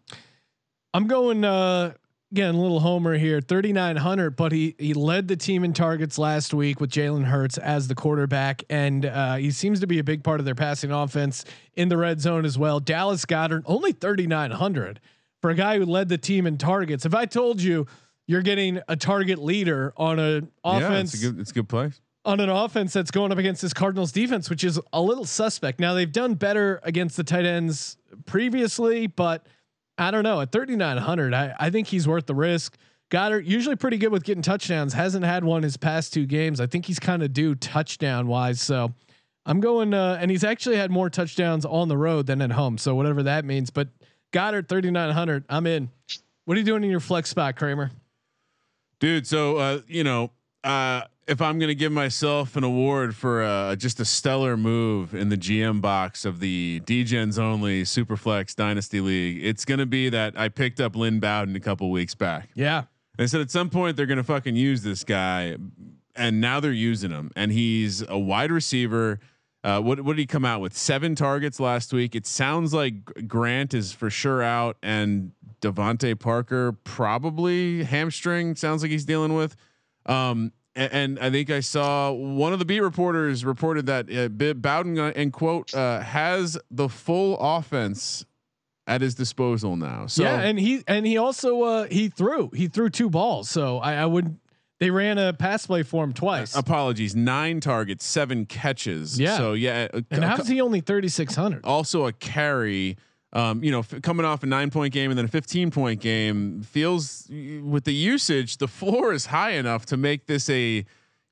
I'm 0.94 1.08
going 1.08 1.44
uh 1.44 1.94
again, 2.34 2.56
a 2.56 2.60
little 2.60 2.80
homer 2.80 3.16
here, 3.16 3.40
3,900, 3.40 4.36
but 4.36 4.52
he 4.52 4.74
he 4.80 4.96
led 4.96 5.28
the 5.28 5.36
team 5.36 5.64
in 5.64 5.72
targets 5.72 6.18
last 6.18 6.52
week 6.52 6.80
with 6.82 6.90
Jalen 6.90 7.26
Hurts 7.26 7.60
as 7.60 7.88
the 7.88 7.94
quarterback, 7.94 8.64
and 8.72 9.06
uh, 9.06 9.36
he 9.36 9.52
seems 9.52 9.80
to 9.82 9.88
be 9.88 10.00
a 10.00 10.04
big 10.04 10.24
part 10.24 10.40
of 10.40 10.46
their 10.46 10.56
passing 10.56 10.92
offense 10.92 11.46
in 11.76 11.90
the 11.90 11.98
red 11.98 12.20
zone 12.20 12.44
as 12.44 12.58
well. 12.58 12.80
Dallas 12.80 13.24
Goedert 13.26 13.62
only 13.68 13.92
3,900 13.92 15.00
for 15.42 15.52
a 15.52 15.56
guy 15.56 15.78
who 15.78 15.86
led 15.86 16.10
the 16.10 16.18
team 16.18 16.48
in 16.48 16.58
targets. 16.58 17.06
If 17.06 17.14
I 17.14 17.26
told 17.26 17.62
you 17.62 17.86
you're 18.26 18.42
getting 18.42 18.80
a 18.88 18.96
target 18.96 19.38
leader 19.38 19.94
on 19.96 20.18
an 20.18 20.50
offense, 20.64 20.92
Yeah, 20.92 21.00
it's 21.02 21.14
a 21.14 21.18
good, 21.32 21.40
it's 21.40 21.52
a 21.52 21.54
good 21.54 21.70
place. 21.70 22.02
on 22.26 22.40
an 22.40 22.50
offense 22.50 22.94
that's 22.94 23.12
going 23.12 23.32
up 23.32 23.38
against 23.38 23.62
this 23.62 23.74
Cardinals 23.74 24.12
defense, 24.12 24.50
which 24.50 24.64
is 24.64 24.80
a 24.92 25.02
little 25.02 25.26
suspect. 25.26 25.80
Now 25.80 25.94
they've 25.94 26.12
done 26.12 26.34
better 26.34 26.80
against 26.82 27.16
the 27.16 27.24
tight 27.24 27.46
ends 27.46 27.98
previously, 28.26 29.06
but 29.06 29.46
I 29.98 30.12
don't 30.12 30.24
know. 30.24 30.42
At 30.42 30.52
3,900, 30.52 31.34
I, 31.34 31.56
I 31.60 31.70
think 31.70 31.88
he's 31.88 32.08
worth 32.08 32.26
the 32.26 32.36
risk. 32.36 32.78
Goedert 33.12 33.46
usually 33.46 33.76
pretty 33.76 33.98
good 33.98 34.12
with 34.12 34.24
getting 34.24 34.42
touchdowns. 34.42 34.94
Hasn't 34.94 35.24
had 35.24 35.44
one 35.44 35.64
his 35.64 35.78
past 35.78 36.14
two 36.14 36.26
games. 36.26 36.60
I 36.60 36.66
think 36.66 36.86
he's 36.86 37.00
kind 37.00 37.22
of 37.22 37.32
due 37.32 37.54
touchdown 37.56 38.28
wise. 38.28 38.60
So 38.60 38.92
I'm 39.46 39.60
going, 39.60 39.94
uh, 39.94 40.18
and 40.20 40.32
he's 40.32 40.44
actually 40.44 40.78
had 40.78 40.90
more 40.90 41.10
touchdowns 41.10 41.66
on 41.66 41.90
the 41.90 41.98
road 41.98 42.26
than 42.26 42.42
at 42.42 42.52
home. 42.52 42.78
So 42.78 42.96
whatever 42.96 43.22
that 43.24 43.46
means. 43.46 43.70
But 43.70 43.90
Goedert 44.32 44.68
3,900, 44.68 45.46
I'm 45.50 45.68
in. 45.68 45.90
What 46.46 46.58
are 46.58 46.60
you 46.60 46.66
doing 46.66 46.84
in 46.84 46.90
your 46.90 47.00
flex 47.00 47.30
spot, 47.30 47.56
Kramer? 47.56 47.92
dude. 49.04 49.28
So 49.28 49.58
uh, 49.58 49.82
you 49.88 50.04
know, 50.04 50.32
uh, 50.64 51.02
if 51.28 51.42
I'm 51.42 51.60
gonna 51.60 51.74
give 51.74 51.92
myself 51.92 52.56
an 52.56 52.64
award 52.64 53.16
for 53.16 53.44
uh, 53.44 53.76
just 53.76 54.00
a 54.00 54.06
stellar 54.06 54.58
move 54.58 55.14
in 55.14 55.30
the 55.30 55.38
GM 55.38 55.82
box 55.82 56.26
of 56.26 56.40
the 56.40 56.82
DGens 56.86 57.40
only 57.40 57.84
Superflex 57.84 58.56
Dynasty 58.56 59.00
League, 59.00 59.44
it's 59.44 59.66
gonna 59.66 59.86
be 59.86 60.10
that 60.10 60.38
I 60.38 60.50
picked 60.50 60.80
up 60.82 60.96
Lynn 60.96 61.20
Bowden 61.20 61.56
a 61.56 61.60
couple 61.60 61.90
weeks 61.92 62.16
back. 62.16 62.50
Yeah. 62.56 62.84
They 63.18 63.28
said 63.28 63.42
at 63.42 63.52
some 63.52 63.70
point 63.70 63.96
they're 63.96 64.06
gonna 64.06 64.24
fucking 64.24 64.56
use 64.56 64.82
this 64.82 65.04
guy, 65.04 65.58
and 66.16 66.42
now 66.42 66.60
they're 66.60 66.72
using 66.72 67.12
him, 67.12 67.32
and 67.36 67.52
he's 67.52 68.04
a 68.08 68.18
wide 68.18 68.52
receiver. 68.52 69.20
Uh, 69.64 69.80
what 69.80 70.02
what 70.02 70.14
did 70.14 70.22
he 70.22 70.26
come 70.26 70.44
out 70.44 70.60
with? 70.60 70.76
Seven 70.76 71.16
targets 71.16 71.60
last 71.60 71.94
week. 71.94 72.16
It 72.16 72.26
sounds 72.26 72.74
like 72.74 73.28
Grant 73.28 73.74
is 73.74 73.94
for 73.94 74.10
sure 74.10 74.42
out, 74.42 74.78
and 74.84 75.32
DeVante 75.62 76.20
Parker 76.20 76.74
probably 76.84 77.84
hamstring. 77.84 78.56
Sounds 78.56 78.82
like 78.82 78.92
he's 78.92 79.06
dealing 79.06 79.36
with. 79.36 79.56
Um, 80.06 80.52
and, 80.76 80.92
and 80.94 81.20
I 81.20 81.30
think 81.30 81.50
I 81.50 81.60
saw 81.60 82.12
one 82.12 82.54
of 82.54 82.60
the 82.60 82.66
beat 82.66 82.82
reporters 82.82 83.46
reported 83.46 83.86
that 83.88 84.12
uh, 84.14 84.54
Bowden 84.54 84.98
uh, 85.00 85.12
and 85.16 85.32
quote 85.32 85.74
uh, 85.74 86.00
has 86.02 86.58
the 86.72 86.90
full 86.90 87.38
offense 87.40 88.26
at 88.88 89.02
his 89.02 89.16
disposal 89.16 89.76
now. 89.76 90.08
So 90.08 90.24
yeah, 90.24 90.40
and 90.42 90.60
he 90.60 90.84
and 90.88 91.06
he 91.06 91.18
also 91.18 91.62
uh, 91.62 91.88
he 91.90 92.10
threw 92.10 92.50
he 92.54 92.68
threw 92.68 92.90
two 92.90 93.10
balls. 93.10 93.50
So 93.50 93.78
I, 93.78 93.94
I 93.96 94.06
would 94.06 94.38
they 94.80 94.90
ran 94.90 95.18
a 95.18 95.32
pass 95.32 95.66
play 95.68 95.84
for 95.84 96.04
him 96.04 96.12
twice. 96.12 96.56
apologies, 96.56 97.16
nine 97.16 97.62
targets, 97.62 98.04
seven 98.06 98.46
catches. 98.46 99.18
Yeah. 99.20 99.38
So 99.38 99.54
yeah, 99.54 99.88
a- 99.94 100.04
and 100.12 100.24
how's 100.24 100.48
he 100.48 100.60
only 100.60 100.82
thirty 100.82 101.08
six 101.08 101.36
hundred? 101.36 101.64
also 101.64 102.06
a 102.08 102.12
carry. 102.14 102.98
Um, 103.34 103.64
you 103.64 103.72
know, 103.72 103.80
f- 103.80 104.02
coming 104.04 104.26
off 104.26 104.44
a 104.44 104.46
nine 104.46 104.70
point 104.70 104.94
game 104.94 105.10
and 105.10 105.18
then 105.18 105.26
a 105.26 105.30
15 105.30 105.72
point 105.72 106.00
game 106.00 106.62
feels 106.62 107.28
with 107.30 107.84
the 107.84 107.94
usage, 107.94 108.58
the 108.58 108.68
floor 108.68 109.12
is 109.12 109.26
high 109.28 109.52
enough 109.52 109.86
to 109.88 109.98
make 109.98 110.28
this 110.28 110.50
a 110.50 110.86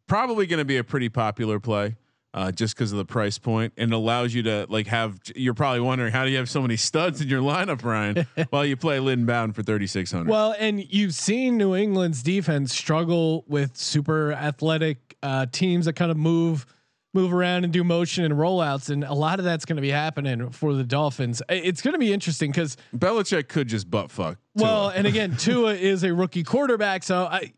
probably 0.07 0.47
going 0.47 0.57
to 0.57 0.65
be 0.65 0.77
a 0.77 0.83
pretty 0.83 1.09
popular 1.09 1.59
play. 1.59 1.95
Uh, 2.33 2.49
just 2.49 2.73
because 2.77 2.93
of 2.93 2.97
the 2.97 3.03
price 3.03 3.37
point 3.37 3.73
and 3.75 3.91
allows 3.91 4.33
you 4.33 4.41
to 4.41 4.65
like 4.69 4.87
have 4.87 5.19
you're 5.35 5.53
probably 5.53 5.81
wondering 5.81 6.13
how 6.13 6.23
do 6.23 6.31
you 6.31 6.37
have 6.37 6.49
so 6.49 6.61
many 6.61 6.77
studs 6.77 7.19
in 7.19 7.27
your 7.27 7.41
lineup 7.41 7.83
Ryan 7.83 8.25
while 8.51 8.65
you 8.65 8.77
play 8.77 9.01
Lynn 9.01 9.25
Bowden 9.25 9.51
for 9.51 9.63
3600 9.63 10.31
Well, 10.31 10.55
and 10.57 10.81
you've 10.93 11.13
seen 11.13 11.57
New 11.57 11.75
England's 11.75 12.23
defense 12.23 12.73
struggle 12.73 13.43
with 13.49 13.75
super 13.75 14.31
athletic 14.31 15.17
uh, 15.21 15.47
teams 15.51 15.83
that 15.87 15.97
kind 15.97 16.09
of 16.09 16.15
move 16.15 16.65
move 17.13 17.33
around 17.33 17.63
and 17.63 17.73
do 17.73 17.83
motion 17.83 18.23
and 18.23 18.33
rollouts, 18.33 18.89
and 18.89 19.03
a 19.03 19.13
lot 19.13 19.39
of 19.39 19.45
that's 19.45 19.65
going 19.65 19.75
to 19.75 19.81
be 19.81 19.91
happening 19.91 20.49
for 20.49 20.73
the 20.73 20.83
Dolphins. 20.83 21.41
It's 21.49 21.81
going 21.81 21.93
to 21.93 21.99
be 21.99 22.13
interesting 22.13 22.51
because 22.51 22.77
Belichick 22.95 23.47
could 23.47 23.67
just 23.67 23.89
butt 23.89 24.11
fuck 24.11 24.37
well, 24.55 24.89
and 24.89 25.07
again, 25.07 25.35
Tua 25.37 25.73
is 25.75 26.03
a 26.03 26.13
rookie 26.13 26.43
quarterback, 26.43 27.03
so 27.03 27.25
I. 27.25 27.53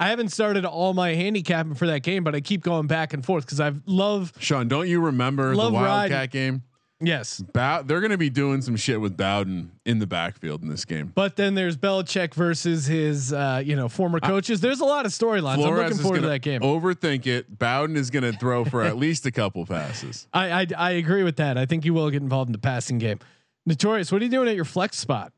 I 0.00 0.10
haven't 0.10 0.28
started 0.28 0.64
all 0.64 0.94
my 0.94 1.14
handicapping 1.14 1.74
for 1.74 1.88
that 1.88 2.04
game, 2.04 2.22
but 2.22 2.32
I 2.32 2.40
keep 2.40 2.62
going 2.62 2.86
back 2.86 3.14
and 3.14 3.24
forth 3.24 3.44
because 3.44 3.58
I 3.58 3.72
love. 3.84 4.32
Sean 4.38 4.68
don't 4.68 4.86
you 4.86 5.00
remember 5.00 5.50
the 5.50 5.70
Wildcat 5.70 6.10
riding. 6.12 6.30
game 6.30 6.62
Yes, 7.00 7.40
Bow- 7.40 7.82
they're 7.82 8.00
going 8.00 8.10
to 8.10 8.18
be 8.18 8.28
doing 8.30 8.60
some 8.60 8.74
shit 8.74 9.00
with 9.00 9.16
Bowden 9.16 9.70
in 9.86 10.00
the 10.00 10.06
backfield 10.06 10.62
in 10.62 10.68
this 10.68 10.84
game. 10.84 11.12
but 11.14 11.36
then 11.36 11.54
there's 11.54 11.76
Belichick 11.76 12.34
versus 12.34 12.86
his, 12.86 13.32
uh, 13.32 13.62
you 13.64 13.76
know, 13.76 13.88
former 13.88 14.18
coaches. 14.18 14.60
There's 14.60 14.80
a 14.80 14.84
lot 14.84 15.06
of 15.06 15.12
storylines. 15.12 15.64
I'm 15.64 15.74
looking 15.76 15.98
forward 15.98 16.22
to 16.22 16.28
that 16.28 16.40
game. 16.42 16.60
Overthink 16.60 17.26
it. 17.26 17.56
Bowden 17.56 17.96
is 17.96 18.10
going 18.10 18.24
to 18.24 18.36
throw 18.36 18.64
for 18.64 18.82
at 18.82 18.96
least 19.04 19.26
a 19.26 19.30
couple 19.30 19.64
passes. 19.64 20.26
I, 20.32 20.62
I 20.62 20.66
I 20.76 20.90
agree 20.92 21.22
with 21.22 21.36
that. 21.36 21.56
I 21.56 21.66
think 21.66 21.84
you 21.84 21.94
will 21.94 22.10
get 22.10 22.20
involved 22.22 22.48
in 22.48 22.52
the 22.52 22.58
passing 22.58 22.98
game. 22.98 23.20
Notorious, 23.64 24.10
what 24.10 24.20
are 24.20 24.24
you 24.24 24.30
doing 24.30 24.48
at 24.48 24.56
your 24.56 24.64
flex 24.64 24.98
spot? 24.98 25.32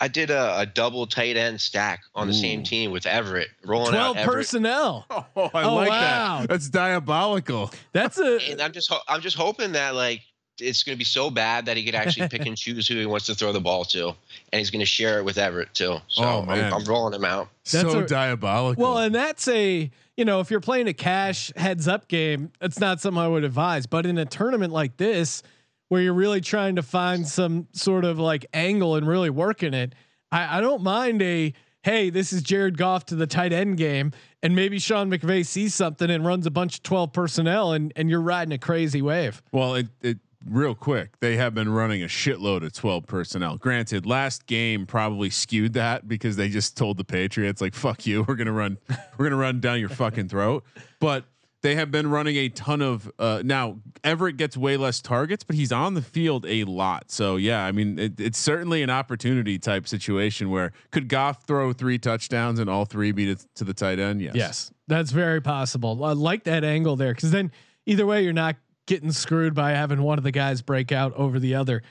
I 0.00 0.08
did 0.08 0.30
a, 0.30 0.60
a 0.60 0.66
double 0.66 1.06
tight 1.06 1.36
end 1.36 1.60
stack 1.60 2.00
on 2.14 2.26
the 2.26 2.34
same 2.34 2.62
team 2.62 2.90
with 2.90 3.06
Everett, 3.06 3.48
rolling 3.64 3.92
Twelve 3.92 4.16
out 4.16 4.22
Everett. 4.22 4.36
personnel. 4.36 5.06
Oh, 5.36 5.50
I 5.52 5.62
Oh, 5.64 5.74
like 5.74 5.88
wow. 5.90 6.38
that. 6.40 6.48
That's 6.48 6.68
diabolical. 6.70 7.70
That's 7.92 8.18
a 8.18 8.38
And 8.50 8.60
I'm 8.62 8.72
just 8.72 8.90
ho- 8.90 9.00
I'm 9.08 9.20
just 9.20 9.36
hoping 9.36 9.72
that 9.72 9.94
like 9.94 10.22
it's 10.60 10.82
going 10.82 10.94
to 10.94 10.98
be 10.98 11.04
so 11.04 11.30
bad 11.30 11.66
that 11.66 11.76
he 11.76 11.84
could 11.84 11.94
actually 11.94 12.28
pick 12.28 12.46
and 12.46 12.56
choose 12.58 12.86
who 12.88 12.96
he 12.98 13.06
wants 13.06 13.26
to 13.26 13.34
throw 13.34 13.52
the 13.52 13.60
ball 13.60 13.84
to, 13.86 14.08
and 14.08 14.58
he's 14.58 14.70
going 14.70 14.80
to 14.80 14.86
share 14.86 15.18
it 15.18 15.24
with 15.24 15.38
Everett 15.38 15.74
too. 15.74 15.96
So 16.08 16.22
Oh, 16.24 16.42
man. 16.42 16.72
I'm, 16.72 16.74
I'm 16.80 16.84
rolling 16.84 17.14
him 17.14 17.24
out. 17.24 17.48
That's 17.70 17.90
so 17.92 18.00
a- 18.00 18.06
diabolical. 18.06 18.82
well, 18.82 18.98
and 18.98 19.14
that's 19.14 19.46
a 19.48 19.90
you 20.16 20.24
know 20.24 20.40
if 20.40 20.50
you're 20.50 20.60
playing 20.60 20.88
a 20.88 20.94
cash 20.94 21.52
heads 21.56 21.86
up 21.88 22.08
game, 22.08 22.50
it's 22.60 22.80
not 22.80 23.00
something 23.00 23.20
I 23.22 23.28
would 23.28 23.44
advise. 23.44 23.86
But 23.86 24.06
in 24.06 24.16
a 24.18 24.24
tournament 24.24 24.72
like 24.72 24.96
this, 24.96 25.42
where 25.88 26.00
you're 26.00 26.14
really 26.14 26.40
trying 26.40 26.76
to 26.76 26.82
find 26.82 27.26
some 27.28 27.68
sort 27.72 28.04
of 28.04 28.18
like 28.18 28.46
angle 28.54 28.96
and 28.96 29.06
really 29.06 29.30
working 29.30 29.74
it, 29.74 29.94
I, 30.32 30.58
I 30.58 30.60
don't 30.60 30.82
mind 30.82 31.20
a 31.22 31.52
hey, 31.82 32.10
this 32.10 32.32
is 32.32 32.42
Jared 32.42 32.76
Goff 32.76 33.06
to 33.06 33.14
the 33.14 33.28
tight 33.28 33.52
end 33.52 33.76
game, 33.76 34.10
and 34.42 34.56
maybe 34.56 34.80
Sean 34.80 35.08
McVay 35.08 35.46
sees 35.46 35.72
something 35.72 36.10
and 36.10 36.26
runs 36.26 36.44
a 36.46 36.50
bunch 36.50 36.78
of 36.78 36.82
twelve 36.82 37.12
personnel, 37.12 37.72
and 37.72 37.92
and 37.94 38.08
you're 38.10 38.20
riding 38.22 38.52
a 38.52 38.58
crazy 38.58 39.02
wave. 39.02 39.42
well, 39.52 39.74
it, 39.76 39.86
it 40.02 40.18
real 40.44 40.74
quick. 40.74 41.18
They 41.20 41.36
have 41.36 41.54
been 41.54 41.68
running 41.68 42.02
a 42.02 42.06
shitload 42.06 42.64
of 42.64 42.72
12 42.72 43.06
personnel. 43.06 43.56
Granted, 43.56 44.06
last 44.06 44.46
game 44.46 44.86
probably 44.86 45.30
skewed 45.30 45.74
that 45.74 46.08
because 46.08 46.36
they 46.36 46.48
just 46.48 46.76
told 46.76 46.96
the 46.96 47.04
Patriots 47.04 47.60
like 47.60 47.74
fuck 47.74 48.06
you, 48.06 48.24
we're 48.28 48.34
going 48.34 48.46
to 48.46 48.52
run 48.52 48.78
we're 48.88 49.24
going 49.24 49.30
to 49.30 49.36
run 49.36 49.60
down 49.60 49.80
your 49.80 49.88
fucking 49.88 50.28
throat. 50.28 50.64
But 51.00 51.24
they 51.62 51.74
have 51.74 51.90
been 51.90 52.08
running 52.08 52.36
a 52.36 52.48
ton 52.48 52.80
of 52.80 53.10
uh 53.18 53.42
now 53.44 53.78
Everett 54.04 54.36
gets 54.36 54.56
way 54.56 54.76
less 54.76 55.00
targets, 55.00 55.42
but 55.42 55.56
he's 55.56 55.72
on 55.72 55.94
the 55.94 56.02
field 56.02 56.46
a 56.46 56.64
lot. 56.64 57.10
So 57.10 57.36
yeah, 57.36 57.64
I 57.64 57.72
mean 57.72 57.98
it, 57.98 58.20
it's 58.20 58.38
certainly 58.38 58.82
an 58.82 58.90
opportunity 58.90 59.58
type 59.58 59.88
situation 59.88 60.50
where 60.50 60.72
could 60.90 61.08
Goff 61.08 61.44
throw 61.44 61.72
three 61.72 61.98
touchdowns 61.98 62.58
and 62.58 62.70
all 62.70 62.84
three 62.84 63.12
beat 63.12 63.28
it 63.28 63.46
to 63.56 63.64
the 63.64 63.74
tight 63.74 63.98
end? 63.98 64.20
Yes. 64.20 64.34
Yes, 64.36 64.70
that's 64.86 65.10
very 65.10 65.40
possible. 65.40 66.04
I 66.04 66.12
like 66.12 66.44
that 66.44 66.62
angle 66.62 66.96
there 66.96 67.14
because 67.14 67.30
then 67.30 67.50
either 67.86 68.06
way, 68.06 68.22
you're 68.22 68.32
not 68.32 68.56
getting 68.86 69.12
screwed 69.12 69.54
by 69.54 69.72
having 69.72 70.02
one 70.02 70.18
of 70.18 70.24
the 70.24 70.30
guys 70.30 70.62
break 70.62 70.92
out 70.92 71.12
over 71.14 71.38
the 71.38 71.54
other. 71.54 71.82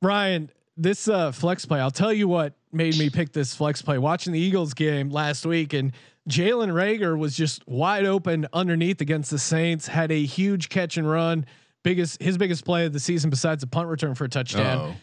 Ryan, 0.00 0.50
this 0.76 1.08
uh, 1.08 1.32
flex 1.32 1.64
play, 1.64 1.80
I'll 1.80 1.90
tell 1.90 2.12
you 2.12 2.28
what 2.28 2.54
made 2.72 2.96
me 2.96 3.10
pick 3.10 3.32
this 3.32 3.54
flex 3.54 3.82
play. 3.82 3.98
Watching 3.98 4.32
the 4.32 4.40
Eagles 4.40 4.74
game 4.74 5.10
last 5.10 5.44
week, 5.44 5.72
and 5.72 5.92
Jalen 6.28 6.72
Reagor 6.72 7.18
was 7.18 7.36
just 7.36 7.66
wide 7.68 8.06
open 8.06 8.46
underneath 8.52 9.00
against 9.00 9.30
the 9.30 9.38
Saints. 9.38 9.86
Had 9.86 10.10
a 10.10 10.24
huge 10.24 10.68
catch 10.68 10.96
and 10.96 11.08
run, 11.08 11.46
biggest 11.82 12.22
his 12.22 12.38
biggest 12.38 12.64
play 12.64 12.86
of 12.86 12.92
the 12.92 13.00
season 13.00 13.28
besides 13.30 13.62
a 13.62 13.66
punt 13.66 13.88
return 13.88 14.14
for 14.14 14.24
a 14.24 14.28
touchdown. 14.28 14.78
Uh-oh. 14.78 14.94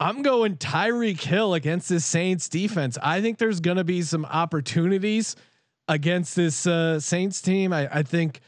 I'm 0.00 0.22
going 0.22 0.56
Tyreek 0.56 1.20
Hill 1.20 1.54
against 1.54 1.88
this 1.88 2.06
Saints 2.06 2.48
defense. 2.48 2.96
I 3.02 3.20
think 3.20 3.38
there's 3.38 3.58
going 3.58 3.78
to 3.78 3.84
be 3.84 4.02
some 4.02 4.24
opportunities 4.24 5.34
against 5.88 6.36
this 6.36 6.66
uh, 6.66 7.00
Saints 7.00 7.42
team. 7.42 7.72
I, 7.72 7.88
I 7.92 8.02
think 8.04 8.40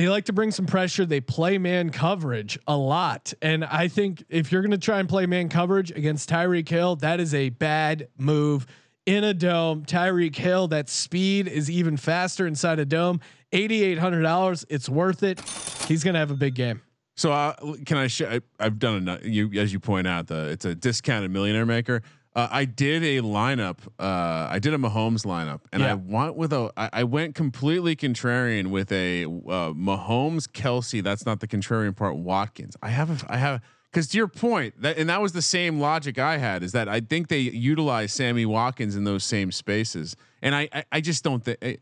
they 0.00 0.08
like 0.08 0.24
to 0.24 0.32
bring 0.32 0.50
some 0.50 0.64
pressure. 0.64 1.04
They 1.04 1.20
play 1.20 1.58
man 1.58 1.90
coverage 1.90 2.58
a 2.66 2.74
lot. 2.74 3.34
And 3.42 3.66
I 3.66 3.88
think 3.88 4.24
if 4.30 4.50
you're 4.50 4.62
going 4.62 4.70
to 4.70 4.78
try 4.78 4.98
and 4.98 5.06
play 5.06 5.26
man 5.26 5.50
coverage 5.50 5.90
against 5.90 6.30
Tyreek 6.30 6.66
Hill, 6.66 6.96
that 6.96 7.20
is 7.20 7.34
a 7.34 7.50
bad 7.50 8.08
move 8.16 8.66
in 9.04 9.24
a 9.24 9.34
dome. 9.34 9.84
Tyreek 9.84 10.34
Hill, 10.34 10.68
that 10.68 10.88
speed 10.88 11.48
is 11.48 11.70
even 11.70 11.98
faster 11.98 12.46
inside 12.46 12.78
a 12.78 12.86
dome. 12.86 13.20
$8,800. 13.52 14.64
It's 14.70 14.88
worth 14.88 15.22
it. 15.22 15.38
He's 15.86 16.02
going 16.02 16.14
to 16.14 16.20
have 16.20 16.30
a 16.30 16.36
big 16.36 16.54
game. 16.54 16.80
So 17.14 17.32
uh, 17.32 17.52
can 17.84 17.98
I? 17.98 18.06
Sh- 18.06 18.22
I 18.22 18.40
I've 18.58 18.78
done 18.78 18.96
enough. 18.96 19.22
you 19.22 19.50
as 19.60 19.70
you 19.70 19.80
point 19.80 20.06
out 20.06 20.28
the 20.28 20.46
it's 20.46 20.64
a 20.64 20.74
discounted 20.74 21.30
millionaire 21.30 21.66
maker. 21.66 22.00
Uh, 22.34 22.46
I 22.50 22.64
did 22.64 23.02
a 23.02 23.20
lineup. 23.22 23.78
Uh, 23.98 24.46
I 24.50 24.60
did 24.60 24.72
a 24.72 24.78
Mahomes 24.78 25.24
lineup, 25.26 25.60
and 25.72 25.82
Yeah. 25.82 25.90
I 25.92 25.94
went 25.94 26.36
with 26.36 26.52
a. 26.52 26.70
I, 26.76 26.90
I 26.92 27.04
went 27.04 27.34
completely 27.34 27.96
contrarian 27.96 28.68
with 28.68 28.92
a 28.92 29.24
uh, 29.24 29.72
Mahomes 29.74 30.46
Kelce. 30.48 31.02
That's 31.02 31.26
not 31.26 31.40
the 31.40 31.48
contrarian 31.48 31.96
part. 31.96 32.16
Watkins. 32.16 32.76
I 32.82 32.90
have. 32.90 33.10
A, 33.24 33.32
I 33.34 33.36
have 33.38 33.60
Because 33.90 34.06
to 34.08 34.16
your 34.16 34.28
point, 34.28 34.80
that 34.82 34.96
and 34.96 35.10
that 35.10 35.20
was 35.20 35.32
the 35.32 35.42
same 35.42 35.80
logic 35.80 36.18
I 36.20 36.36
had 36.38 36.62
is 36.62 36.70
that 36.72 36.88
I 36.88 37.00
think 37.00 37.26
they 37.28 37.40
utilize 37.40 38.12
Sammy 38.12 38.46
Watkins 38.46 38.94
in 38.94 39.02
those 39.02 39.24
same 39.24 39.50
spaces, 39.50 40.14
and 40.40 40.54
I 40.54 40.68
I, 40.72 40.84
I 40.92 41.00
just 41.00 41.24
don't 41.24 41.42
think. 41.44 41.58
I, 41.62 41.78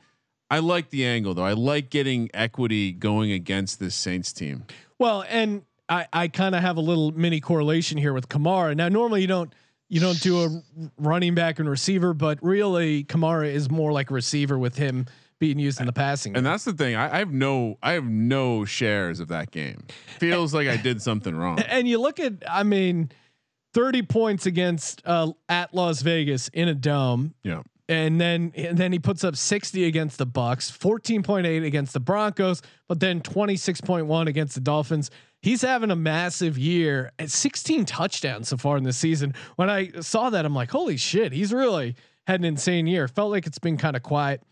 I 0.51 0.61
like 0.61 0.89
the 0.89 1.05
angle 1.05 1.35
though. 1.35 1.45
I 1.45 1.53
like 1.53 1.91
getting 1.91 2.31
equity 2.33 2.93
going 2.93 3.33
against 3.33 3.81
this 3.81 3.95
Saints 3.95 4.33
team. 4.33 4.65
Well, 4.99 5.27
and 5.29 5.65
I, 5.91 6.07
I 6.11 6.29
kind 6.29 6.55
of 6.55 6.63
have 6.63 6.79
a 6.79 6.81
little 6.81 7.13
mini 7.13 7.39
correlation 7.41 7.99
here 7.99 8.15
with 8.15 8.31
Kamara. 8.31 8.75
Now, 8.75 8.89
normally 8.89 9.21
you 9.21 9.27
don't 9.27 9.53
you 9.89 10.01
don't 10.01 10.21
do 10.21 10.43
a 10.45 10.63
running 10.99 11.35
back 11.35 11.59
and 11.59 11.69
receiver, 11.69 12.15
but 12.15 12.39
really 12.43 13.05
Kamara 13.05 13.53
is 13.53 13.71
more 13.71 13.93
like 13.93 14.11
a 14.11 14.15
receiver 14.15 14.59
with 14.59 14.77
him 14.77 15.07
being 15.39 15.59
used 15.59 15.81
in 15.81 15.87
the 15.87 15.93
passing. 15.93 16.35
And 16.37 16.45
game. 16.45 16.53
that's 16.53 16.65
the 16.65 16.73
thing. 16.73 16.97
I, 16.97 17.17
I 17.17 17.19
have 17.19 17.33
no 17.33 17.79
I 17.83 17.93
have 17.93 18.05
no 18.05 18.65
shares 18.65 19.21
of 19.21 19.29
that 19.29 19.51
game. 19.51 19.87
Feels 20.19 20.53
like 20.53 20.69
I 20.69 20.77
did 20.77 21.01
something 21.01 21.35
wrong. 21.35 21.59
and 21.69 21.89
you 21.89 22.01
look 22.01 22.19
at, 22.21 22.35
I 22.49 22.65
mean, 22.65 23.11
thirty 23.73 24.03
points 24.03 24.47
against 24.47 25.01
uh, 25.07 25.33
at 25.49 25.73
Las 25.75 26.03
Vegas 26.03 26.49
in 26.49 26.69
a 26.69 26.75
dome. 26.75 27.35
Yeah. 27.43 27.63
and 27.89 28.21
then 28.21 28.53
and 28.57 28.77
then 28.77 28.93
he 28.93 28.99
puts 28.99 29.25
up 29.25 29.37
60 29.37 29.85
against 29.85 30.19
the 30.19 30.27
Bucks, 30.27 30.71
14.8 30.71 31.65
against 31.65 31.93
the 31.95 32.01
Broncos, 32.01 32.61
but 32.89 33.01
then 33.01 33.21
26.1 33.23 34.27
against 34.27 34.55
the 34.55 34.61
Dolphins. 34.61 35.11
He's 35.41 35.63
having 35.63 35.91
a 35.91 35.97
massive 35.97 36.59
year 36.59 37.13
at 37.19 37.31
16 37.31 37.85
touchdowns 37.85 38.49
so 38.49 38.57
far 38.57 38.77
in 38.77 38.83
the 38.83 38.93
season. 38.93 39.35
When 39.57 39.71
I 39.71 39.91
saw 40.01 40.31
that, 40.31 40.45
I'm 40.45 40.55
like, 40.55 40.71
holy 40.71 40.97
shit, 40.97 41.33
he's 41.33 41.53
really 41.53 41.95
had 42.27 42.41
an 42.41 42.45
insane 42.45 42.87
year. 42.87 43.07
Felt 43.07 43.31
like 43.31 43.47
it's 43.47 43.59
been 43.59 43.77
kind 43.77 43.97
of 43.97 44.03
quiet. 44.03 44.43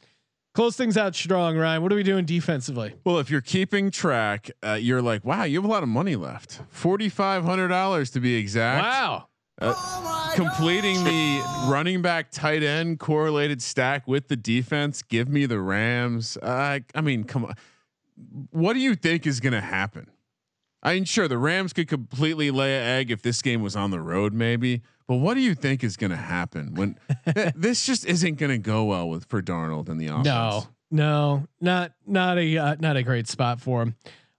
Close 0.55 0.77
things 0.77 0.97
out 0.97 1.15
strong, 1.15 1.57
Ryan. 1.59 1.83
What 1.83 1.93
are 1.93 1.97
we 1.97 2.03
doing 2.03 2.25
defensively? 2.25 2.95
Well, 3.05 3.19
if 3.19 3.29
you're 3.29 3.43
keeping 3.43 3.91
track, 3.91 4.51
uh, 4.65 4.73
you're 4.81 5.03
like, 5.03 5.23
wow, 5.23 5.43
you 5.45 5.59
have 5.59 5.69
a 5.69 5.71
lot 5.71 5.83
of 5.83 5.89
money 5.91 6.17
left. 6.17 6.63
Forty 6.71 7.11
five 7.11 7.45
hundred 7.45 7.69
dollars 7.69 8.11
to 8.13 8.21
be 8.21 8.37
exact. 8.37 8.83
Wow. 8.83 9.29
completing 10.35 11.03
the 11.05 11.43
running 11.69 12.01
back 12.01 12.31
tight 12.31 12.63
end 12.63 12.99
correlated 12.99 13.61
stack 13.61 14.07
with 14.09 14.29
the 14.29 14.37
defense. 14.37 15.03
Give 15.03 15.29
me 15.29 15.45
the 15.45 15.61
Rams. 15.61 16.39
Uh, 16.39 16.81
I 16.95 17.01
mean, 17.03 17.25
come 17.25 17.45
on. 17.45 17.55
What 18.51 18.73
do 18.73 18.79
you 18.79 18.95
think 18.95 19.27
is 19.27 19.41
going 19.41 19.53
to 19.53 19.61
happen? 19.61 20.11
I 20.87 20.95
mean, 20.95 21.05
sure, 21.05 21.27
the 21.27 21.37
Rams 21.37 21.73
could 21.73 21.89
completely 21.89 22.53
lay 22.53 22.77
an 22.77 22.85
egg 22.85 23.11
if 23.11 23.21
this 23.21 23.43
game 23.43 23.61
was 23.61 23.75
on 23.75 23.91
the 23.91 24.01
road, 24.01 24.33
maybe. 24.33 24.83
But 25.09 25.17
what 25.17 25.35
do 25.35 25.41
you 25.41 25.57
think 25.57 25.83
is 25.83 25.97
going 25.97 26.11
to 26.11 26.17
happen 26.17 26.75
when 26.75 26.97
th- 27.35 27.55
this 27.57 27.85
just 27.85 28.07
isn't 28.07 28.37
going 28.37 28.53
to 28.53 28.59
go 28.59 28.85
well 28.85 29.09
with 29.09 29.25
for 29.25 29.43
Darnold 29.43 29.89
and 29.89 30.01
the 30.01 30.07
offense? 30.07 30.27
No, 30.27 30.67
no, 30.93 31.47
not 31.61 31.93
not 32.07 32.39
a 32.39 32.57
uh, 32.57 32.77
not 32.79 32.97
a 32.97 33.03
great 33.03 33.27
spot 33.27 33.61
for 33.61 33.83
him. 33.83 33.97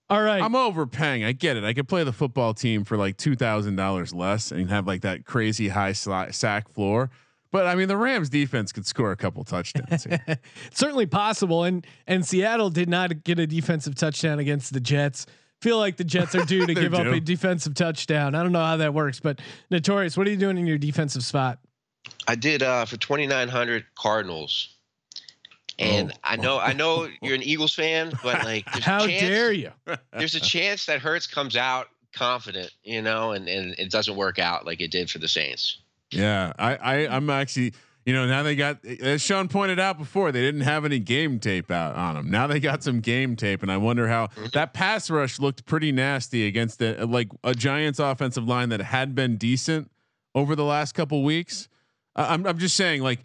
All 0.08 0.22
right. 0.22 0.42
I'm 0.42 0.56
overpaying. 0.56 1.22
I 1.22 1.32
get 1.32 1.58
it. 1.58 1.64
I 1.64 1.74
could 1.74 1.86
play 1.86 2.02
the 2.02 2.14
football 2.14 2.54
team 2.54 2.84
for 2.84 2.96
like 2.96 3.18
two 3.18 3.36
thousand 3.36 3.76
dollars 3.76 4.14
less 4.14 4.50
and 4.50 4.70
have 4.70 4.86
like 4.86 5.02
that 5.02 5.26
crazy 5.26 5.68
high 5.68 5.92
sli- 5.92 6.34
sack 6.34 6.72
floor. 6.72 7.10
But 7.50 7.66
I 7.66 7.74
mean, 7.74 7.88
the 7.88 7.96
Rams 7.98 8.30
defense 8.30 8.72
could 8.72 8.86
score 8.86 9.12
a 9.12 9.16
couple 9.16 9.44
touchdowns. 9.44 10.04
here. 10.04 10.38
certainly 10.72 11.04
possible. 11.04 11.64
And 11.64 11.86
and 12.06 12.24
Seattle 12.24 12.70
did 12.70 12.88
not 12.88 13.22
get 13.22 13.38
a 13.38 13.46
defensive 13.46 13.94
touchdown 13.96 14.38
against 14.38 14.72
the 14.72 14.80
Jets. 14.80 15.26
Feel 15.60 15.78
like 15.78 15.96
the 15.96 16.04
Jets 16.04 16.34
are 16.34 16.44
due 16.44 16.66
to 16.66 16.66
They're 16.74 16.84
give 16.84 16.94
up 16.94 17.06
a 17.06 17.20
defensive 17.20 17.74
touchdown. 17.74 18.34
I 18.34 18.42
don't 18.42 18.52
know 18.52 18.64
how 18.64 18.76
that 18.76 18.94
works, 18.94 19.18
but 19.20 19.40
Notorious, 19.70 20.16
what 20.16 20.26
are 20.26 20.30
you 20.30 20.36
doing 20.36 20.56
in 20.58 20.66
your 20.66 20.78
defensive 20.78 21.24
spot? 21.24 21.58
I 22.26 22.36
did 22.36 22.62
uh, 22.62 22.84
for 22.84 22.96
2,900 22.96 23.84
Cardinals. 23.96 24.74
And 25.78 26.12
Oh. 26.12 26.16
I 26.24 26.36
know, 26.36 26.58
I 26.58 26.72
know 26.72 27.08
you're 27.22 27.34
an 27.34 27.42
Eagles 27.42 27.74
fan, 27.74 28.12
but 28.22 28.44
like, 28.44 28.64
there's 28.72 28.78
a 28.86 28.90
How 28.90 29.06
chance, 29.06 29.20
dare 29.22 29.52
you? 29.52 29.72
There's 30.12 30.34
a 30.34 30.40
chance 30.40 30.86
that 30.86 31.00
Hurts 31.00 31.26
comes 31.26 31.56
out 31.56 31.88
confident, 32.14 32.70
you 32.82 33.02
know, 33.02 33.32
and 33.32 33.48
and 33.48 33.74
it 33.78 33.90
doesn't 33.90 34.16
work 34.16 34.38
out 34.38 34.66
like 34.66 34.80
it 34.80 34.90
did 34.90 35.10
for 35.10 35.18
the 35.18 35.28
Saints. 35.28 35.78
yeah, 36.10 36.52
I, 36.58 36.76
I 36.76 36.94
I'm 37.16 37.30
actually. 37.30 37.74
You 38.08 38.14
know, 38.14 38.26
now 38.26 38.42
they 38.42 38.56
got 38.56 38.82
as 38.86 39.20
Sean 39.20 39.48
pointed 39.48 39.78
out 39.78 39.98
before, 39.98 40.32
they 40.32 40.40
didn't 40.40 40.62
have 40.62 40.86
any 40.86 40.98
game 40.98 41.38
tape 41.38 41.70
out 41.70 41.94
on 41.94 42.14
them. 42.14 42.30
Now 42.30 42.46
they 42.46 42.58
got 42.58 42.82
some 42.82 43.00
game 43.00 43.36
tape, 43.36 43.62
and 43.62 43.70
I 43.70 43.76
wonder 43.76 44.08
how 44.08 44.30
that 44.54 44.72
pass 44.72 45.10
rush 45.10 45.38
looked 45.38 45.66
pretty 45.66 45.92
nasty 45.92 46.46
against 46.46 46.78
the 46.78 47.06
like 47.06 47.28
a 47.44 47.54
Giants 47.54 47.98
offensive 47.98 48.48
line 48.48 48.70
that 48.70 48.80
had 48.80 49.14
been 49.14 49.36
decent 49.36 49.90
over 50.34 50.56
the 50.56 50.64
last 50.64 50.94
couple 50.94 51.22
weeks. 51.22 51.68
I'm 52.16 52.46
I'm 52.46 52.56
just 52.56 52.76
saying, 52.76 53.02
like 53.02 53.20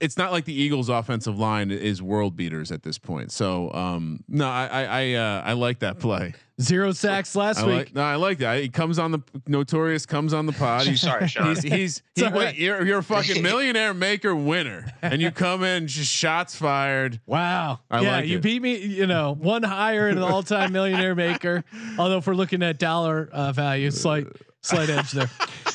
it's 0.00 0.16
not 0.16 0.30
like 0.32 0.44
the 0.44 0.54
Eagles' 0.54 0.88
offensive 0.88 1.38
line 1.38 1.70
is 1.70 2.02
world 2.02 2.36
beaters 2.36 2.70
at 2.70 2.82
this 2.82 2.98
point. 2.98 3.32
So 3.32 3.72
um, 3.72 4.22
no, 4.28 4.48
I 4.48 4.66
I 4.66 4.82
I, 4.84 5.12
uh, 5.14 5.42
I 5.44 5.52
like 5.54 5.80
that 5.80 5.98
play. 5.98 6.34
Zero 6.60 6.92
sacks 6.92 7.34
last 7.34 7.58
I 7.58 7.66
week. 7.66 7.76
like, 7.76 7.94
no, 7.94 8.02
I 8.02 8.14
like 8.16 8.38
that. 8.38 8.62
He 8.62 8.68
comes 8.68 8.98
on 8.98 9.10
the 9.10 9.20
notorious 9.48 10.06
comes 10.06 10.32
on 10.32 10.46
the 10.46 10.52
pod. 10.52 10.82
He's 10.86 11.00
Sorry, 11.00 11.26
Sean. 11.26 11.48
He's 11.48 11.62
he's 11.62 12.02
he, 12.14 12.24
all 12.24 12.30
right. 12.30 12.38
wait, 12.38 12.56
you're 12.56 12.86
you're 12.86 12.98
a 12.98 13.02
fucking 13.02 13.42
millionaire 13.42 13.94
maker 13.94 14.36
winner, 14.36 14.86
and 15.02 15.20
you 15.20 15.30
come 15.32 15.64
in 15.64 15.88
just 15.88 16.10
shots 16.10 16.54
fired. 16.54 17.20
Wow. 17.26 17.80
I 17.90 18.02
yeah, 18.02 18.16
like 18.16 18.26
you 18.26 18.38
it. 18.38 18.42
beat 18.42 18.62
me, 18.62 18.76
you 18.76 19.06
know, 19.06 19.34
one 19.34 19.64
higher 19.64 20.08
in 20.08 20.16
the 20.16 20.26
all-time 20.26 20.72
millionaire 20.72 21.14
maker. 21.14 21.64
Although 21.98 22.18
if 22.18 22.26
we're 22.26 22.34
looking 22.34 22.62
at 22.62 22.78
dollar 22.78 23.28
uh, 23.32 23.50
value, 23.52 23.90
slight 23.90 24.26
slight 24.62 24.90
edge 24.90 25.10
there. 25.10 25.30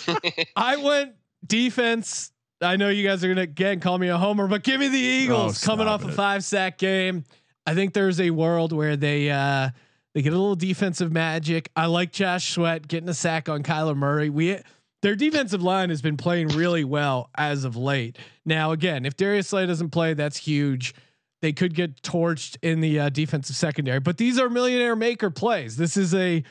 I 0.55 0.77
went 0.77 1.15
defense. 1.45 2.31
I 2.61 2.75
know 2.75 2.89
you 2.89 3.07
guys 3.07 3.23
are 3.23 3.27
gonna 3.27 3.41
again 3.41 3.79
call 3.79 3.97
me 3.97 4.07
a 4.07 4.17
homer, 4.17 4.47
but 4.47 4.63
give 4.63 4.79
me 4.79 4.87
the 4.87 4.97
Eagles 4.97 5.63
Oh, 5.63 5.65
coming 5.65 5.87
off 5.87 6.03
a 6.03 6.11
five 6.11 6.43
sack 6.43 6.77
game. 6.77 7.23
I 7.65 7.75
think 7.75 7.93
there's 7.93 8.19
a 8.19 8.31
world 8.31 8.73
where 8.73 8.95
they 8.95 9.29
uh 9.29 9.69
they 10.15 10.21
get 10.23 10.33
a 10.33 10.37
little 10.37 10.55
defensive 10.55 11.11
magic. 11.11 11.69
I 11.75 11.85
like 11.85 12.11
Josh 12.11 12.53
Sweat 12.53 12.87
getting 12.87 13.09
a 13.09 13.13
sack 13.13 13.49
on 13.49 13.61
Kyler 13.61 13.95
Murray. 13.95 14.29
We 14.29 14.59
their 15.03 15.15
defensive 15.15 15.61
line 15.61 15.89
has 15.89 16.01
been 16.01 16.17
playing 16.17 16.47
really 16.49 16.83
well 16.83 17.29
as 17.35 17.63
of 17.63 17.75
late. 17.75 18.17
Now, 18.45 18.71
again, 18.71 19.05
if 19.05 19.15
Darius 19.15 19.49
Slay 19.49 19.67
doesn't 19.67 19.91
play, 19.91 20.15
that's 20.15 20.37
huge. 20.37 20.95
They 21.43 21.53
could 21.53 21.75
get 21.75 22.01
torched 22.01 22.57
in 22.63 22.79
the 22.79 22.99
uh, 22.99 23.09
defensive 23.09 23.55
secondary, 23.55 23.99
but 23.99 24.17
these 24.17 24.39
are 24.39 24.49
millionaire 24.49 24.95
maker 24.95 25.29
plays. 25.29 25.77
This 25.77 25.95
is 25.95 26.15
a 26.15 26.43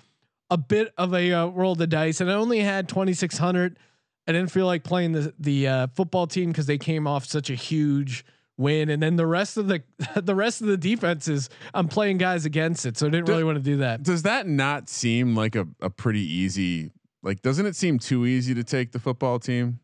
a 0.49 0.57
bit 0.57 0.93
of 0.97 1.13
a 1.13 1.33
uh, 1.33 1.47
roll 1.47 1.75
the 1.75 1.89
dice, 1.89 2.21
and 2.21 2.31
I 2.31 2.35
only 2.35 2.61
had 2.61 2.89
twenty 2.89 3.13
six 3.15 3.37
hundred. 3.37 3.81
I 4.27 4.33
didn't 4.33 4.51
feel 4.51 4.67
like 4.67 4.83
playing 4.85 5.13
the 5.13 5.35
the 5.39 5.69
uh, 5.69 5.87
football 5.95 6.27
team 6.27 6.51
because 6.51 6.67
they 6.67 6.79
came 6.79 7.07
off 7.07 7.27
such 7.27 7.51
a 7.51 7.55
huge 7.55 8.25
win, 8.57 8.89
and 8.89 9.03
then 9.03 9.17
the 9.17 9.27
rest 9.27 9.57
of 9.57 9.69
the 9.69 9.83
the 10.17 10.35
rest 10.35 10.61
of 10.61 10.67
the 10.67 10.77
defenses, 10.77 11.49
I'm 11.75 11.89
playing 11.89 12.19
guys 12.19 12.45
against 12.45 12.87
it, 12.87 12.97
so 12.97 13.07
I 13.07 13.11
didn't 13.11 13.29
really 13.29 13.45
want 13.45 13.57
to 13.57 13.63
do 13.63 13.79
that. 13.79 14.03
Does 14.03 14.23
that 14.23 14.47
not 14.47 14.89
seem 14.89 15.37
like 15.37 15.55
a, 15.55 15.67
a 15.81 15.91
pretty 15.91 16.21
easy? 16.23 16.91
Like, 17.23 17.43
doesn't 17.43 17.67
it 17.67 17.75
seem 17.75 17.99
too 17.99 18.25
easy 18.27 18.55
to 18.55 18.63
take 18.63 18.93
the 18.93 18.99
football 18.99 19.39
team? 19.39 19.81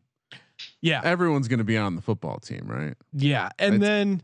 Yeah, 0.81 1.01
Everyone's 1.03 1.47
going 1.47 1.57
to 1.57 1.65
be 1.65 1.77
on 1.77 1.95
the 1.95 2.01
football 2.01 2.37
team, 2.39 2.65
right? 2.67 2.93
Yeah, 3.11 3.49
and 3.59 3.81
then 3.81 4.21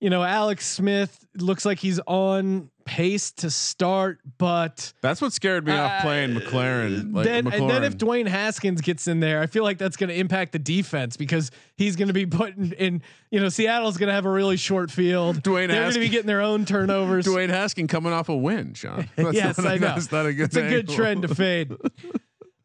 you 0.00 0.10
know 0.10 0.22
Alex 0.22 0.66
Smith 0.66 1.26
looks 1.36 1.64
like 1.64 1.78
he's 1.78 2.00
on 2.06 2.70
pace 2.90 3.30
to 3.30 3.50
start, 3.50 4.18
but 4.36 4.92
That's 5.00 5.22
what 5.22 5.32
scared 5.32 5.64
me 5.64 5.72
off 5.72 6.02
playing 6.02 6.36
uh, 6.36 6.40
McLaurin. 6.40 7.14
Like 7.14 7.24
then 7.24 7.46
and 7.46 7.70
then 7.70 7.84
if. 7.84 7.96
Dwayne 7.96 8.26
Haskins 8.26 8.80
gets 8.80 9.06
in 9.06 9.20
there, 9.20 9.40
I 9.40 9.46
feel 9.46 9.62
like 9.62 9.78
that's 9.78 9.96
going 9.96 10.08
to 10.08 10.16
impact 10.16 10.52
the 10.52 10.58
defense 10.58 11.16
because 11.16 11.52
he's 11.76 11.94
going 11.94 12.08
to 12.08 12.14
be 12.14 12.26
putting 12.26 12.72
in. 12.72 13.02
You 13.30 13.40
know, 13.40 13.48
Seattle's 13.48 13.96
going 13.96 14.08
to 14.08 14.14
have 14.14 14.26
a 14.26 14.30
really 14.30 14.56
short 14.56 14.90
field. 14.90 15.36
Dwayne 15.42 15.68
They're 15.68 15.82
going 15.82 15.92
to 15.92 16.00
be 16.00 16.06
Haskins- 16.06 16.10
getting 16.10 16.26
their 16.26 16.40
own 16.40 16.64
turnovers. 16.64 17.26
Dwayne 17.28 17.50
Haskin 17.50 17.88
coming 17.88 18.12
off 18.12 18.28
a 18.28 18.36
win, 18.36 18.74
Sean. 18.74 19.08
That's 19.16 19.34
yes, 19.34 19.58
not, 19.58 19.66
I 19.66 19.74
know. 19.74 19.86
That's 19.88 20.10
not 20.10 20.26
a 20.26 20.32
good. 20.32 20.46
It's 20.46 20.56
a 20.56 20.68
good 20.68 20.88
trend 20.88 21.22
to 21.22 21.34
fade. 21.34 21.72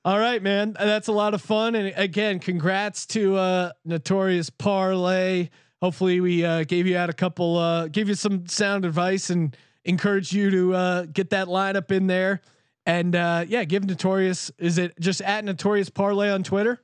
All 0.03 0.19
right, 0.19 0.41
man. 0.41 0.75
That's 0.79 1.07
a 1.07 1.11
lot 1.11 1.33
of 1.33 1.41
fun. 1.41 1.75
And 1.75 1.93
again, 1.95 2.39
congrats 2.39 3.05
to 3.07 3.35
uh 3.35 3.71
Notorious 3.83 4.49
Parlay. 4.49 5.49
Hopefully 5.81 6.19
we 6.21 6.43
uh 6.45 6.63
gave 6.63 6.87
you 6.87 6.97
out 6.97 7.09
a 7.09 7.13
couple 7.13 7.57
uh 7.57 7.87
gave 7.87 8.07
you 8.07 8.15
some 8.15 8.47
sound 8.47 8.85
advice 8.85 9.29
and 9.29 9.55
encourage 9.83 10.31
you 10.33 10.49
to 10.49 10.73
uh 10.73 11.05
get 11.05 11.29
that 11.31 11.47
lineup 11.47 11.91
in 11.91 12.07
there. 12.07 12.41
And 12.85 13.15
uh 13.15 13.45
yeah, 13.47 13.63
give 13.65 13.85
Notorious 13.85 14.51
is 14.57 14.77
it 14.77 14.99
just 14.99 15.21
at 15.21 15.43
Notorious 15.43 15.89
Parlay 15.89 16.29
on 16.29 16.43
Twitter? 16.43 16.81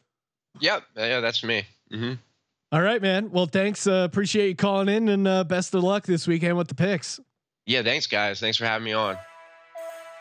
Yep, 0.59 0.83
yeah, 0.97 1.19
that's 1.21 1.43
me. 1.43 1.65
hmm 1.91 2.13
All 2.71 2.81
right, 2.81 3.01
man. 3.01 3.31
Well, 3.31 3.45
thanks. 3.47 3.87
Uh 3.87 4.03
appreciate 4.09 4.49
you 4.49 4.55
calling 4.55 4.89
in 4.89 5.07
and 5.09 5.27
uh 5.27 5.43
best 5.45 5.73
of 5.73 5.83
luck 5.83 6.05
this 6.05 6.27
weekend 6.27 6.57
with 6.57 6.67
the 6.67 6.75
picks. 6.75 7.19
Yeah, 7.65 7.83
thanks 7.83 8.07
guys. 8.07 8.39
Thanks 8.39 8.57
for 8.57 8.65
having 8.65 8.85
me 8.85 8.93
on. 8.93 9.17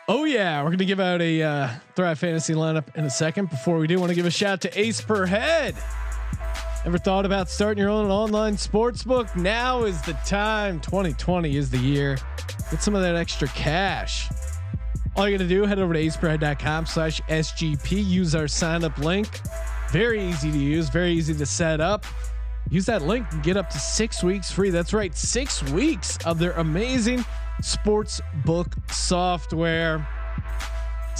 Oh 0.07 0.25
yeah, 0.25 0.63
we're 0.63 0.71
gonna 0.71 0.85
give 0.85 0.99
out 0.99 1.21
a 1.21 1.41
uh, 1.41 1.69
Thrive 1.95 2.19
Fantasy 2.19 2.53
lineup 2.53 2.93
in 2.97 3.05
a 3.05 3.09
second. 3.09 3.49
Before 3.49 3.77
we 3.77 3.87
do, 3.87 3.99
want 3.99 4.09
to 4.09 4.15
give 4.15 4.25
a 4.25 4.31
shout 4.31 4.53
out 4.53 4.61
to 4.61 4.79
Ace 4.79 4.99
Per 4.99 5.25
Head. 5.25 5.75
Ever 6.83 6.97
thought 6.97 7.27
about 7.27 7.47
starting 7.47 7.79
your 7.79 7.91
own 7.91 8.09
online 8.09 8.57
sports 8.57 9.03
book? 9.03 9.35
Now 9.35 9.83
is 9.83 10.01
the 10.01 10.13
time. 10.25 10.79
2020 10.79 11.55
is 11.55 11.69
the 11.69 11.77
year. 11.77 12.17
Get 12.71 12.81
some 12.81 12.95
of 12.95 13.03
that 13.03 13.15
extra 13.15 13.47
cash. 13.49 14.27
All 15.15 15.29
you 15.29 15.37
gotta 15.37 15.47
do, 15.47 15.65
head 15.65 15.77
over 15.77 15.93
to 15.93 15.99
aceperhead.com 15.99 16.87
slash 16.87 17.21
SGP. 17.21 18.03
Use 18.03 18.33
our 18.33 18.47
sign 18.47 18.83
up 18.83 18.97
link. 18.97 19.41
Very 19.91 20.23
easy 20.23 20.51
to 20.51 20.57
use, 20.57 20.89
very 20.89 21.11
easy 21.11 21.35
to 21.35 21.45
set 21.45 21.81
up. 21.81 22.03
Use 22.71 22.87
that 22.87 23.03
link 23.03 23.27
and 23.31 23.43
get 23.43 23.57
up 23.57 23.69
to 23.69 23.77
six 23.77 24.23
weeks 24.23 24.51
free. 24.51 24.71
That's 24.71 24.91
right, 24.91 25.15
six 25.15 25.61
weeks 25.71 26.17
of 26.25 26.39
their 26.39 26.53
amazing 26.53 27.23
sports 27.61 28.21
book 28.43 28.73
software. 28.89 30.07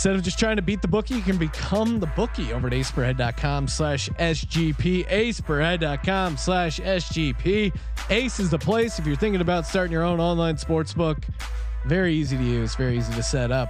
Instead 0.02 0.16
of 0.16 0.24
just 0.24 0.40
trying 0.40 0.56
to 0.56 0.64
beat 0.64 0.82
the 0.82 0.88
bookie, 0.88 1.14
you 1.14 1.22
can 1.22 1.38
become 1.38 2.00
the 2.00 2.08
bookie 2.08 2.54
over 2.54 2.66
at 2.66 2.74
aceperhead.com 2.74 3.68
slash 3.68 4.10
SGP. 4.10 5.08
Aceperhead.com 5.08 6.38
slash 6.38 6.80
SGP. 6.80 7.72
Ace 8.10 8.40
is 8.40 8.50
the 8.50 8.58
place 8.58 8.98
if 8.98 9.06
you're 9.06 9.16
thinking 9.16 9.42
about 9.42 9.68
starting 9.68 9.92
your 9.92 10.02
own 10.02 10.20
online 10.20 10.58
sports 10.58 10.92
book. 10.92 11.20
Very 11.86 12.16
easy 12.16 12.36
to 12.36 12.44
use, 12.44 12.74
very 12.74 12.98
easy 12.98 13.14
to 13.14 13.22
set 13.22 13.52
up. 13.52 13.70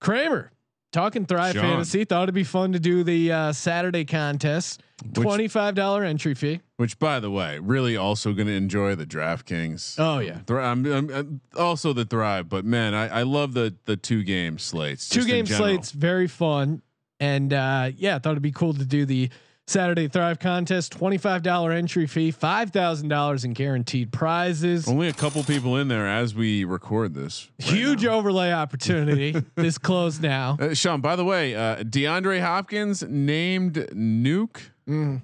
Kramer, 0.00 0.50
talking 0.94 1.26
Thrive 1.26 1.54
Sean. 1.54 1.62
Fantasy, 1.62 2.04
thought 2.04 2.22
it'd 2.24 2.34
be 2.34 2.44
fun 2.44 2.72
to 2.72 2.80
do 2.80 3.02
the 3.04 3.32
uh, 3.32 3.52
Saturday 3.52 4.04
contest. 4.04 4.82
$25 5.12 6.06
entry 6.06 6.34
fee. 6.34 6.60
Which, 6.76 6.98
by 6.98 7.20
the 7.20 7.30
way, 7.30 7.58
really 7.58 7.96
also 7.96 8.32
going 8.32 8.46
to 8.46 8.54
enjoy 8.54 8.94
the 8.94 9.04
DraftKings. 9.04 9.96
Oh, 9.98 10.20
yeah. 10.20 10.38
Thri- 10.46 10.62
I'm, 10.62 10.86
I'm, 10.86 11.10
I'm 11.10 11.40
also 11.58 11.92
the 11.92 12.04
Thrive, 12.04 12.48
but 12.48 12.64
man, 12.64 12.94
I, 12.94 13.20
I 13.20 13.22
love 13.22 13.54
the 13.54 13.74
the 13.84 13.96
two 13.96 14.22
game 14.22 14.58
slates. 14.58 15.08
two 15.08 15.24
game 15.24 15.46
slates 15.46 15.90
very 15.90 16.28
fun 16.28 16.80
and 17.20 17.52
uh 17.52 17.90
yeah 17.96 18.18
thought 18.18 18.32
it'd 18.32 18.42
be 18.42 18.50
cool 18.50 18.74
to 18.74 18.84
do 18.84 19.04
the 19.06 19.30
saturday 19.66 20.08
thrive 20.08 20.38
contest 20.38 20.98
$25 20.98 21.74
entry 21.74 22.06
fee 22.06 22.30
$5000 22.32 23.44
in 23.44 23.52
guaranteed 23.54 24.12
prizes 24.12 24.86
Only 24.86 25.08
a 25.08 25.12
couple 25.12 25.42
people 25.44 25.76
in 25.78 25.88
there 25.88 26.06
as 26.06 26.34
we 26.34 26.64
record 26.64 27.14
this. 27.14 27.48
right 27.60 27.70
huge 27.70 28.04
now. 28.04 28.10
overlay 28.18 28.52
opportunity 28.52 29.34
this 29.54 29.78
closed 29.78 30.22
now 30.22 30.58
Uh, 30.60 30.74
Sean, 30.74 31.00
by 31.00 31.16
the 31.16 31.24
way, 31.24 31.54
uh, 31.54 31.76
DeAndre 31.78 32.40
Hopkins 32.40 33.02
named 33.08 33.74
Nuke 33.94 34.60
Mm. 34.86 35.22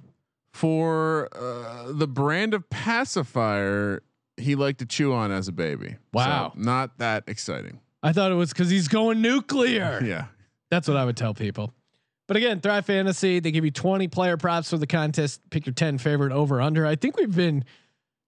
for 0.55 1.29
uh, 1.37 1.93
the 1.93 2.09
brand 2.09 2.55
of 2.55 2.69
pacifier 2.71 4.03
he 4.39 4.55
liked 4.55 4.79
to 4.79 4.87
chew 4.87 5.13
on 5.13 5.31
as 5.31 5.49
a 5.49 5.53
baby. 5.53 5.97
Wow. 6.15 6.53
So, 6.55 6.61
not 6.63 6.97
that 6.97 7.25
exciting. 7.27 7.81
i 8.03 8.15
thought 8.15 8.33
it 8.33 8.37
was 8.37 8.55
because 8.55 8.71
he's 8.71 8.89
going 8.89 9.21
nuclear 9.21 10.01
Yeah. 10.05 10.29
that's 10.71 10.89
what 10.89 10.97
i 10.97 11.05
would 11.05 11.19
tell 11.19 11.35
people 11.35 11.75
but 12.31 12.37
again 12.37 12.61
thrive 12.61 12.87
fantasy 12.87 13.41
they 13.41 13.51
give 13.51 13.65
you 13.65 13.73
20 13.73 14.07
player 14.07 14.37
props 14.37 14.71
for 14.71 14.79
the 14.79 14.87
contest 14.87 15.41
pick 15.51 15.67
your 15.67 15.75
10 15.75 15.99
favorite 15.99 16.31
over 16.31 16.61
under 16.61 16.87
i 16.87 16.95
think 16.95 17.17
we've 17.17 17.35
been 17.35 17.65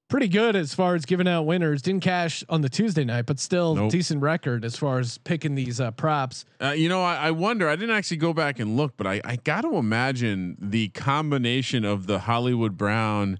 pretty 0.09 0.27
good 0.27 0.57
as 0.57 0.75
far 0.75 0.97
as 0.97 1.05
giving 1.05 1.29
out 1.29 1.45
winners 1.45 1.81
didn't 1.83 2.03
cash 2.03 2.43
on 2.49 2.63
the 2.63 2.69
tuesday 2.69 3.05
night 3.05 3.27
but 3.27 3.39
still 3.39 3.77
Nope. 3.77 3.93
decent 3.93 4.21
record 4.21 4.65
as 4.65 4.77
far 4.77 4.99
as 4.99 5.19
picking 5.19 5.55
these 5.55 5.81
uh, 5.81 5.93
props 5.93 6.45
Uh, 6.61 6.71
you 6.71 6.89
know, 6.89 7.01
I, 7.03 7.29
I 7.29 7.31
wonder. 7.31 7.69
I 7.69 7.77
didn't 7.77 7.95
actually 7.95 8.17
go 8.17 8.33
back 8.33 8.59
and 8.59 8.77
look, 8.77 8.97
but 8.97 9.07
I, 9.07 9.21
I 9.25 9.37
got 9.37 9.61
to 9.63 9.77
imagine 9.77 10.57
the 10.61 10.89
combination 10.89 11.85
of 11.85 12.07
the 12.09 12.19
Hollywood 12.21 12.77
Brown, 12.77 13.39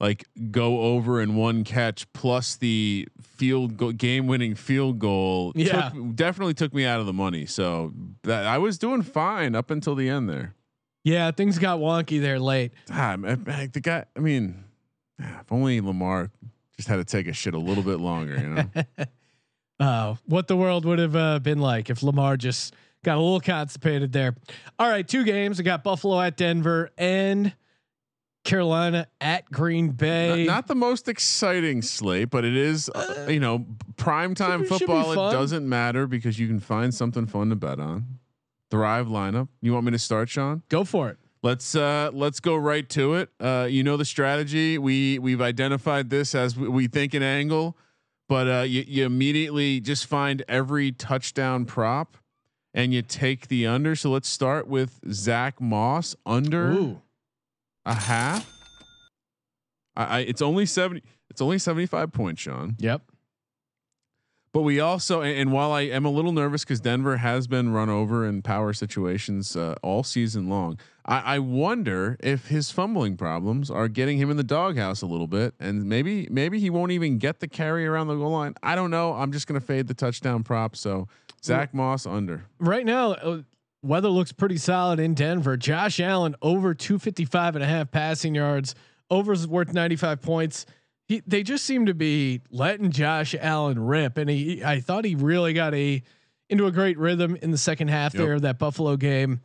like 0.00 0.24
go 0.50 0.80
over 0.80 1.20
in 1.20 1.34
one 1.34 1.64
catch, 1.64 2.10
plus 2.12 2.56
the 2.56 3.08
field 3.20 3.76
go- 3.76 3.92
game-winning 3.92 4.54
field 4.54 4.98
goal. 4.98 5.52
Yeah. 5.54 5.90
took, 5.90 6.16
definitely 6.16 6.54
took 6.54 6.72
me 6.72 6.84
out 6.84 7.00
of 7.00 7.06
the 7.06 7.12
money. 7.12 7.46
So 7.46 7.92
that 8.22 8.46
I 8.46 8.58
was 8.58 8.78
doing 8.78 9.02
fine 9.02 9.54
up 9.54 9.70
until 9.70 9.94
the 9.94 10.08
end 10.08 10.28
there. 10.28 10.54
Yeah, 11.04 11.30
things 11.30 11.58
got 11.58 11.78
wonky 11.78 12.20
there 12.20 12.38
late. 12.38 12.72
Ah, 12.90 13.16
the 13.16 13.80
guy. 13.82 14.04
I 14.16 14.20
mean, 14.20 14.64
ah, 15.22 15.40
if 15.40 15.50
only 15.50 15.80
Lamar 15.80 16.30
just 16.76 16.88
had 16.88 16.96
to 16.96 17.04
take 17.04 17.26
a 17.26 17.32
shit 17.32 17.54
a 17.54 17.58
little 17.58 17.82
bit 17.82 17.98
longer. 17.98 18.36
You 18.36 18.48
know. 18.48 19.04
Uh, 19.80 20.16
what 20.26 20.48
the 20.48 20.56
world 20.56 20.84
would 20.84 20.98
have 20.98 21.14
uh, 21.14 21.38
been 21.38 21.60
like 21.60 21.88
if 21.88 22.02
Lamar 22.02 22.36
just 22.36 22.74
got 23.04 23.16
a 23.16 23.20
little 23.20 23.38
constipated 23.38 24.12
there. 24.12 24.34
All 24.78 24.88
right, 24.88 25.06
two 25.06 25.22
games. 25.22 25.58
We 25.58 25.64
got 25.64 25.84
Buffalo 25.84 26.20
at 26.20 26.36
Denver 26.36 26.90
and 26.98 27.52
Carolina 28.48 29.06
at 29.20 29.50
Green 29.50 29.90
Bay. 29.90 30.44
not 30.46 30.66
the 30.66 30.74
most 30.74 31.08
exciting 31.08 31.82
slate, 31.82 32.30
but 32.30 32.44
it 32.44 32.56
is, 32.56 32.88
uh, 32.88 33.26
you 33.28 33.40
know, 33.40 33.66
prime 33.96 34.34
time 34.34 34.60
should 34.60 34.70
be- 34.70 34.78
should 34.78 34.86
football. 34.88 35.28
It 35.28 35.32
doesn't 35.32 35.68
matter 35.68 36.06
because 36.06 36.38
you 36.38 36.46
can 36.46 36.60
find 36.60 36.94
something 36.94 37.26
fun 37.26 37.50
to 37.50 37.56
bet 37.56 37.78
on. 37.78 38.18
Thrive 38.70 39.06
lineup. 39.06 39.48
You 39.60 39.72
want 39.72 39.86
me 39.86 39.92
to 39.92 39.98
start, 39.98 40.28
Sean? 40.28 40.62
Go 40.68 40.84
for 40.84 41.08
it. 41.08 41.18
Let's 41.42 41.74
uh 41.76 42.10
let's 42.12 42.40
go 42.40 42.56
right 42.56 42.88
to 42.90 43.14
it. 43.14 43.30
Uh 43.40 43.66
you 43.70 43.82
know 43.84 43.96
the 43.96 44.04
strategy. 44.04 44.76
We 44.76 45.18
we've 45.18 45.40
identified 45.40 46.10
this 46.10 46.34
as 46.34 46.56
we, 46.56 46.68
we 46.68 46.86
think 46.88 47.14
an 47.14 47.22
angle, 47.22 47.76
but 48.28 48.48
uh 48.48 48.62
you, 48.62 48.84
you 48.86 49.06
immediately 49.06 49.80
just 49.80 50.06
find 50.06 50.42
every 50.48 50.90
touchdown 50.90 51.64
prop 51.64 52.16
and 52.74 52.92
you 52.92 53.02
take 53.02 53.48
the 53.48 53.66
under. 53.66 53.94
So 53.94 54.10
let's 54.10 54.28
start 54.28 54.66
with 54.66 55.00
Zach 55.12 55.60
Moss 55.60 56.16
under 56.26 56.72
Ooh, 56.72 57.02
a 57.88 57.94
half. 57.94 58.46
I, 59.96 60.04
I 60.04 60.18
it's 60.20 60.42
only 60.42 60.66
70 60.66 61.02
it's 61.30 61.40
only 61.40 61.58
75 61.58 62.12
points, 62.12 62.42
Sean. 62.42 62.76
yep. 62.78 63.02
But 64.50 64.62
we 64.62 64.80
also, 64.80 65.20
and, 65.20 65.36
and 65.38 65.52
while 65.52 65.72
I 65.72 65.82
am 65.82 66.06
a 66.06 66.10
little 66.10 66.32
nervous 66.32 66.64
because 66.64 66.80
Denver 66.80 67.18
has 67.18 67.46
been 67.46 67.70
run 67.70 67.90
over 67.90 68.26
in 68.26 68.40
power 68.40 68.72
situations 68.72 69.54
uh, 69.54 69.74
all 69.82 70.02
season 70.02 70.48
long, 70.48 70.80
I, 71.04 71.34
I 71.34 71.38
wonder 71.38 72.16
if 72.20 72.48
his 72.48 72.70
fumbling 72.70 73.16
problems 73.18 73.70
are 73.70 73.88
getting 73.88 74.16
him 74.16 74.30
in 74.30 74.38
the 74.38 74.42
doghouse 74.42 75.02
a 75.02 75.06
little 75.06 75.26
bit, 75.26 75.54
and 75.60 75.84
maybe 75.84 76.26
maybe 76.30 76.58
he 76.58 76.70
won't 76.70 76.92
even 76.92 77.18
get 77.18 77.40
the 77.40 77.48
carry 77.48 77.86
around 77.86 78.08
the 78.08 78.14
goal 78.14 78.30
line. 78.30 78.54
I 78.62 78.74
don't 78.74 78.90
know. 78.90 79.12
I'm 79.12 79.32
just 79.32 79.46
gonna 79.46 79.60
fade 79.60 79.86
the 79.86 79.94
touchdown 79.94 80.42
prop. 80.42 80.76
So 80.76 81.08
Zach 81.44 81.74
Moss 81.74 82.06
under. 82.06 82.44
Right 82.58 82.86
now, 82.86 83.12
uh, 83.12 83.42
weather 83.82 84.08
looks 84.08 84.32
pretty 84.32 84.56
solid 84.56 85.00
in 85.00 85.14
Denver. 85.14 85.56
Josh 85.56 86.00
Allen 86.00 86.34
over 86.42 86.74
255 86.74 87.56
and 87.56 87.64
a 87.64 87.66
half 87.66 87.90
passing 87.90 88.34
yards. 88.34 88.74
Overs 89.10 89.46
worth 89.46 89.72
95 89.72 90.20
points. 90.20 90.66
He, 91.06 91.22
they 91.26 91.42
just 91.42 91.64
seem 91.64 91.86
to 91.86 91.94
be 91.94 92.42
letting 92.50 92.90
Josh 92.90 93.34
Allen 93.40 93.78
rip, 93.78 94.18
and 94.18 94.28
he. 94.28 94.62
I 94.62 94.80
thought 94.80 95.06
he 95.06 95.14
really 95.14 95.54
got 95.54 95.74
a 95.74 96.02
into 96.50 96.66
a 96.66 96.72
great 96.72 96.98
rhythm 96.98 97.36
in 97.40 97.50
the 97.50 97.58
second 97.58 97.88
half 97.88 98.12
Yep. 98.14 98.22
there 98.22 98.34
of 98.34 98.42
that 98.42 98.58
Buffalo 98.58 98.96
game. 98.96 99.40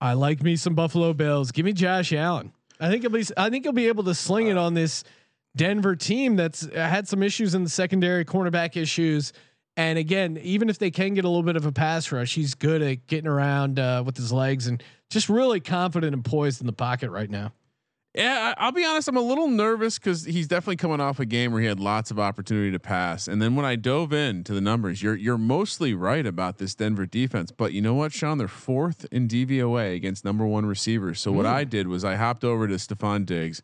I 0.00 0.12
like 0.12 0.42
me 0.42 0.56
some 0.56 0.74
Buffalo 0.74 1.14
Bills. 1.14 1.50
Give 1.50 1.64
me 1.64 1.72
Josh 1.72 2.12
Allen. 2.12 2.52
I 2.78 2.90
think 2.90 3.02
he'll 3.02 3.10
be. 3.10 3.24
I 3.36 3.48
think 3.48 3.64
he'll 3.64 3.72
be 3.72 3.88
able 3.88 4.04
to 4.04 4.14
sling 4.14 4.48
it 4.48 4.58
uh, 4.58 4.64
on 4.64 4.74
this 4.74 5.02
Denver 5.56 5.96
team 5.96 6.36
that's 6.36 6.66
had 6.74 7.08
some 7.08 7.22
issues 7.22 7.54
in 7.54 7.64
the 7.64 7.70
secondary, 7.70 8.24
cornerback 8.24 8.76
issues. 8.76 9.32
And 9.78 9.96
again, 9.96 10.38
even 10.42 10.68
if 10.68 10.78
they 10.78 10.90
can 10.90 11.14
get 11.14 11.24
a 11.24 11.28
little 11.28 11.44
bit 11.44 11.54
of 11.54 11.64
a 11.64 11.70
pass 11.70 12.10
rush, 12.10 12.34
he's 12.34 12.56
good 12.56 12.82
at 12.82 13.06
getting 13.06 13.28
around 13.28 13.78
uh, 13.78 14.02
with 14.04 14.16
his 14.16 14.32
legs 14.32 14.66
and 14.66 14.82
just 15.08 15.28
really 15.28 15.60
confident 15.60 16.14
and 16.14 16.24
poised 16.24 16.60
in 16.60 16.66
the 16.66 16.72
pocket 16.72 17.10
right 17.10 17.30
now. 17.30 17.52
Yeah, 18.12 18.54
I- 18.58 18.64
I'll 18.64 18.72
be 18.72 18.84
honest. 18.84 19.06
I'm 19.06 19.16
a 19.16 19.20
little 19.20 19.46
nervous 19.46 19.96
because 19.96 20.24
he's 20.24 20.48
definitely 20.48 20.78
coming 20.78 20.98
off 21.00 21.20
a 21.20 21.24
game 21.24 21.52
where 21.52 21.60
he 21.60 21.68
had 21.68 21.78
lots 21.78 22.10
of 22.10 22.18
opportunity 22.18 22.72
to 22.72 22.80
pass. 22.80 23.28
And 23.28 23.40
then 23.40 23.54
when 23.54 23.64
I 23.64 23.76
dove 23.76 24.12
into 24.12 24.52
the 24.52 24.60
numbers, 24.60 25.00
you're 25.00 25.14
you're 25.14 25.38
mostly 25.38 25.94
right 25.94 26.26
about 26.26 26.58
this 26.58 26.74
Denver 26.74 27.06
defense. 27.06 27.52
But 27.52 27.72
you 27.72 27.80
know 27.80 27.94
what, 27.94 28.12
Sean? 28.12 28.38
They're 28.38 28.48
fourth 28.48 29.06
in 29.12 29.28
DVOA 29.28 29.94
against 29.94 30.24
number 30.24 30.44
one 30.44 30.66
receivers. 30.66 31.20
So 31.20 31.30
what 31.30 31.46
I 31.46 31.62
did 31.62 31.86
was 31.86 32.04
I 32.04 32.16
hopped 32.16 32.42
over 32.42 32.66
to 32.66 32.74
Stefon 32.74 33.24
Diggs. 33.24 33.62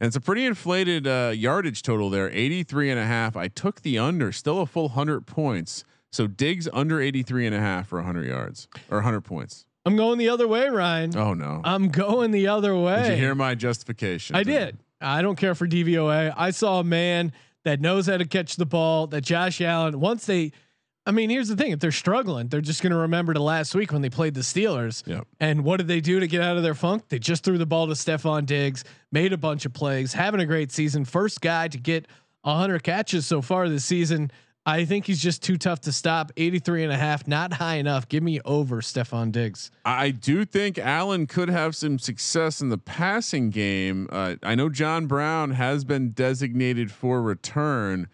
And 0.00 0.08
it's 0.08 0.16
a 0.16 0.20
pretty 0.20 0.44
inflated 0.44 1.06
uh, 1.06 1.32
yardage 1.34 1.82
total 1.82 2.10
there, 2.10 2.30
83 2.30 2.90
and 2.90 3.00
a 3.00 3.06
half. 3.06 3.36
I 3.36 3.48
took 3.48 3.80
the 3.80 3.98
under, 3.98 4.30
still 4.30 4.60
a 4.60 4.66
full 4.66 4.88
100 4.88 5.26
points. 5.26 5.84
So 6.12 6.26
Diggs 6.26 6.68
under 6.72 7.00
83 7.00 7.46
and 7.46 7.54
a 7.54 7.60
half 7.60 7.88
for 7.88 7.98
100 7.98 8.26
yards 8.26 8.68
or 8.90 8.98
100 8.98 9.22
points. 9.22 9.66
I'm 9.84 9.96
going 9.96 10.18
the 10.18 10.28
other 10.28 10.48
way, 10.48 10.68
Ryan. 10.68 11.16
Oh 11.16 11.32
no. 11.32 11.60
I'm 11.64 11.88
going 11.88 12.30
the 12.32 12.48
other 12.48 12.76
way. 12.76 13.02
Did 13.04 13.10
you 13.12 13.16
hear 13.16 13.34
my 13.34 13.54
justification? 13.54 14.34
I 14.34 14.42
did. 14.42 14.78
I 15.00 15.22
don't 15.22 15.36
care 15.36 15.54
for 15.54 15.66
DVOA. 15.66 16.34
I 16.36 16.50
saw 16.50 16.80
a 16.80 16.84
man 16.84 17.32
that 17.64 17.80
knows 17.80 18.06
how 18.06 18.16
to 18.16 18.24
catch 18.24 18.56
the 18.56 18.66
ball. 18.66 19.06
That 19.06 19.22
Josh 19.22 19.60
Allen. 19.60 20.00
Once 20.00 20.26
they, 20.26 20.52
I 21.06 21.12
mean, 21.12 21.30
here's 21.30 21.48
the 21.48 21.56
thing: 21.56 21.72
if 21.72 21.78
they're 21.78 21.92
struggling, 21.92 22.48
they're 22.48 22.60
just 22.60 22.82
going 22.82 22.92
to 22.92 22.98
remember 22.98 23.32
to 23.32 23.42
last 23.42 23.74
week 23.74 23.92
when 23.92 24.02
they 24.02 24.10
played 24.10 24.34
the 24.34 24.40
Steelers. 24.40 25.06
Yep. 25.06 25.26
And 25.40 25.64
what 25.64 25.78
did 25.78 25.88
they 25.88 26.00
do 26.00 26.20
to 26.20 26.26
get 26.26 26.42
out 26.42 26.56
of 26.56 26.62
their 26.62 26.74
funk? 26.74 27.04
They 27.08 27.18
just 27.18 27.44
threw 27.44 27.58
the 27.58 27.66
ball 27.66 27.86
to 27.86 27.94
Stefon 27.94 28.46
Diggs, 28.46 28.84
made 29.12 29.32
a 29.32 29.38
bunch 29.38 29.64
of 29.64 29.72
plays, 29.72 30.12
having 30.12 30.40
a 30.40 30.46
great 30.46 30.72
season. 30.72 31.04
First 31.04 31.40
guy 31.40 31.68
to 31.68 31.78
get 31.78 32.06
100 32.42 32.82
catches 32.82 33.26
so 33.26 33.40
far 33.40 33.68
this 33.68 33.84
season. 33.84 34.30
I 34.68 34.84
think 34.84 35.06
he's 35.06 35.22
just 35.22 35.44
too 35.44 35.56
tough 35.56 35.82
to 35.82 35.92
stop. 35.92 36.32
83 36.36 36.82
and 36.82 36.92
a 36.92 36.96
half, 36.96 37.28
not 37.28 37.52
high 37.52 37.76
enough. 37.76 38.08
Give 38.08 38.24
me 38.24 38.40
over 38.44 38.80
Stefon 38.80 39.30
Diggs. 39.30 39.70
I 39.84 40.10
do 40.10 40.44
think 40.44 40.76
Allen 40.76 41.28
could 41.28 41.48
have 41.48 41.76
some 41.76 42.00
success 42.00 42.60
in 42.60 42.68
the 42.68 42.78
passing 42.78 43.50
game. 43.50 44.08
Uh, 44.10 44.34
I 44.42 44.56
know 44.56 44.68
John 44.68 45.06
Brown 45.06 45.52
has 45.52 45.84
been 45.84 46.10
designated 46.10 46.90
for 46.90 47.22
return, 47.22 48.08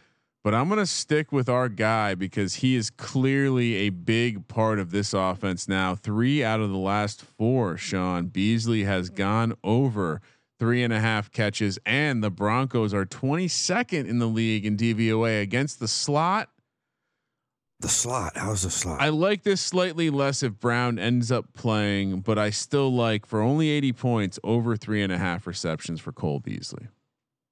but 0.44 0.54
I'm 0.54 0.68
going 0.68 0.80
to 0.80 0.86
stick 0.86 1.30
with 1.30 1.48
our 1.48 1.68
guy 1.68 2.14
because 2.14 2.56
he 2.56 2.74
is 2.74 2.90
clearly 2.90 3.74
a 3.74 3.90
big 3.90 4.48
part 4.48 4.78
of 4.80 4.90
this 4.90 5.14
offense 5.14 5.68
now. 5.68 5.94
Three 5.94 6.42
out 6.42 6.60
of 6.60 6.70
the 6.70 6.78
last 6.78 7.22
four, 7.22 7.76
Sean 7.76 8.26
Beasley 8.26 8.82
has 8.84 9.08
gone 9.08 9.54
over 9.62 10.20
three 10.58 10.82
and 10.82 10.92
a 10.92 11.00
half 11.00 11.30
catches, 11.30 11.78
and 11.86 12.24
the 12.24 12.30
Broncos 12.30 12.92
are 12.92 13.04
22nd 13.04 14.08
in 14.08 14.18
the 14.18 14.26
league 14.26 14.66
in 14.66 14.76
DVOA 14.76 15.42
against 15.42 15.78
the 15.78 15.88
slot. 15.88 16.48
The 17.78 17.88
slot. 17.88 18.32
How's 18.36 18.62
the 18.62 18.70
slot? 18.70 19.00
I 19.00 19.08
like 19.08 19.42
this 19.42 19.60
slightly 19.60 20.08
less 20.08 20.42
if 20.42 20.58
Brown 20.60 20.98
ends 21.00 21.32
up 21.32 21.52
playing, 21.52 22.20
but 22.20 22.38
I 22.38 22.50
still 22.50 22.92
like 22.92 23.26
for 23.26 23.40
only 23.40 23.70
80 23.70 23.92
points 23.92 24.38
over 24.44 24.76
three 24.76 25.02
and 25.02 25.12
a 25.12 25.18
half 25.18 25.46
receptions 25.46 26.00
for 26.00 26.12
Cole 26.12 26.38
Beasley. 26.38 26.86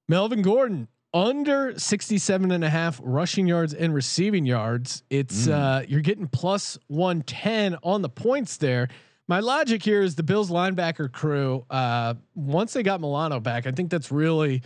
Melvin 0.07 0.41
Gordon 0.41 0.87
under 1.13 1.77
67 1.77 2.51
and 2.51 2.63
a 2.63 2.69
half 2.69 2.99
rushing 3.03 3.47
yards 3.47 3.73
and 3.73 3.93
receiving 3.93 4.45
yards. 4.45 5.03
It's 5.09 5.47
uh 5.47 5.83
you're 5.87 6.01
getting 6.01 6.27
plus 6.27 6.77
110 6.87 7.77
on 7.83 8.01
the 8.01 8.09
points 8.09 8.57
there. 8.57 8.87
My 9.27 9.39
logic 9.39 9.83
here 9.83 10.01
is 10.01 10.15
the 10.15 10.23
Bills 10.23 10.49
linebacker 10.49 11.11
crew 11.11 11.65
uh 11.69 12.13
once 12.35 12.73
they 12.73 12.83
got 12.83 13.01
Milano 13.01 13.39
back, 13.39 13.67
I 13.67 13.71
think 13.71 13.89
that's 13.91 14.11
really 14.11 14.61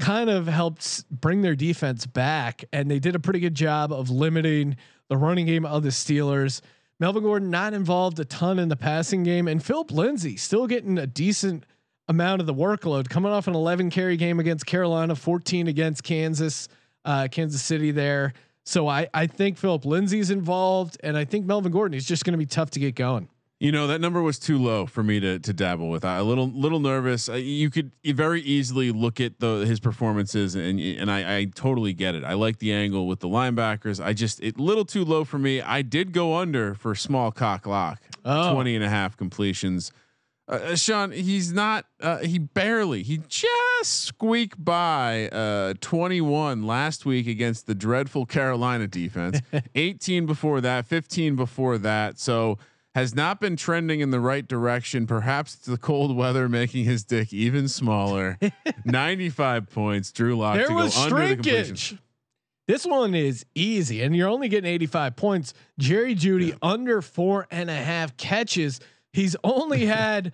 kind 0.00 0.28
of 0.28 0.46
helped 0.46 1.08
bring 1.10 1.42
their 1.42 1.56
defense 1.56 2.04
back 2.04 2.64
and 2.72 2.90
they 2.90 2.98
did 2.98 3.14
a 3.14 3.20
pretty 3.20 3.40
good 3.40 3.54
job 3.54 3.92
of 3.92 4.10
limiting 4.10 4.76
the 5.08 5.16
running 5.16 5.46
game 5.46 5.64
of 5.64 5.82
the 5.82 5.88
Steelers. 5.90 6.60
Melvin 6.98 7.22
Gordon 7.22 7.50
not 7.50 7.74
involved 7.74 8.18
a 8.18 8.24
ton 8.24 8.58
in 8.58 8.68
the 8.68 8.76
passing 8.76 9.22
game 9.22 9.46
and 9.46 9.62
Phillip 9.62 9.92
Lindsay 9.92 10.36
still 10.36 10.66
getting 10.66 10.98
a 10.98 11.06
decent 11.06 11.64
amount 12.08 12.40
of 12.40 12.46
the 12.46 12.54
workload 12.54 13.08
coming 13.08 13.32
off 13.32 13.48
an 13.48 13.54
11 13.54 13.90
carry 13.90 14.16
game 14.16 14.38
against 14.40 14.66
Carolina, 14.66 15.14
14 15.16 15.66
against 15.68 16.02
Kansas, 16.04 16.68
uh, 17.04 17.28
Kansas 17.30 17.62
City 17.62 17.90
there. 17.90 18.32
So 18.64 18.88
I, 18.88 19.08
I 19.14 19.26
think 19.26 19.58
Phillip 19.58 19.84
Lindsay's 19.84 20.30
involved 20.30 20.96
and 21.02 21.16
I 21.16 21.24
think 21.24 21.46
Melvin 21.46 21.72
Gordon 21.72 21.96
is 21.96 22.04
just 22.04 22.24
going 22.24 22.32
to 22.32 22.38
be 22.38 22.46
tough 22.46 22.70
to 22.70 22.80
get 22.80 22.94
going. 22.94 23.28
You 23.58 23.72
know 23.72 23.86
that 23.86 24.02
number 24.02 24.20
was 24.20 24.38
too 24.38 24.58
low 24.58 24.84
for 24.84 25.02
me 25.02 25.18
to 25.18 25.38
to 25.38 25.52
dabble 25.54 25.88
with. 25.88 26.04
I 26.04 26.16
a 26.18 26.22
little 26.22 26.48
little 26.50 26.78
nervous. 26.78 27.26
Uh, 27.26 27.36
you 27.36 27.70
could 27.70 27.90
you 28.02 28.12
very 28.12 28.42
easily 28.42 28.90
look 28.92 29.18
at 29.18 29.40
the 29.40 29.64
his 29.64 29.80
performances 29.80 30.54
and 30.54 30.78
and 30.78 31.10
I, 31.10 31.38
I 31.38 31.44
totally 31.46 31.94
get 31.94 32.14
it. 32.14 32.22
I 32.22 32.34
like 32.34 32.58
the 32.58 32.70
angle 32.74 33.06
with 33.06 33.20
the 33.20 33.28
linebackers. 33.28 34.04
I 34.04 34.12
just 34.12 34.40
it 34.42 34.60
little 34.60 34.84
too 34.84 35.06
low 35.06 35.24
for 35.24 35.38
me. 35.38 35.62
I 35.62 35.80
did 35.80 36.12
go 36.12 36.34
under 36.36 36.74
for 36.74 36.94
small 36.94 37.32
cock 37.32 37.66
lock, 37.66 38.02
Oh. 38.26 38.52
20 38.52 38.74
and 38.74 38.84
a 38.84 38.90
half 38.90 39.16
completions. 39.16 39.90
Uh, 40.48 40.52
uh, 40.52 40.76
Sean, 40.76 41.10
he's 41.10 41.52
not. 41.52 41.86
Uh, 42.00 42.18
he 42.18 42.38
barely. 42.38 43.02
He 43.02 43.18
just 43.28 44.04
squeaked 44.04 44.62
by 44.64 45.28
uh, 45.28 45.74
21 45.80 46.62
last 46.62 47.04
week 47.04 47.26
against 47.26 47.66
the 47.66 47.74
dreadful 47.74 48.26
Carolina 48.26 48.86
defense. 48.86 49.40
18 49.74 50.26
before 50.26 50.60
that, 50.60 50.86
15 50.86 51.36
before 51.36 51.78
that. 51.78 52.18
So 52.18 52.58
has 52.94 53.14
not 53.14 53.40
been 53.40 53.56
trending 53.56 54.00
in 54.00 54.10
the 54.10 54.20
right 54.20 54.46
direction. 54.46 55.06
Perhaps 55.06 55.54
it's 55.56 55.66
the 55.66 55.76
cold 55.76 56.16
weather 56.16 56.48
making 56.48 56.84
his 56.84 57.04
dick 57.04 57.32
even 57.32 57.68
smaller. 57.68 58.38
95 58.84 59.68
points. 59.68 60.12
Drew 60.12 60.36
Lock 60.36 60.56
There 60.56 60.68
to 60.68 60.74
was 60.74 60.94
go 60.94 61.02
under 61.02 61.16
the 61.36 61.42
shrinkage. 61.42 61.98
This 62.66 62.84
one 62.84 63.14
is 63.14 63.46
easy, 63.54 64.02
and 64.02 64.16
you're 64.16 64.28
only 64.28 64.48
getting 64.48 64.68
85 64.68 65.14
points. 65.14 65.54
Jerry 65.78 66.16
Jeudy 66.16 66.56
under 66.62 67.00
four 67.00 67.46
and 67.50 67.70
a 67.70 67.76
half 67.76 68.16
catches. 68.16 68.80
He's 69.16 69.34
only 69.42 69.86
had 69.86 70.32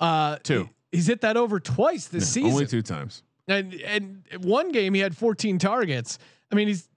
uh 0.00 0.38
Two. 0.42 0.70
He's 0.90 1.06
hit 1.06 1.20
that 1.20 1.36
over 1.36 1.60
twice 1.60 2.06
this 2.06 2.28
season. 2.28 2.52
Only 2.52 2.66
two 2.66 2.82
times. 2.82 3.22
And 3.46 3.74
and 3.74 4.24
one 4.40 4.72
game 4.72 4.94
he 4.94 5.00
had 5.00 5.16
14 5.16 5.58
targets. 5.58 6.18
I 6.50 6.54
mean, 6.54 6.68
he's 6.68 6.88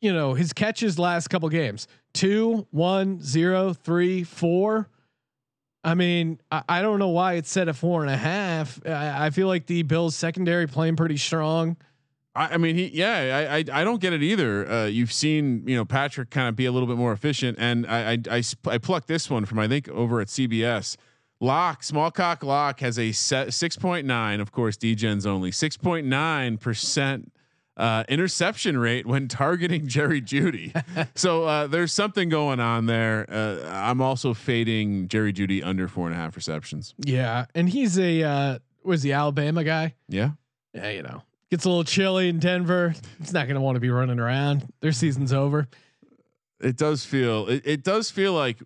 you 0.00 0.12
know 0.12 0.34
his 0.34 0.52
catches 0.52 0.98
last 0.98 1.28
couple 1.28 1.48
games 1.48 1.88
two, 2.12 2.66
one, 2.70 3.20
zero, 3.20 3.72
three, 3.72 4.22
four. 4.24 4.88
I 5.84 5.94
mean, 5.94 6.40
I, 6.50 6.62
I 6.68 6.82
don't 6.82 6.98
know 6.98 7.10
why 7.10 7.34
it's 7.34 7.50
set 7.50 7.68
at 7.68 7.76
four 7.76 8.02
and 8.02 8.10
a 8.10 8.16
half. 8.16 8.80
I, 8.86 9.26
I 9.26 9.30
feel 9.30 9.48
like 9.48 9.66
the 9.66 9.82
Bills 9.82 10.16
secondary 10.16 10.66
playing 10.66 10.96
pretty 10.96 11.16
strong. 11.16 11.76
I, 12.36 12.54
I 12.54 12.56
mean, 12.58 12.76
he, 12.76 12.88
yeah, 12.88 13.48
I, 13.50 13.56
I, 13.56 13.80
I 13.80 13.84
don't 13.84 14.00
get 14.00 14.12
it 14.12 14.22
either. 14.22 14.70
Uh, 14.70 14.84
you've 14.86 15.12
seen, 15.12 15.62
you 15.66 15.74
know, 15.74 15.84
Patrick 15.84 16.30
kind 16.30 16.48
of 16.48 16.56
be 16.56 16.66
a 16.66 16.72
little 16.72 16.86
bit 16.86 16.96
more 16.96 17.12
efficient, 17.12 17.56
and 17.58 17.86
I, 17.86 18.12
I, 18.12 18.18
I, 18.30 18.40
sp- 18.44 18.68
I 18.68 18.78
plucked 18.78 19.08
this 19.08 19.30
one 19.30 19.46
from 19.46 19.58
I 19.58 19.66
think 19.68 19.88
over 19.88 20.20
at 20.20 20.28
CBS. 20.28 20.96
Lock, 21.40 21.82
small 21.82 22.10
cock 22.10 22.42
lock 22.42 22.80
has 22.80 22.98
a 22.98 23.12
set 23.12 23.52
six 23.52 23.76
point 23.76 24.06
nine. 24.06 24.40
Of 24.40 24.52
course, 24.52 24.76
DGens 24.76 25.26
only 25.26 25.52
six 25.52 25.76
point 25.76 26.06
nine 26.06 26.56
percent 26.56 27.30
uh, 27.76 28.04
interception 28.08 28.78
rate 28.78 29.04
when 29.04 29.28
targeting 29.28 29.86
Jerry 29.86 30.22
Jeudy. 30.22 30.72
so 31.14 31.44
uh, 31.44 31.66
there's 31.66 31.92
something 31.92 32.30
going 32.30 32.58
on 32.58 32.86
there. 32.86 33.26
Uh, 33.28 33.68
I'm 33.70 34.00
also 34.00 34.32
fading 34.32 35.08
Jerry 35.08 35.32
Jeudy 35.32 35.62
under 35.62 35.88
four 35.88 36.06
and 36.06 36.14
a 36.14 36.18
half 36.18 36.36
receptions. 36.36 36.94
Yeah, 37.04 37.46
and 37.54 37.68
he's 37.68 37.98
a 37.98 38.22
uh, 38.22 38.58
was 38.82 39.02
the 39.02 39.12
Alabama 39.12 39.62
guy. 39.62 39.94
Yeah. 40.08 40.30
Yeah, 40.72 40.90
you 40.90 41.02
know, 41.02 41.22
gets 41.50 41.64
a 41.64 41.68
little 41.68 41.84
chilly 41.84 42.28
in 42.28 42.38
Denver. 42.38 42.94
It's 43.20 43.32
not 43.32 43.46
going 43.46 43.54
to 43.56 43.60
want 43.60 43.76
to 43.76 43.80
be 43.80 43.90
running 43.90 44.18
around. 44.18 44.72
Their 44.80 44.92
season's 44.92 45.32
over. 45.32 45.68
it 46.60 46.76
does 46.76 47.04
feel 47.04 47.46
it, 47.48 47.62
it 47.64 47.84
does 47.84 48.10
feel 48.10 48.32
like 48.32 48.58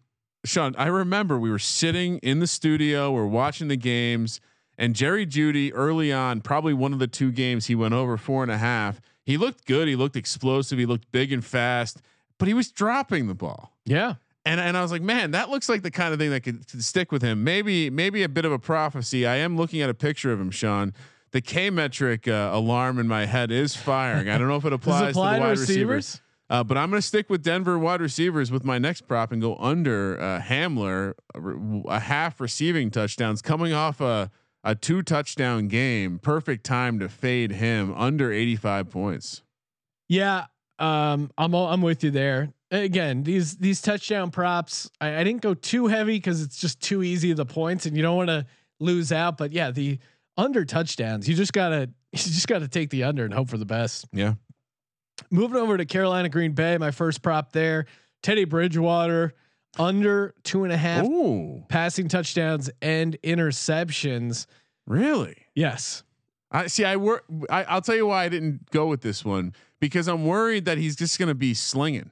Sean. 0.44 0.74
I 0.78 0.86
remember 0.86 1.38
we 1.38 1.50
were 1.50 1.58
sitting 1.58 2.18
in 2.18 2.40
the 2.40 2.46
studio, 2.46 3.12
we're 3.12 3.26
watching 3.26 3.68
the 3.68 3.76
games, 3.76 4.40
and 4.78 4.94
Jerry 4.94 5.26
Jeudy 5.26 5.70
early 5.74 6.12
on, 6.12 6.40
probably 6.40 6.72
one 6.72 6.92
of 6.92 6.98
the 6.98 7.06
two 7.06 7.30
games, 7.32 7.66
he 7.66 7.74
went 7.74 7.92
over 7.94 8.16
four 8.16 8.42
and 8.42 8.50
a 8.50 8.58
half. 8.58 9.00
He 9.24 9.36
looked 9.36 9.66
good. 9.66 9.86
He 9.86 9.94
looked 9.96 10.16
explosive. 10.16 10.78
He 10.78 10.86
looked 10.86 11.12
big 11.12 11.30
and 11.32 11.44
fast, 11.44 12.00
but 12.38 12.48
he 12.48 12.54
was 12.54 12.72
dropping 12.72 13.28
the 13.28 13.34
ball. 13.34 13.76
Yeah, 13.84 14.14
And, 14.46 14.58
and 14.60 14.76
I 14.76 14.82
was 14.82 14.90
like, 14.90 15.02
man, 15.02 15.32
that 15.32 15.50
looks 15.50 15.68
like 15.68 15.82
the 15.82 15.90
kind 15.90 16.12
of 16.12 16.18
thing 16.18 16.30
that 16.30 16.40
could, 16.40 16.66
could 16.66 16.82
stick 16.82 17.12
with 17.12 17.22
him. 17.22 17.44
Maybe 17.44 17.90
maybe 17.90 18.22
a 18.22 18.28
bit 18.28 18.44
of 18.44 18.52
a 18.52 18.58
prophecy. 18.58 19.26
I 19.26 19.36
am 19.36 19.56
looking 19.56 19.82
at 19.82 19.90
a 19.90 19.94
picture 19.94 20.32
of 20.32 20.40
him, 20.40 20.50
Sean. 20.50 20.94
The 21.32 21.40
K 21.40 21.70
metric 21.70 22.26
uh, 22.26 22.50
alarm 22.52 22.98
in 22.98 23.06
my 23.06 23.26
head 23.26 23.50
is 23.52 23.76
firing. 23.76 24.28
I 24.28 24.38
don't 24.38 24.48
know 24.48 24.56
if 24.56 24.64
it 24.64 24.72
applies 24.72 25.10
apply 25.10 25.32
to 25.32 25.36
the 25.36 25.40
wide 25.40 25.50
receivers? 25.50 25.68
receivers. 25.68 26.20
Uh, 26.50 26.64
but 26.64 26.76
I'm 26.76 26.90
going 26.90 27.00
to 27.00 27.06
stick 27.06 27.30
with 27.30 27.44
Denver 27.44 27.78
wide 27.78 28.00
receivers 28.00 28.50
with 28.50 28.64
my 28.64 28.78
next 28.78 29.02
prop 29.02 29.30
and 29.30 29.40
go 29.40 29.56
under 29.56 30.20
uh, 30.20 30.40
Hamler 30.40 31.14
a, 31.34 31.88
a 31.88 32.00
half 32.00 32.40
receiving 32.40 32.90
touchdowns 32.90 33.40
coming 33.40 33.72
off 33.72 34.00
a 34.00 34.30
a 34.64 34.74
two 34.74 35.02
touchdown 35.02 35.68
game. 35.68 36.18
Perfect 36.18 36.64
time 36.64 36.98
to 36.98 37.08
fade 37.08 37.52
him 37.52 37.94
under 37.94 38.32
85 38.32 38.90
points. 38.90 39.42
Yeah, 40.08 40.46
um, 40.78 41.30
I'm 41.38 41.54
all, 41.54 41.68
I'm 41.68 41.82
with 41.82 42.04
you 42.04 42.10
there. 42.10 42.52
Again, 42.70 43.22
these 43.24 43.56
these 43.56 43.80
touchdown 43.80 44.30
props, 44.30 44.90
I, 45.00 45.16
I 45.16 45.24
didn't 45.24 45.42
go 45.42 45.54
too 45.54 45.88
heavy 45.88 46.16
because 46.16 46.42
it's 46.42 46.60
just 46.60 46.80
too 46.80 47.02
easy 47.02 47.32
the 47.32 47.46
points, 47.46 47.86
and 47.86 47.96
you 47.96 48.02
don't 48.02 48.16
want 48.16 48.28
to 48.28 48.46
lose 48.78 49.12
out. 49.12 49.38
But 49.38 49.52
yeah, 49.52 49.70
the 49.70 49.98
under 50.40 50.64
touchdowns, 50.64 51.28
you 51.28 51.34
just 51.34 51.52
gotta 51.52 51.90
you 52.12 52.18
just 52.18 52.48
gotta 52.48 52.68
take 52.68 52.90
the 52.90 53.04
under 53.04 53.24
and 53.24 53.32
hope 53.34 53.48
for 53.48 53.58
the 53.58 53.66
best. 53.66 54.06
Yeah. 54.12 54.34
Moving 55.30 55.58
over 55.58 55.76
to 55.76 55.84
Carolina 55.84 56.28
Green 56.30 56.52
Bay, 56.52 56.78
my 56.78 56.90
first 56.90 57.20
prop 57.22 57.52
there, 57.52 57.84
Teddy 58.22 58.44
Bridgewater 58.46 59.34
under 59.78 60.34
two 60.42 60.64
and 60.64 60.72
a 60.72 60.76
half 60.76 61.04
Ooh, 61.06 61.62
passing 61.68 62.08
touchdowns 62.08 62.70
and 62.82 63.16
interceptions. 63.22 64.46
really? 64.86 65.36
Yes. 65.54 66.02
I 66.50 66.66
see. 66.66 66.84
I 66.84 66.96
wor- 66.96 67.22
I, 67.48 67.62
I'll 67.64 67.82
tell 67.82 67.94
you 67.94 68.06
why 68.06 68.24
I 68.24 68.28
didn't 68.28 68.70
go 68.72 68.86
with 68.86 69.02
this 69.02 69.24
one 69.24 69.54
because 69.78 70.08
I'm 70.08 70.24
worried 70.24 70.64
that 70.64 70.78
he's 70.78 70.96
just 70.96 71.16
going 71.18 71.28
to 71.28 71.34
be 71.34 71.54
slinging. 71.54 72.10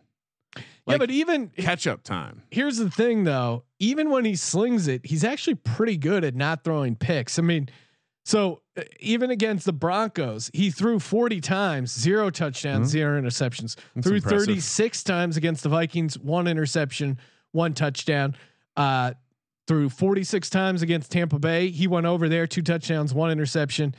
yeah, 0.86 0.96
but 0.98 1.10
even 1.10 1.48
catch 1.56 1.86
up 1.88 2.04
time. 2.04 2.42
here's 2.50 2.76
the 2.76 2.88
thing 2.90 3.24
though 3.24 3.64
even 3.78 4.10
when 4.10 4.24
he 4.24 4.34
slings 4.36 4.86
it 4.88 5.04
he's 5.04 5.24
actually 5.24 5.54
pretty 5.56 5.96
good 5.96 6.24
at 6.24 6.34
not 6.34 6.64
throwing 6.64 6.96
picks 6.96 7.38
i 7.38 7.42
mean 7.42 7.68
so 8.28 8.60
uh, 8.76 8.82
even 9.00 9.30
against 9.30 9.64
the 9.64 9.72
broncos 9.72 10.50
he 10.52 10.70
threw 10.70 10.98
40 10.98 11.40
times 11.40 11.92
zero 11.98 12.28
touchdowns 12.30 12.88
Mhm. 12.88 12.90
zero 12.90 13.22
interceptions 13.22 13.76
That's 13.94 14.06
threw 14.06 14.16
impressive. 14.16 14.46
36 14.46 15.02
times 15.02 15.36
against 15.36 15.62
the 15.62 15.68
vikings 15.70 16.18
one 16.18 16.46
interception 16.46 17.18
one 17.52 17.72
touchdown 17.74 18.34
uh 18.76 19.12
threw 19.66 19.88
46 19.88 20.50
times 20.50 20.82
against 20.82 21.10
tampa 21.10 21.38
bay 21.38 21.70
he 21.70 21.86
went 21.86 22.06
over 22.06 22.28
there 22.28 22.46
two 22.46 22.62
touchdowns 22.62 23.14
one 23.14 23.30
interception 23.30 23.94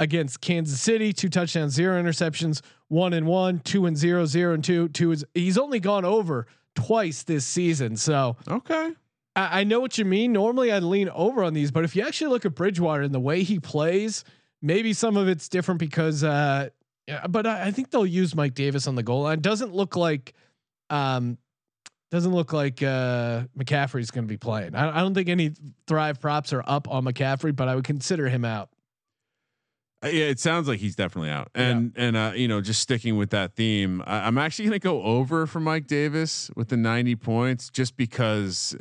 against 0.00 0.40
Kansas 0.40 0.80
City, 0.80 1.12
two 1.12 1.28
touchdowns, 1.28 1.72
zero 1.74 2.00
interceptions, 2.00 2.60
one 2.86 3.12
and 3.12 3.26
one, 3.26 3.58
two 3.58 3.84
and 3.84 3.96
zero, 3.96 4.26
zero 4.26 4.54
and 4.54 4.62
two, 4.62 4.86
two 4.90 5.10
is 5.10 5.24
he's 5.34 5.58
only 5.58 5.80
gone 5.80 6.04
over 6.04 6.46
twice 6.76 7.24
this 7.24 7.44
season. 7.44 7.96
So 7.96 8.36
Okay. 8.46 8.92
I, 9.38 9.60
I 9.60 9.64
know 9.64 9.78
what 9.78 9.96
you 9.96 10.04
mean. 10.04 10.32
Normally 10.32 10.72
I'd 10.72 10.82
lean 10.82 11.08
over 11.10 11.44
on 11.44 11.54
these, 11.54 11.70
but 11.70 11.84
if 11.84 11.94
you 11.94 12.02
actually 12.02 12.30
look 12.30 12.44
at 12.44 12.54
Bridgewater 12.54 13.02
and 13.02 13.14
the 13.14 13.20
way 13.20 13.44
he 13.44 13.60
plays, 13.60 14.24
maybe 14.60 14.92
some 14.92 15.16
of 15.16 15.28
it's 15.28 15.48
different 15.48 15.78
because 15.78 16.24
uh 16.24 16.68
yeah, 17.06 17.26
but 17.26 17.46
I, 17.46 17.68
I 17.68 17.70
think 17.70 17.90
they'll 17.90 18.04
use 18.04 18.34
Mike 18.34 18.54
Davis 18.54 18.86
on 18.86 18.96
the 18.96 19.02
goal 19.02 19.22
line. 19.22 19.40
Doesn't 19.40 19.72
look 19.72 19.96
like 19.96 20.34
um 20.90 21.38
doesn't 22.10 22.34
look 22.34 22.52
like 22.52 22.82
uh 22.82 23.44
McCaffrey's 23.56 24.10
gonna 24.10 24.26
be 24.26 24.36
playing. 24.36 24.74
I, 24.74 24.98
I 24.98 25.00
don't 25.00 25.14
think 25.14 25.28
any 25.28 25.52
thrive 25.86 26.20
props 26.20 26.52
are 26.52 26.64
up 26.66 26.90
on 26.90 27.04
McCaffrey, 27.04 27.54
but 27.54 27.68
I 27.68 27.76
would 27.76 27.84
consider 27.84 28.28
him 28.28 28.44
out. 28.44 28.70
Uh, 30.04 30.08
yeah, 30.08 30.26
it 30.26 30.38
sounds 30.38 30.68
like 30.68 30.78
he's 30.78 30.94
definitely 30.94 31.30
out. 31.30 31.50
And 31.54 31.92
and 31.96 32.16
uh, 32.16 32.32
you 32.34 32.48
know, 32.48 32.60
just 32.60 32.80
sticking 32.80 33.16
with 33.16 33.30
that 33.30 33.54
theme, 33.54 34.02
I, 34.06 34.26
I'm 34.26 34.38
actually 34.38 34.66
going 34.66 34.78
to 34.80 34.84
go 34.84 35.02
over 35.02 35.44
for 35.46 35.58
Mike 35.58 35.88
Davis 35.88 36.52
with 36.54 36.68
the 36.68 36.76
90 36.76 37.16
points, 37.16 37.68
just 37.68 37.96
because 37.96 38.76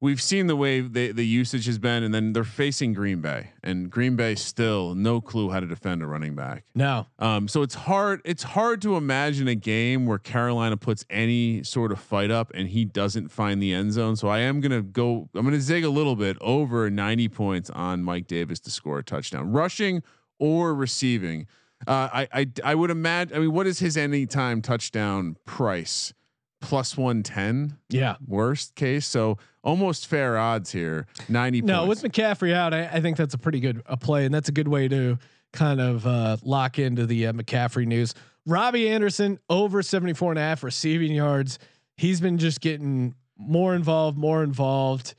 we've 0.00 0.20
seen 0.20 0.46
the 0.46 0.56
way 0.56 0.80
they, 0.80 1.12
the 1.12 1.26
usage 1.26 1.66
has 1.66 1.78
been, 1.78 2.02
and 2.02 2.14
then 2.14 2.32
they're 2.32 2.44
facing 2.44 2.92
Green 2.92 3.20
Bay, 3.20 3.50
and 3.62 3.90
Green 3.90 4.16
Bay 4.16 4.34
still 4.34 4.94
no 4.94 5.20
clue 5.20 5.50
how 5.50 5.60
to 5.60 5.66
defend 5.66 6.02
a 6.02 6.06
running 6.06 6.34
back. 6.34 6.64
No. 6.74 7.06
Um, 7.18 7.48
so 7.48 7.62
it's 7.62 7.74
hard. 7.74 8.20
It's 8.24 8.42
hard 8.42 8.82
to 8.82 8.96
imagine 8.96 9.48
a 9.48 9.54
game 9.54 10.06
where 10.06 10.18
Carolina 10.18 10.76
puts 10.76 11.04
any 11.10 11.62
sort 11.62 11.92
of 11.92 11.98
fight 11.98 12.30
up 12.30 12.50
and 12.54 12.68
he 12.68 12.84
doesn't 12.84 13.28
find 13.28 13.62
the 13.62 13.72
end 13.72 13.92
zone. 13.92 14.16
So 14.16 14.28
I 14.28 14.40
am 14.40 14.60
gonna 14.60 14.82
go. 14.82 15.28
I'm 15.34 15.44
gonna 15.44 15.60
zig 15.60 15.84
a 15.84 15.90
little 15.90 16.16
bit 16.16 16.36
over 16.40 16.90
90 16.90 17.28
points 17.28 17.70
on 17.70 18.02
Mike 18.02 18.26
Davis 18.26 18.60
to 18.60 18.70
score 18.70 18.98
a 18.98 19.04
touchdown, 19.04 19.52
rushing 19.52 20.02
or 20.38 20.74
receiving. 20.74 21.46
Uh, 21.86 22.08
I, 22.12 22.28
I 22.32 22.46
I 22.64 22.74
would 22.74 22.90
imagine. 22.90 23.36
I 23.36 23.40
mean, 23.40 23.52
what 23.52 23.66
is 23.66 23.78
his 23.78 23.96
anytime 23.96 24.62
touchdown 24.62 25.36
price? 25.44 26.12
Plus 26.60 26.96
one 26.96 27.22
ten. 27.22 27.78
Yeah. 27.88 28.16
Worst 28.26 28.74
case, 28.74 29.06
so 29.06 29.38
almost 29.62 30.06
fair 30.06 30.38
odds 30.38 30.72
here. 30.72 31.06
Ninety. 31.28 31.60
No, 31.60 31.84
points. 31.84 32.02
with 32.02 32.12
McCaffrey 32.12 32.52
out, 32.54 32.72
I, 32.72 32.86
I 32.86 33.00
think 33.00 33.16
that's 33.16 33.34
a 33.34 33.38
pretty 33.38 33.60
good 33.60 33.82
a 33.86 33.96
play, 33.96 34.24
and 34.24 34.34
that's 34.34 34.48
a 34.48 34.52
good 34.52 34.68
way 34.68 34.88
to 34.88 35.18
kind 35.52 35.80
of 35.80 36.06
uh, 36.06 36.36
lock 36.42 36.78
into 36.78 37.06
the 37.06 37.26
uh, 37.26 37.32
McCaffrey 37.32 37.86
news. 37.86 38.14
Robbie 38.46 38.88
Anderson 38.88 39.38
over 39.50 39.82
74 39.82 40.32
and 40.32 40.38
a 40.38 40.42
half 40.42 40.62
receiving 40.62 41.12
yards. 41.12 41.58
He's 41.96 42.20
been 42.20 42.38
just 42.38 42.60
getting 42.60 43.14
more 43.36 43.74
involved, 43.74 44.16
more 44.16 44.42
involved, 44.42 45.14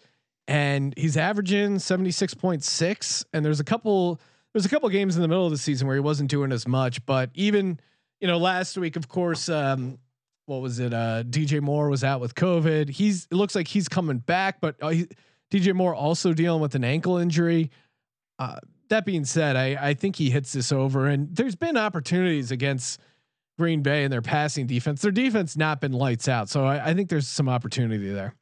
and 0.48 0.94
he's 0.98 1.18
averaging 1.18 1.76
76.6. 1.76 3.26
And 3.34 3.46
there's 3.46 3.60
a 3.60 3.64
couple 3.64 4.20
there's 4.54 4.66
a 4.66 4.70
couple 4.70 4.90
games 4.90 5.16
in 5.16 5.22
the 5.22 5.28
middle 5.28 5.46
of 5.46 5.52
the 5.52 5.58
season 5.58 5.88
where 5.88 5.96
he 5.96 6.00
wasn't 6.00 6.30
doing 6.30 6.52
as 6.52 6.68
much, 6.68 7.06
but 7.06 7.30
even 7.36 7.80
you 8.22 8.28
know 8.28 8.38
last 8.38 8.78
week, 8.78 8.96
of 8.96 9.08
course, 9.08 9.50
um, 9.50 10.00
what 10.48 10.62
was 10.62 10.80
it? 10.80 10.93
Uh, 10.93 11.24
DJ 11.24 11.62
Moore 11.62 11.89
was 11.89 12.04
out 12.04 12.22
with 12.22 12.34
COVID. 12.34 12.89
He's 12.89 13.28
it 13.30 13.36
looks 13.36 13.54
like 13.54 13.68
he's 13.68 13.88
coming 13.88 14.18
back, 14.18 14.60
but 14.62 14.76
uh, 14.82 14.89
he, 14.89 15.08
DJ 15.52 15.74
Moore 15.74 15.93
also 15.93 16.34
dealing 16.34 16.62
with 16.62 16.74
an 16.74 16.84
ankle 16.84 17.18
injury. 17.18 17.70
Uh, 18.39 18.60
that 18.89 19.06
being 19.06 19.26
said, 19.26 19.56
I, 19.58 19.89
I 19.89 19.93
think 19.93 20.16
he 20.16 20.30
hits 20.30 20.54
this 20.54 20.72
over, 20.72 21.08
and 21.08 21.36
there's 21.36 21.56
been 21.56 21.76
opportunities 21.76 22.52
against 22.52 23.02
Green 23.60 23.82
Bay 23.82 24.06
and 24.06 24.14
their 24.14 24.22
passing 24.22 24.68
defense. 24.68 25.02
Their 25.02 25.12
defense 25.12 25.58
not 25.58 25.82
been 25.82 25.91
lights 25.91 26.30
out, 26.30 26.48
so 26.48 26.64
I, 26.64 26.89
I 26.89 26.93
think 26.93 27.10
there's 27.10 27.28
some 27.28 27.50
opportunity 27.50 28.10
there. 28.10 28.34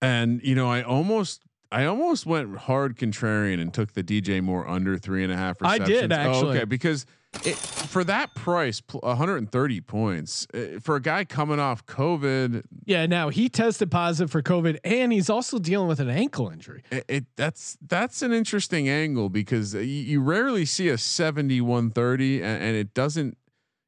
And 0.00 0.40
you 0.44 0.54
know, 0.54 0.70
I 0.70 0.82
almost 0.82 1.42
I 1.72 1.86
almost 1.86 2.26
went 2.26 2.56
hard 2.56 2.96
contrarian 2.96 3.60
and 3.60 3.74
took 3.74 3.92
the 3.92 4.04
DJ 4.04 4.40
Moore 4.40 4.68
under 4.68 4.96
three 4.98 5.24
and 5.24 5.32
a 5.32 5.36
half. 5.36 5.60
Receptions. 5.60 5.88
I 5.88 5.92
did, 5.92 6.12
actually. 6.12 6.46
Oh, 6.46 6.60
okay, 6.60 6.64
because 6.64 7.06
it, 7.44 7.56
for 7.56 8.04
that 8.04 8.34
price, 8.34 8.82
130 8.90 9.80
points 9.80 10.46
uh, 10.54 10.78
for 10.80 10.96
a 10.96 11.00
guy 11.00 11.24
coming 11.24 11.60
off 11.60 11.84
COVID. 11.86 12.62
Yeah, 12.84 13.06
now 13.06 13.28
he 13.28 13.48
tested 13.48 13.90
positive 13.90 14.30
for 14.30 14.42
COVID, 14.42 14.78
and 14.84 15.12
he's 15.12 15.30
also 15.30 15.58
dealing 15.58 15.88
with 15.88 16.00
an 16.00 16.10
ankle 16.10 16.48
injury. 16.48 16.82
It, 16.90 17.04
it 17.08 17.24
that's 17.36 17.76
that's 17.86 18.22
an 18.22 18.32
interesting 18.32 18.88
angle 18.88 19.28
because 19.28 19.74
you, 19.74 19.82
you 19.82 20.20
rarely 20.20 20.64
see 20.64 20.88
a 20.88 20.98
70 20.98 21.60
130 21.60 22.42
and, 22.42 22.62
and 22.62 22.76
it 22.76 22.94
doesn't 22.94 23.36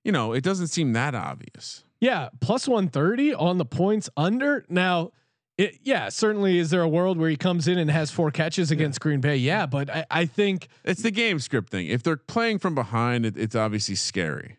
you 0.04 0.12
know 0.12 0.32
it 0.32 0.44
doesn't 0.44 0.68
seem 0.68 0.92
that 0.92 1.14
obvious. 1.14 1.84
Yeah, 2.00 2.28
plus 2.40 2.68
130 2.68 3.34
on 3.34 3.58
the 3.58 3.64
points 3.64 4.10
under. 4.16 4.64
Now, 4.68 5.12
it, 5.58 5.78
yeah, 5.82 6.10
certainly 6.10 6.58
is 6.58 6.70
there 6.70 6.82
a 6.82 6.88
world 6.88 7.18
where 7.18 7.30
he 7.30 7.36
comes 7.36 7.66
in 7.66 7.78
and 7.78 7.90
has 7.90 8.10
four 8.10 8.30
catches 8.30 8.70
against 8.70 9.00
Green 9.00 9.20
Bay? 9.20 9.36
Yeah, 9.36 9.64
but 9.66 9.88
I, 9.88 10.04
I 10.10 10.26
think 10.26 10.68
It's 10.84 11.02
the 11.02 11.10
game 11.10 11.38
script 11.38 11.70
thing. 11.70 11.86
If 11.86 12.02
they're 12.02 12.16
playing 12.16 12.58
from 12.58 12.74
behind, 12.74 13.24
it, 13.24 13.38
it's 13.38 13.54
obviously 13.54 13.94
scary. 13.94 14.58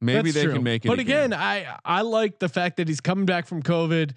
Maybe 0.00 0.30
they 0.30 0.44
true. 0.44 0.54
can 0.54 0.62
make 0.62 0.84
it. 0.84 0.88
But 0.88 1.00
again, 1.00 1.30
game. 1.30 1.40
I 1.40 1.76
I 1.84 2.02
like 2.02 2.38
the 2.38 2.48
fact 2.48 2.76
that 2.76 2.86
he's 2.86 3.00
coming 3.00 3.26
back 3.26 3.46
from 3.46 3.62
COVID. 3.62 4.12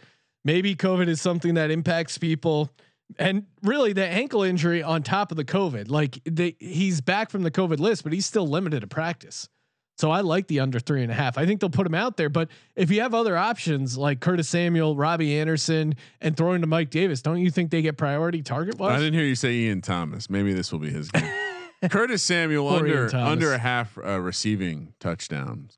Maybe 0.46 0.76
COVID 0.76 1.08
is 1.08 1.20
something 1.22 1.56
that 1.56 1.72
impacts 1.72 2.20
people, 2.20 2.70
and 3.18 3.48
really 3.64 3.94
the 3.94 4.06
ankle 4.06 4.44
injury 4.44 4.84
on 4.84 5.02
top 5.02 5.32
of 5.32 5.38
the 5.38 5.46
COVID. 5.46 5.90
Like 5.90 6.20
they, 6.26 6.56
he's 6.60 7.02
back 7.02 7.32
from 7.32 7.42
the 7.42 7.52
COVID 7.52 7.80
list, 7.80 8.04
but 8.04 8.14
he's 8.14 8.28
still 8.28 8.48
limited 8.48 8.82
to 8.82 8.88
practice. 8.88 9.50
So 9.98 10.10
I 10.10 10.22
like 10.22 10.48
the 10.48 10.60
under 10.62 10.80
three 10.80 11.04
and 11.04 11.12
a 11.12 11.16
half. 11.16 11.38
I 11.38 11.46
think 11.46 11.60
they'll 11.60 11.70
put 11.70 11.86
him 11.86 11.94
out 11.94 12.18
there. 12.18 12.30
But 12.30 12.50
if 12.76 12.90
you 12.90 13.02
have 13.02 13.14
other 13.14 13.38
options 13.38 13.98
like 13.98 14.20
Curtis 14.20 14.50
Samuel, 14.50 14.96
Robbie 14.96 15.38
Anderson, 15.38 15.96
and 16.22 16.36
throwing 16.36 16.62
to 16.62 16.68
Mike 16.68 16.90
Davis, 16.90 17.22
don't 17.22 17.38
you 17.40 17.52
think 17.52 17.70
they 17.70 17.82
get 17.82 17.98
priority 17.98 18.42
target 18.42 18.82
I 18.82 18.98
didn't 18.98 19.14
hear 19.14 19.24
you 19.24 19.36
say 19.36 19.54
Ian 19.54 19.82
Thomas. 19.82 20.30
Maybe 20.30 20.54
this 20.54 20.72
will 20.72 20.80
be 20.80 20.90
his 20.90 21.12
game. 21.12 21.32
Curtis 21.90 22.24
Samuel 22.24 22.68
Poor 22.68 22.80
under 22.80 23.16
under 23.16 23.54
a 23.54 23.58
half 23.58 23.98
uh, 23.98 24.20
receiving 24.20 24.94
touchdowns. 25.00 25.78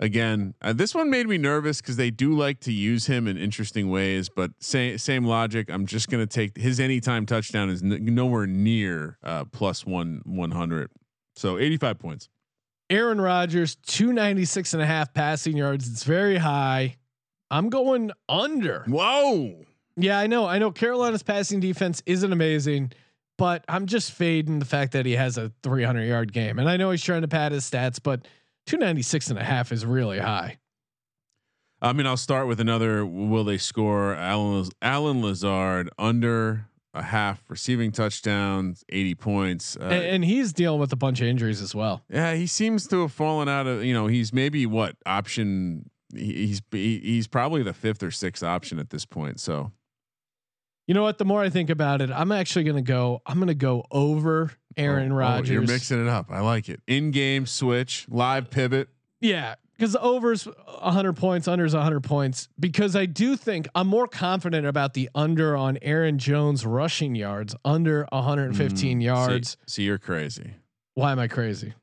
Again, 0.00 0.54
uh, 0.60 0.72
this 0.72 0.96
one 0.96 1.10
made 1.10 1.28
me 1.28 1.38
nervous 1.38 1.80
because 1.80 1.94
they 1.96 2.10
do 2.10 2.34
like 2.34 2.58
to 2.60 2.72
use 2.72 3.06
him 3.06 3.28
in 3.28 3.38
interesting 3.38 3.88
ways. 3.88 4.28
But 4.28 4.50
same 4.58 4.98
same 4.98 5.24
logic. 5.24 5.70
I'm 5.70 5.86
just 5.86 6.08
going 6.08 6.26
to 6.26 6.32
take 6.32 6.56
his 6.56 6.80
anytime 6.80 7.26
touchdown 7.26 7.70
is 7.70 7.82
n- 7.84 7.98
nowhere 8.06 8.46
near 8.46 9.18
uh, 9.22 9.44
plus 9.44 9.86
one 9.86 10.22
one 10.24 10.50
hundred. 10.50 10.90
So 11.36 11.58
85 11.58 11.98
points. 11.98 12.28
Aaron 12.92 13.18
Rodgers, 13.18 13.76
296 13.86 14.74
and 14.74 14.82
a 14.82 14.86
half 14.86 15.14
passing 15.14 15.56
yards. 15.56 15.88
It's 15.90 16.04
very 16.04 16.36
high. 16.36 16.96
I'm 17.50 17.70
going 17.70 18.10
under. 18.28 18.84
Whoa. 18.86 19.64
Yeah, 19.96 20.18
I 20.18 20.26
know. 20.26 20.46
I 20.46 20.58
know 20.58 20.70
Carolina's 20.70 21.22
passing 21.22 21.58
defense 21.58 22.02
isn't 22.04 22.30
amazing, 22.30 22.92
but 23.38 23.64
I'm 23.66 23.86
just 23.86 24.12
fading 24.12 24.58
the 24.58 24.66
fact 24.66 24.92
that 24.92 25.06
he 25.06 25.12
has 25.12 25.38
a 25.38 25.50
300 25.62 26.02
yard 26.02 26.34
game. 26.34 26.58
And 26.58 26.68
I 26.68 26.76
know 26.76 26.90
he's 26.90 27.02
trying 27.02 27.22
to 27.22 27.28
pad 27.28 27.52
his 27.52 27.68
stats, 27.68 27.98
but 28.02 28.26
296 28.66 29.30
and 29.30 29.38
a 29.38 29.44
half 29.44 29.72
is 29.72 29.86
really 29.86 30.18
high. 30.18 30.58
I 31.80 31.94
mean, 31.94 32.06
I'll 32.06 32.18
start 32.18 32.46
with 32.46 32.60
another. 32.60 33.06
Will 33.06 33.44
they 33.44 33.58
score? 33.58 34.14
Allen 34.14 34.68
Allen 34.82 35.22
Lazard 35.22 35.88
under 35.98 36.66
a 36.94 37.02
half 37.02 37.42
receiving 37.48 37.90
touchdowns, 37.92 38.84
80 38.90 39.14
points. 39.14 39.76
Uh, 39.80 39.84
and, 39.84 40.04
and 40.04 40.24
he's 40.24 40.52
dealing 40.52 40.78
with 40.80 40.92
a 40.92 40.96
bunch 40.96 41.20
of 41.20 41.26
injuries 41.26 41.60
as 41.62 41.74
well. 41.74 42.02
Yeah, 42.10 42.34
he 42.34 42.46
seems 42.46 42.86
to 42.88 43.02
have 43.02 43.12
fallen 43.12 43.48
out 43.48 43.66
of. 43.66 43.84
You 43.84 43.94
know, 43.94 44.06
he's 44.08 44.32
maybe 44.32 44.66
what 44.66 44.96
option? 45.06 45.88
he- 46.14 46.46
He's 46.48 46.60
he- 46.70 46.98
he's 47.00 47.26
probably 47.26 47.62
the 47.62 47.72
fifth 47.72 48.02
or 48.02 48.10
sixth 48.10 48.42
option 48.42 48.78
at 48.78 48.90
this 48.90 49.04
point. 49.06 49.40
So 49.40 49.72
You 50.86 50.94
know 50.94 51.02
what? 51.02 51.16
The 51.18 51.24
more 51.24 51.40
I 51.42 51.48
think 51.48 51.70
about 51.70 52.02
it, 52.02 52.10
I'm 52.10 52.32
actually 52.32 52.64
going 52.64 52.76
to 52.76 52.82
go, 52.82 53.22
I'm 53.24 53.36
going 53.36 53.46
to 53.48 53.54
go 53.54 53.84
over 53.90 54.52
Aaron 54.76 55.12
Oh, 55.12 55.14
oh, 55.14 55.18
Rodgers. 55.18 55.48
you're 55.50 55.62
mixing 55.62 56.02
it 56.02 56.08
up. 56.08 56.26
I 56.30 56.40
like 56.40 56.68
it. 56.68 56.80
In 56.86 57.10
game 57.12 57.46
switch, 57.46 58.04
live 58.10 58.50
pivot. 58.50 58.88
Yeah, 59.20 59.54
because 59.82 59.96
overs 59.96 60.44
100 60.44 61.14
points, 61.14 61.48
unders 61.48 61.74
100 61.74 62.04
points. 62.04 62.48
Because 62.60 62.94
I 62.94 63.04
do 63.04 63.34
think 63.36 63.66
I'm 63.74 63.88
more 63.88 64.06
confident 64.06 64.64
about 64.64 64.94
the 64.94 65.10
under 65.12 65.56
on 65.56 65.76
Aaron 65.82 66.18
Jones 66.18 66.64
rushing 66.64 67.16
yards, 67.16 67.56
under 67.64 68.06
115 68.12 69.00
Mm, 69.00 69.02
yards. 69.02 69.56
See, 69.66 69.72
see, 69.74 69.82
you're 69.82 69.98
crazy. 69.98 70.54
Why 70.94 71.10
am 71.10 71.18
I 71.18 71.26
crazy? 71.26 71.74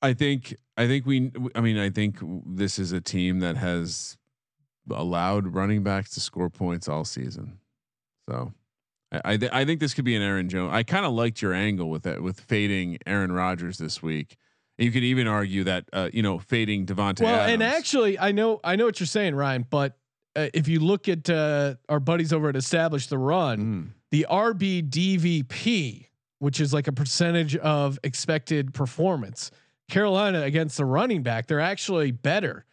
I 0.00 0.12
think 0.12 0.54
I 0.76 0.86
think 0.86 1.06
we 1.06 1.32
I 1.56 1.60
mean 1.60 1.78
I 1.78 1.90
think 1.90 2.18
this 2.46 2.78
is 2.78 2.92
a 2.92 3.00
team 3.00 3.40
that 3.40 3.56
has 3.56 4.16
allowed 4.88 5.54
running 5.54 5.82
backs 5.82 6.10
to 6.10 6.20
score 6.20 6.50
points 6.50 6.88
all 6.88 7.04
season. 7.04 7.58
So 8.30 8.52
I 9.10 9.20
I, 9.24 9.36
th- 9.38 9.52
I 9.52 9.64
think 9.64 9.80
this 9.80 9.92
could 9.92 10.04
be 10.04 10.14
an 10.14 10.22
Aaron 10.22 10.48
Jones. 10.48 10.70
I 10.72 10.84
kind 10.84 11.04
of 11.04 11.14
liked 11.14 11.42
your 11.42 11.52
angle 11.52 11.90
with 11.90 12.04
that 12.04 12.22
with 12.22 12.38
fading 12.38 12.98
Aaron 13.06 13.32
Rodgers 13.32 13.78
this 13.78 14.00
week. 14.00 14.36
You 14.78 14.90
could 14.90 15.04
even 15.04 15.26
argue 15.28 15.64
that 15.64 15.84
uh, 15.92 16.10
you 16.12 16.22
know 16.22 16.38
fading 16.38 16.86
Davante. 16.86 17.20
Well, 17.22 17.34
Adams. 17.34 17.52
and 17.54 17.62
actually, 17.62 18.18
I 18.18 18.32
know 18.32 18.60
I 18.64 18.76
know 18.76 18.84
what 18.86 18.98
you're 19.00 19.06
saying, 19.06 19.34
Ryan. 19.34 19.66
But 19.70 19.96
uh, 20.34 20.48
if 20.52 20.66
you 20.68 20.80
look 20.80 21.08
at 21.08 21.30
uh, 21.30 21.74
our 21.88 22.00
buddies 22.00 22.32
over 22.32 22.48
at 22.48 22.56
Establish 22.56 23.06
the 23.06 23.18
Run, 23.18 23.58
Mm. 23.58 23.88
the 24.10 24.26
RBDVP, 24.28 26.06
which 26.38 26.60
is 26.60 26.72
like 26.72 26.86
a 26.88 26.92
percentage 26.92 27.56
of 27.56 27.98
expected 28.02 28.74
performance, 28.74 29.50
Carolina 29.88 30.42
against 30.42 30.76
the 30.76 30.84
running 30.84 31.22
back, 31.22 31.46
they're 31.46 31.60
actually 31.60 32.10
better. 32.10 32.64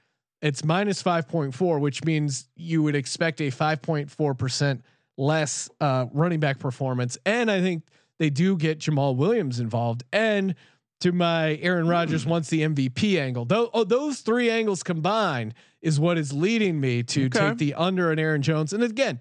It's 0.41 0.63
minus 0.63 1.01
five 1.01 1.27
point 1.27 1.53
four, 1.53 1.79
which 1.79 2.03
means 2.03 2.47
you 2.55 2.81
would 2.83 2.95
expect 2.95 3.41
a 3.41 3.49
five 3.51 3.81
point 3.81 4.09
four 4.09 4.33
percent 4.33 4.83
less 5.17 5.69
uh, 5.79 6.07
running 6.13 6.39
back 6.39 6.57
performance. 6.57 7.17
And 7.25 7.51
I 7.51 7.61
think 7.61 7.83
they 8.17 8.31
do 8.31 8.57
get 8.57 8.79
Jamaal 8.79 9.15
Williams 9.15 9.59
involved. 9.59 10.03
And 10.11 10.55
to 11.01 11.11
my 11.11 11.57
Aaron 11.61 11.87
Rodgers 11.87 12.25
wants 12.25 12.49
the 12.49 12.61
MVP 12.61 13.19
angle. 13.19 13.45
Though 13.45 13.69
oh, 13.73 13.83
those 13.83 14.19
three 14.21 14.49
angles 14.49 14.83
combined 14.83 15.53
is 15.81 15.99
what 15.99 16.17
is 16.17 16.31
leading 16.33 16.79
me 16.79 17.03
to 17.03 17.25
Okay. 17.25 17.39
take 17.49 17.57
the 17.57 17.73
under 17.73 18.11
on 18.11 18.19
Aaron 18.19 18.41
Jones. 18.41 18.71
And 18.73 18.83
again, 18.83 19.19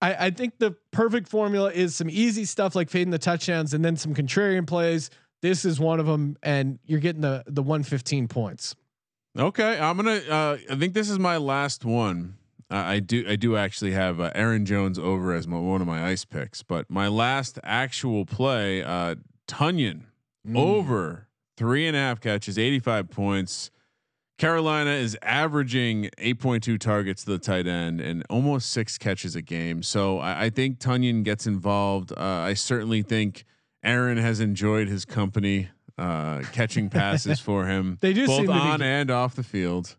I, 0.00 0.26
I 0.26 0.30
think 0.30 0.58
the 0.58 0.76
perfect 0.90 1.28
formula 1.28 1.70
is 1.72 1.94
some 1.94 2.10
easy 2.10 2.44
stuff 2.44 2.74
like 2.74 2.90
fading 2.90 3.10
the 3.10 3.18
touchdowns 3.18 3.72
and 3.74 3.84
then 3.84 3.96
some 3.96 4.14
contrarian 4.14 4.66
plays. 4.66 5.10
This 5.40 5.64
is 5.64 5.80
one 5.80 5.98
of 5.98 6.06
them, 6.06 6.36
and 6.42 6.78
you're 6.86 7.00
getting 7.00 7.20
the 7.22 7.42
the 7.46 7.62
115 7.62 8.28
points. 8.28 8.76
Okay, 9.36 9.78
I'm 9.78 9.96
gonna. 9.96 10.20
Uh, 10.28 10.58
I 10.70 10.76
think 10.76 10.94
this 10.94 11.08
is 11.10 11.18
my 11.18 11.36
last 11.38 11.84
one. 11.84 12.36
Uh, 12.70 12.76
I 12.76 13.00
do. 13.00 13.24
I 13.28 13.36
do 13.36 13.56
actually 13.56 13.92
have 13.92 14.20
uh, 14.20 14.30
Aaron 14.34 14.66
Jones 14.66 14.98
over 14.98 15.32
as 15.32 15.48
my, 15.48 15.58
one 15.58 15.80
of 15.80 15.86
my 15.86 16.04
ice 16.04 16.24
picks, 16.24 16.62
but 16.62 16.88
my 16.90 17.08
last 17.08 17.58
actual 17.64 18.24
play, 18.24 18.82
uh, 18.82 19.16
Tonyan 19.48 20.02
over 20.54 21.28
three 21.56 21.86
and 21.86 21.96
a 21.96 22.00
half 22.00 22.20
catches, 22.20 22.58
85 22.58 23.10
points. 23.10 23.70
Carolina 24.38 24.90
is 24.90 25.16
averaging 25.22 26.10
8.2 26.18 26.78
targets 26.78 27.24
to 27.24 27.30
the 27.30 27.38
tight 27.38 27.66
end 27.66 28.00
and 28.00 28.24
almost 28.28 28.70
six 28.70 28.98
catches 28.98 29.36
a 29.36 29.42
game. 29.42 29.82
So 29.82 30.18
I, 30.18 30.44
I 30.44 30.50
think 30.50 30.78
Tonyan 30.78 31.22
gets 31.22 31.46
involved. 31.46 32.12
Uh, 32.12 32.20
I 32.20 32.54
certainly 32.54 33.02
think 33.02 33.44
Aaron 33.84 34.18
has 34.18 34.40
enjoyed 34.40 34.88
his 34.88 35.04
company, 35.04 35.68
uh, 35.96 36.40
catching 36.52 36.88
passes 36.90 37.38
for 37.38 37.66
him. 37.66 37.98
They 38.00 38.12
do 38.12 38.26
both 38.26 38.38
seem 38.38 38.46
to 38.46 38.52
be- 38.52 38.58
on 38.58 38.82
and 38.82 39.10
off 39.10 39.36
the 39.36 39.44
field. 39.44 39.96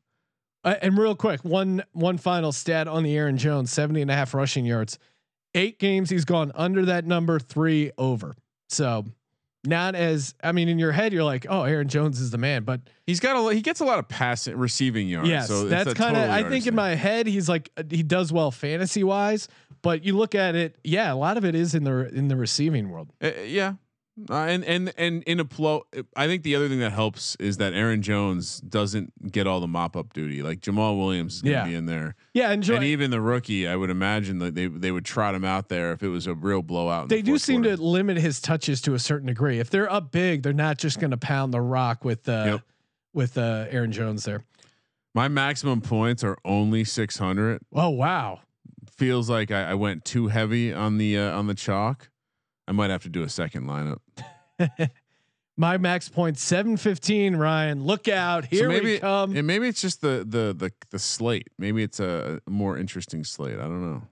Uh, 0.65 0.75
and 0.81 0.97
real 0.97 1.15
quick, 1.15 1.43
one 1.43 1.83
one 1.91 2.17
final 2.17 2.51
stat 2.53 2.87
on 2.87 3.03
the 3.03 3.15
Aaron 3.17 3.37
Jones 3.37 3.71
70 3.71 4.01
and 4.01 4.11
a 4.11 4.13
half 4.13 4.33
rushing 4.33 4.65
yards. 4.65 4.97
Eight 5.55 5.77
games 5.77 6.09
he's 6.09 6.25
gone 6.25 6.51
under 6.55 6.85
that 6.85 7.05
number, 7.05 7.37
three 7.37 7.91
over. 7.97 8.33
So 8.69 9.05
not 9.66 9.95
as 9.95 10.34
I 10.43 10.51
mean, 10.51 10.68
in 10.68 10.78
your 10.80 10.91
head, 10.91 11.14
you're 11.14 11.24
like, 11.24 11.45
oh, 11.49 11.64
Aaron 11.64 11.88
Jones 11.88 12.20
is 12.20 12.32
the 12.32 12.38
man, 12.38 12.64
but 12.64 12.82
He's 13.05 13.20
got 13.20 13.36
a 13.36 13.53
he 13.53 13.61
gets 13.61 13.80
a 13.82 13.86
lot 13.86 13.99
of 13.99 14.07
passing 14.07 14.55
receiving 14.57 15.07
yards. 15.07 15.28
yes, 15.28 15.47
so 15.47 15.66
that's 15.66 15.93
kind 15.93 16.16
of. 16.16 16.24
totally 16.24 16.45
I 16.45 16.49
think 16.49 16.68
in 16.68 16.76
my 16.76 16.95
head, 16.95 17.28
he's 17.28 17.49
like 17.49 17.70
uh, 17.78 17.84
he 17.89 18.03
does 18.03 18.32
well 18.32 18.51
fantasy 18.51 19.03
wise, 19.03 19.47
but 19.82 20.03
you 20.05 20.16
look 20.16 20.36
at 20.36 20.55
it, 20.55 20.78
yeah, 20.84 21.11
a 21.11 21.16
lot 21.16 21.38
of 21.38 21.43
it 21.45 21.55
is 21.55 21.76
in 21.76 21.84
the 21.84 22.07
in 22.14 22.30
the 22.30 22.36
receiving 22.36 22.89
world. 22.89 23.09
Uh, 23.22 23.32
yeah. 23.45 23.74
Uh, 24.30 24.36
and 24.36 24.64
and 24.66 24.93
and 24.95 25.24
in 25.24 25.39
a 25.39 25.45
flow, 25.45 25.88
I 26.16 26.28
think 26.28 26.43
the 26.43 26.55
other 26.55 26.70
thing 26.70 26.80
that 26.82 26.91
helps 26.91 27.36
is 27.38 27.57
that 27.57 27.74
Aaron 27.74 28.03
Jones 28.03 28.59
doesn't 28.61 29.32
get 29.32 29.47
all 29.47 29.59
the 29.59 29.68
mop 29.68 29.95
up 29.97 30.14
duty. 30.14 30.43
Like 30.43 30.59
Jamaal 30.59 30.99
Williams 30.99 31.38
is 31.38 31.41
going 31.41 31.53
to 31.53 31.59
Yeah. 31.61 31.66
be 31.66 31.74
in 31.74 31.88
there, 31.88 32.14
Yeah, 32.32 32.51
enjoy. 32.51 32.76
and 32.76 32.84
even 32.84 33.09
the 33.09 33.20
rookie, 33.20 33.68
I 33.68 33.76
would 33.76 33.89
imagine 33.89 34.38
that 34.38 34.53
they 34.53 34.68
they 34.68 34.91
would 34.91 35.03
trot 35.03 35.34
him 35.34 35.43
out 35.43 35.68
there 35.70 35.93
if 35.93 36.03
it 36.03 36.09
was 36.09 36.28
a 36.28 36.36
real 36.36 36.61
blowout. 36.61 37.09
they 37.09 37.18
the 37.18 37.32
do 37.32 37.38
seem 37.39 37.64
quarter. 37.64 37.78
to 37.78 37.84
limit 37.84 38.18
his 38.18 38.39
touches 38.39 38.82
to 38.82 38.93
a 38.93 38.99
certain 38.99 39.26
degree. 39.28 39.57
If 39.59 39.72
they're 39.72 39.91
up 39.91 40.11
big, 40.11 40.43
they're 40.43 40.53
not 40.53 40.78
just 40.78 40.99
going 40.99 41.09
to 41.11 41.18
pound 41.18 41.51
the 41.51 41.61
rock 41.61 42.05
with 42.05 42.30
uh, 42.30 42.43
Yep. 42.45 42.61
with 43.14 43.38
uh, 43.39 43.66
Aaron 43.72 43.91
Jones 43.91 44.26
there. 44.26 44.43
My 45.16 45.28
maximum 45.28 45.82
points 45.82 46.24
are 46.24 46.38
only 46.45 46.84
six 46.84 47.18
hundred. 47.18 47.61
Oh 47.74 47.89
wow, 47.89 48.41
Feels 48.95 49.28
like 49.28 49.49
I, 49.49 49.72
I 49.72 49.74
went 49.74 50.05
too 50.05 50.28
heavy 50.28 50.72
on 50.72 50.99
the 50.99 51.18
uh, 51.18 51.36
on 51.36 51.47
the 51.47 51.55
chalk. 51.55 52.09
I 52.68 52.72
might 52.72 52.89
have 52.89 53.03
to 53.03 53.09
do 53.09 53.24
a 53.24 53.30
second 53.30 53.66
lineup. 53.66 53.99
my 55.57 55.78
max 55.78 56.09
point 56.09 56.38
seven 56.38 56.78
fifteen. 56.78 57.36
Ryan, 57.36 57.84
look 57.84 58.07
out! 58.07 58.45
Here 58.45 58.64
so 58.64 58.68
maybe 58.70 58.93
we 58.93 58.99
come. 58.99 59.36
and 59.36 59.45
maybe 59.45 59.68
it's 59.68 59.82
just 59.82 60.01
the 60.01 60.26
the 60.28 60.53
the 60.57 60.72
the 60.89 60.99
slate. 60.99 61.49
Maybe 61.57 61.84
it's 61.84 61.99
a, 61.99 62.41
a 62.45 62.49
more 62.49 62.78
interesting 62.78 63.24
slate. 63.24 63.59
I 63.59 63.64
don't 63.64 63.84
know. 63.84 64.03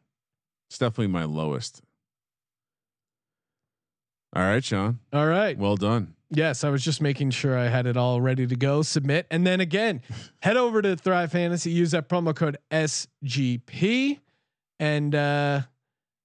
It's 0.69 0.77
definitely 0.77 1.07
my 1.07 1.25
lowest. 1.25 1.81
All 4.33 4.43
right, 4.43 4.63
Sean. 4.63 4.99
All 5.11 5.27
right. 5.27 5.57
Well 5.57 5.75
done. 5.75 6.15
Yes, 6.29 6.63
I 6.63 6.69
was 6.69 6.81
just 6.81 7.01
making 7.01 7.31
sure 7.31 7.57
I 7.57 7.67
had 7.67 7.85
it 7.85 7.97
all 7.97 8.21
ready 8.21 8.47
to 8.47 8.55
go. 8.55 8.81
Submit, 8.81 9.27
and 9.29 9.45
then 9.45 9.59
again, 9.59 10.01
head 10.41 10.55
over 10.55 10.81
to 10.81 10.95
Thrive 10.95 11.31
Fantasy. 11.31 11.71
Use 11.71 11.91
that 11.91 12.07
promo 12.07 12.33
code 12.33 12.57
SGP, 12.71 14.19
and 14.79 15.13
uh, 15.13 15.61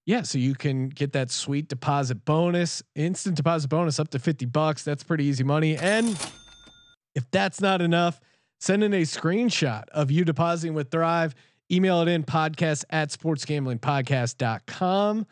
yeah, 0.07 0.22
so 0.22 0.38
you 0.38 0.54
can 0.54 0.88
get 0.88 1.12
that 1.12 1.30
sweet 1.30 1.68
deposit 1.68 2.24
bonus, 2.24 2.82
instant 2.94 3.36
deposit 3.36 3.68
bonus 3.68 4.00
up 4.00 4.09
to 4.11 4.18
fifty 4.18 4.46
bucks. 4.46 4.84
That's 4.84 5.02
pretty 5.02 5.24
easy 5.24 5.44
money. 5.44 5.76
And 5.76 6.16
if 7.14 7.30
that's 7.30 7.61
not 7.61 7.82
enough, 7.82 8.18
send 8.61 8.82
in 8.84 8.94
a 8.94 9.02
screenshot 9.02 9.84
of 9.90 10.11
you 10.11 10.24
depositing 10.24 10.72
with 10.74 10.90
Thrive. 10.90 11.34
Email 11.70 12.00
it 12.02 12.09
in 12.09 12.22
podcast 12.22 12.84
at 12.90 13.11
sportsgamblingpodcast.com 13.11 15.26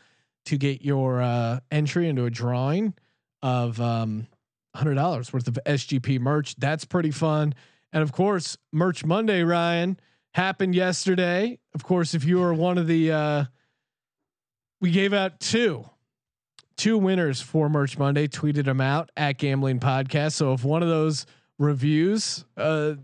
to 0.46 0.58
get 0.58 0.82
your 0.82 1.22
uh, 1.22 1.60
entry 1.70 2.08
into 2.08 2.24
a 2.24 2.30
drawing 2.30 2.94
of 3.42 3.80
um, 3.80 4.26
hundred 4.74 4.94
dollars 4.94 5.32
worth 5.32 5.46
of 5.46 5.56
SGP 5.64 6.18
merch. 6.18 6.56
That's 6.56 6.84
pretty 6.84 7.12
fun. 7.12 7.54
And 7.92 8.02
of 8.02 8.10
course, 8.10 8.56
Merch 8.72 9.04
Monday, 9.04 9.44
Ryan, 9.44 9.96
happened 10.34 10.74
yesterday. 10.74 11.60
Of 11.74 11.84
course, 11.84 12.14
if 12.14 12.24
you 12.24 12.42
are 12.42 12.52
one 12.52 12.76
of 12.76 12.88
the, 12.88 13.12
uh, 13.12 13.44
we 14.84 14.90
gave 14.90 15.14
out 15.14 15.40
two, 15.40 15.82
two 16.76 16.98
winners 16.98 17.40
for 17.40 17.70
Merch 17.70 17.96
Monday. 17.96 18.28
Tweeted 18.28 18.66
them 18.66 18.82
out 18.82 19.10
at 19.16 19.38
Gambling 19.38 19.80
Podcast. 19.80 20.32
So 20.32 20.52
if 20.52 20.62
one 20.62 20.82
of 20.82 20.90
those 20.90 21.24
reviews, 21.58 22.44
uh, 22.58 22.96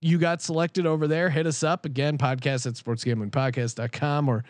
you 0.00 0.18
got 0.18 0.42
selected 0.42 0.84
over 0.84 1.06
there, 1.06 1.30
hit 1.30 1.46
us 1.46 1.62
up 1.62 1.86
again, 1.86 2.18
podcast 2.18 2.66
at 2.66 2.72
sportsgamblingpodcast.com 2.72 4.28
or 4.28 4.42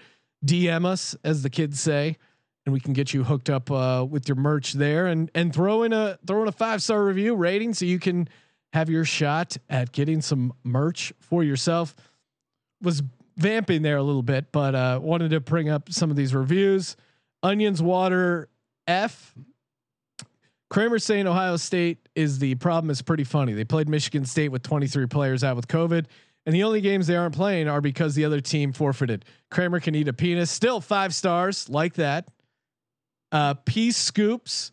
DM 0.43 0.87
us, 0.87 1.15
as 1.23 1.43
the 1.43 1.51
kids 1.51 1.79
say 1.79 2.17
and 2.65 2.73
we 2.73 2.81
can 2.81 2.95
get 2.95 3.13
you 3.13 3.23
hooked 3.23 3.51
up 3.51 3.71
uh, 3.71 4.07
with 4.09 4.27
your 4.27 4.37
merch 4.37 4.73
there 4.73 5.09
and 5.09 5.31
and 5.35 5.53
throw 5.55 5.83
in 5.83 5.93
a 5.93 6.19
throw 6.27 6.41
in 6.41 6.49
a 6.49 6.53
five 6.53 6.83
star 6.83 7.05
review 7.05 7.35
rating 7.35 7.75
so 7.75 7.85
you 7.85 7.99
can 7.99 8.27
have 8.73 8.89
your 8.89 9.05
shot 9.05 9.59
at 9.69 9.93
getting 9.93 10.23
some 10.23 10.55
merch 10.65 11.13
for 11.21 11.45
yourself. 11.45 11.95
Was 12.81 13.03
vamping 13.39 13.83
there 13.83 13.97
a 13.97 14.03
little 14.03 14.23
bit, 14.23 14.53
but 14.53 14.75
uh, 14.75 14.99
wanted 15.03 15.31
to 15.31 15.41
bring 15.41 15.69
up 15.69 15.91
some 15.91 16.11
of 16.11 16.17
these 16.17 16.35
reviews. 16.35 16.97
Onions 17.43 17.81
Water 17.81 18.49
F. 18.87 19.35
Kramer 20.71 20.99
saying 20.99 21.27
Ohio 21.27 21.57
State 21.57 22.09
is 22.15 22.41
the 22.41 22.55
problem 22.57 22.91
is 22.91 23.01
pretty 23.01 23.25
funny. 23.25 23.55
They 23.55 23.65
played 23.65 23.89
Michigan 23.89 24.27
State 24.27 24.51
with 24.51 24.63
23 24.63 25.07
players 25.07 25.43
out 25.43 25.57
with 25.57 25.67
COVID, 25.67 26.07
and 26.45 26.55
the 26.55 26.65
only 26.65 26.81
games 26.81 27.07
they 27.07 27.17
aren't 27.17 27.35
playing 27.35 27.69
are 27.69 27.81
because 27.81 28.15
the 28.15 28.25
other 28.25 28.41
team 28.41 28.73
forfeited. 28.73 29.25
Kramer 29.51 29.81
can 29.81 29.95
eat 29.95 30.09
a 30.09 30.13
penis. 30.13 30.51
Still 30.51 30.81
five 30.81 31.15
stars 31.15 31.69
like 31.69 31.95
that. 31.95 32.29
Uh, 33.33 33.55
Peace 33.55 33.97
Scoops, 33.97 34.73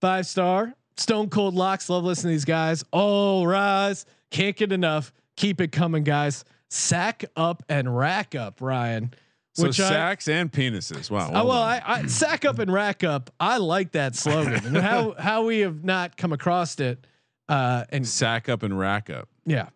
five 0.00 0.26
star. 0.26 0.74
Stone 0.98 1.30
Cold 1.30 1.54
Locks, 1.54 1.88
love 1.88 2.04
listening 2.04 2.32
to 2.32 2.34
these 2.34 2.44
guys. 2.44 2.84
Oh, 2.92 3.44
rise. 3.44 4.04
Can't 4.30 4.56
get 4.56 4.70
enough. 4.70 5.12
Keep 5.36 5.60
it 5.60 5.72
coming, 5.72 6.04
guys. 6.04 6.44
Sack 6.72 7.26
up 7.36 7.62
and 7.68 7.94
rack 7.94 8.34
up, 8.34 8.62
Ryan. 8.62 9.12
So 9.54 9.64
Which 9.64 9.78
I- 9.78 9.88
sacks 9.90 10.26
and 10.28 10.50
penises. 10.50 11.10
Wow. 11.10 11.30
Oh, 11.34 11.46
well. 11.46 11.62
I, 11.62 11.82
I 11.84 12.06
sack 12.06 12.46
up 12.46 12.58
and 12.58 12.72
rack 12.72 13.04
up. 13.04 13.30
I 13.38 13.58
like 13.58 13.92
that 13.92 14.16
slogan. 14.16 14.64
and 14.64 14.76
how 14.78 15.14
how 15.18 15.44
we 15.44 15.58
have 15.60 15.84
not 15.84 16.16
come 16.16 16.32
across 16.32 16.80
it. 16.80 17.06
Uh, 17.48 17.84
and 17.90 18.08
sack 18.08 18.48
up 18.48 18.62
and 18.62 18.78
rack 18.78 19.10
up. 19.10 19.28
yeah, 19.44 19.68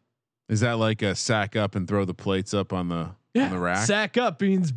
Is 0.49 0.61
that 0.61 0.79
like 0.79 1.03
a 1.03 1.15
sack 1.15 1.55
up 1.57 1.75
and 1.75 1.87
throw 1.87 2.07
the 2.07 2.15
plates 2.15 2.55
up 2.55 2.73
on 2.73 2.89
the 2.89 3.11
yeah. 3.35 3.45
on 3.45 3.51
the 3.51 3.59
rack? 3.59 3.87
Sack 3.87 4.17
up 4.17 4.41
means 4.41 4.73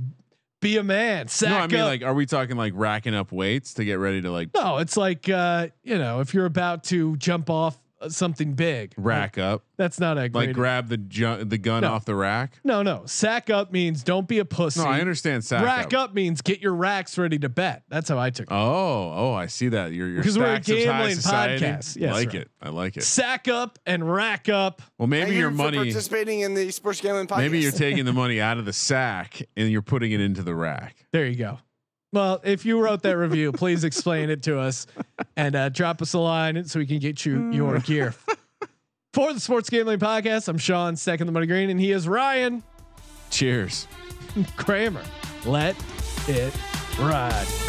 be 0.59 0.75
a 0.75 0.83
man. 0.83 1.29
Sack 1.29 1.51
no, 1.51 1.57
I 1.57 1.67
mean 1.67 1.79
up. 1.79 1.87
like, 1.87 2.03
are 2.03 2.13
we 2.13 2.25
talking 2.25 2.57
like 2.57 2.73
racking 2.75 3.15
up 3.15 3.31
weights 3.31 3.75
to 3.75 3.85
get 3.85 3.99
ready 3.99 4.21
to 4.23 4.29
like 4.31 4.49
no, 4.53 4.79
it's 4.79 4.97
like 4.97 5.29
uh, 5.29 5.67
you 5.83 5.97
know, 5.97 6.19
if 6.19 6.33
you're 6.33 6.47
about 6.47 6.83
to 6.85 7.15
jump 7.15 7.49
off 7.49 7.75
uh, 7.75 7.79
something 8.07 8.53
big, 8.53 8.93
rack 8.97 9.37
up, 9.37 9.63
That's 9.77 9.99
not 9.99 10.17
a 10.17 10.29
like 10.33 10.53
grab 10.53 10.87
the 10.87 10.97
ju- 10.97 11.43
the 11.43 11.57
gun 11.57 11.81
No. 11.81 11.91
off 11.93 12.05
the 12.05 12.15
rack? 12.15 12.59
no, 12.63 12.81
no. 12.81 13.03
Sack 13.05 13.49
up 13.49 13.71
means 13.71 14.03
don't 14.03 14.27
be 14.27 14.39
a 14.39 14.45
pussy. 14.45 14.79
No, 14.79 14.85
I 14.87 15.01
understand 15.01 15.43
sack 15.43 15.63
Rack 15.65 15.93
up. 15.93 16.13
means 16.13 16.41
get 16.41 16.61
your 16.61 16.73
racks 16.73 17.17
ready 17.17 17.37
to 17.39 17.49
bet. 17.49 17.83
That's 17.89 18.09
how 18.09 18.17
I 18.17 18.29
took 18.29 18.49
it. 18.49 18.53
Oh, 18.53 19.13
oh, 19.15 19.33
I 19.33 19.47
see 19.47 19.69
that. 19.69 19.91
You're, 19.91 20.07
you're 20.07 20.17
Because 20.17 20.37
we're 20.37 20.45
a 20.45 20.63
stacks 20.63 20.69
of 20.69 20.77
high 20.77 20.83
gambling 20.85 21.15
society. 21.15 21.65
podcast. 21.65 21.97
Yes, 21.99 22.13
like 22.13 22.27
right. 22.29 22.35
it. 22.35 22.51
I 22.61 22.69
like 22.69 22.97
it. 22.97 23.03
Sack 23.03 23.47
up 23.47 23.79
and 23.85 24.09
rack 24.11 24.49
up. 24.49 24.81
Well, 24.97 25.07
maybe 25.07 25.25
Thank 25.31 25.39
your 25.39 25.51
you 25.51 25.57
for 25.57 25.63
money. 25.63 25.77
participating 25.77 26.39
in 26.41 26.53
the 26.53 26.71
sports 26.71 27.01
gambling 27.01 27.27
podcast. 27.27 27.37
Maybe 27.39 27.59
you're 27.59 27.71
taking 27.71 28.05
the 28.05 28.13
money 28.23 28.39
out 28.39 28.57
of 28.57 28.65
the 28.65 28.73
sack 28.73 29.41
and 29.57 29.69
you're 29.69 29.81
putting 29.81 30.11
it 30.11 30.21
into 30.21 30.41
the 30.43 30.55
rack. 30.55 31.05
There 31.11 31.25
you 31.25 31.35
go. 31.35 31.59
Well, 32.11 32.41
if 32.43 32.65
you 32.65 32.81
wrote 32.81 33.03
that 33.03 33.17
review, 33.17 33.51
please 33.51 33.83
explain 33.83 34.29
it 34.29 34.43
to 34.43 34.59
us 34.59 34.87
and 35.35 35.55
uh, 35.55 35.69
drop 35.69 36.01
us 36.01 36.13
a 36.13 36.19
line 36.19 36.63
so 36.65 36.79
we 36.79 36.87
can 36.87 36.99
get 36.99 37.25
you 37.25 37.51
your 37.51 37.79
gear. 37.79 38.15
For 39.13 39.33
the 39.33 39.39
Sports 39.39 39.69
Gambling 39.69 39.99
Podcast, 39.99 40.47
I'm 40.47 40.57
Sean, 40.57 40.95
second 40.95 41.27
the 41.27 41.33
money 41.33 41.47
green, 41.47 41.69
and 41.69 41.79
he 41.79 41.91
is 41.91 42.07
Ryan 42.07 42.63
Cheers. 43.29 43.87
Kramer. 44.57 45.03
Let 45.45 45.75
it 46.27 46.53
ride. 46.99 47.68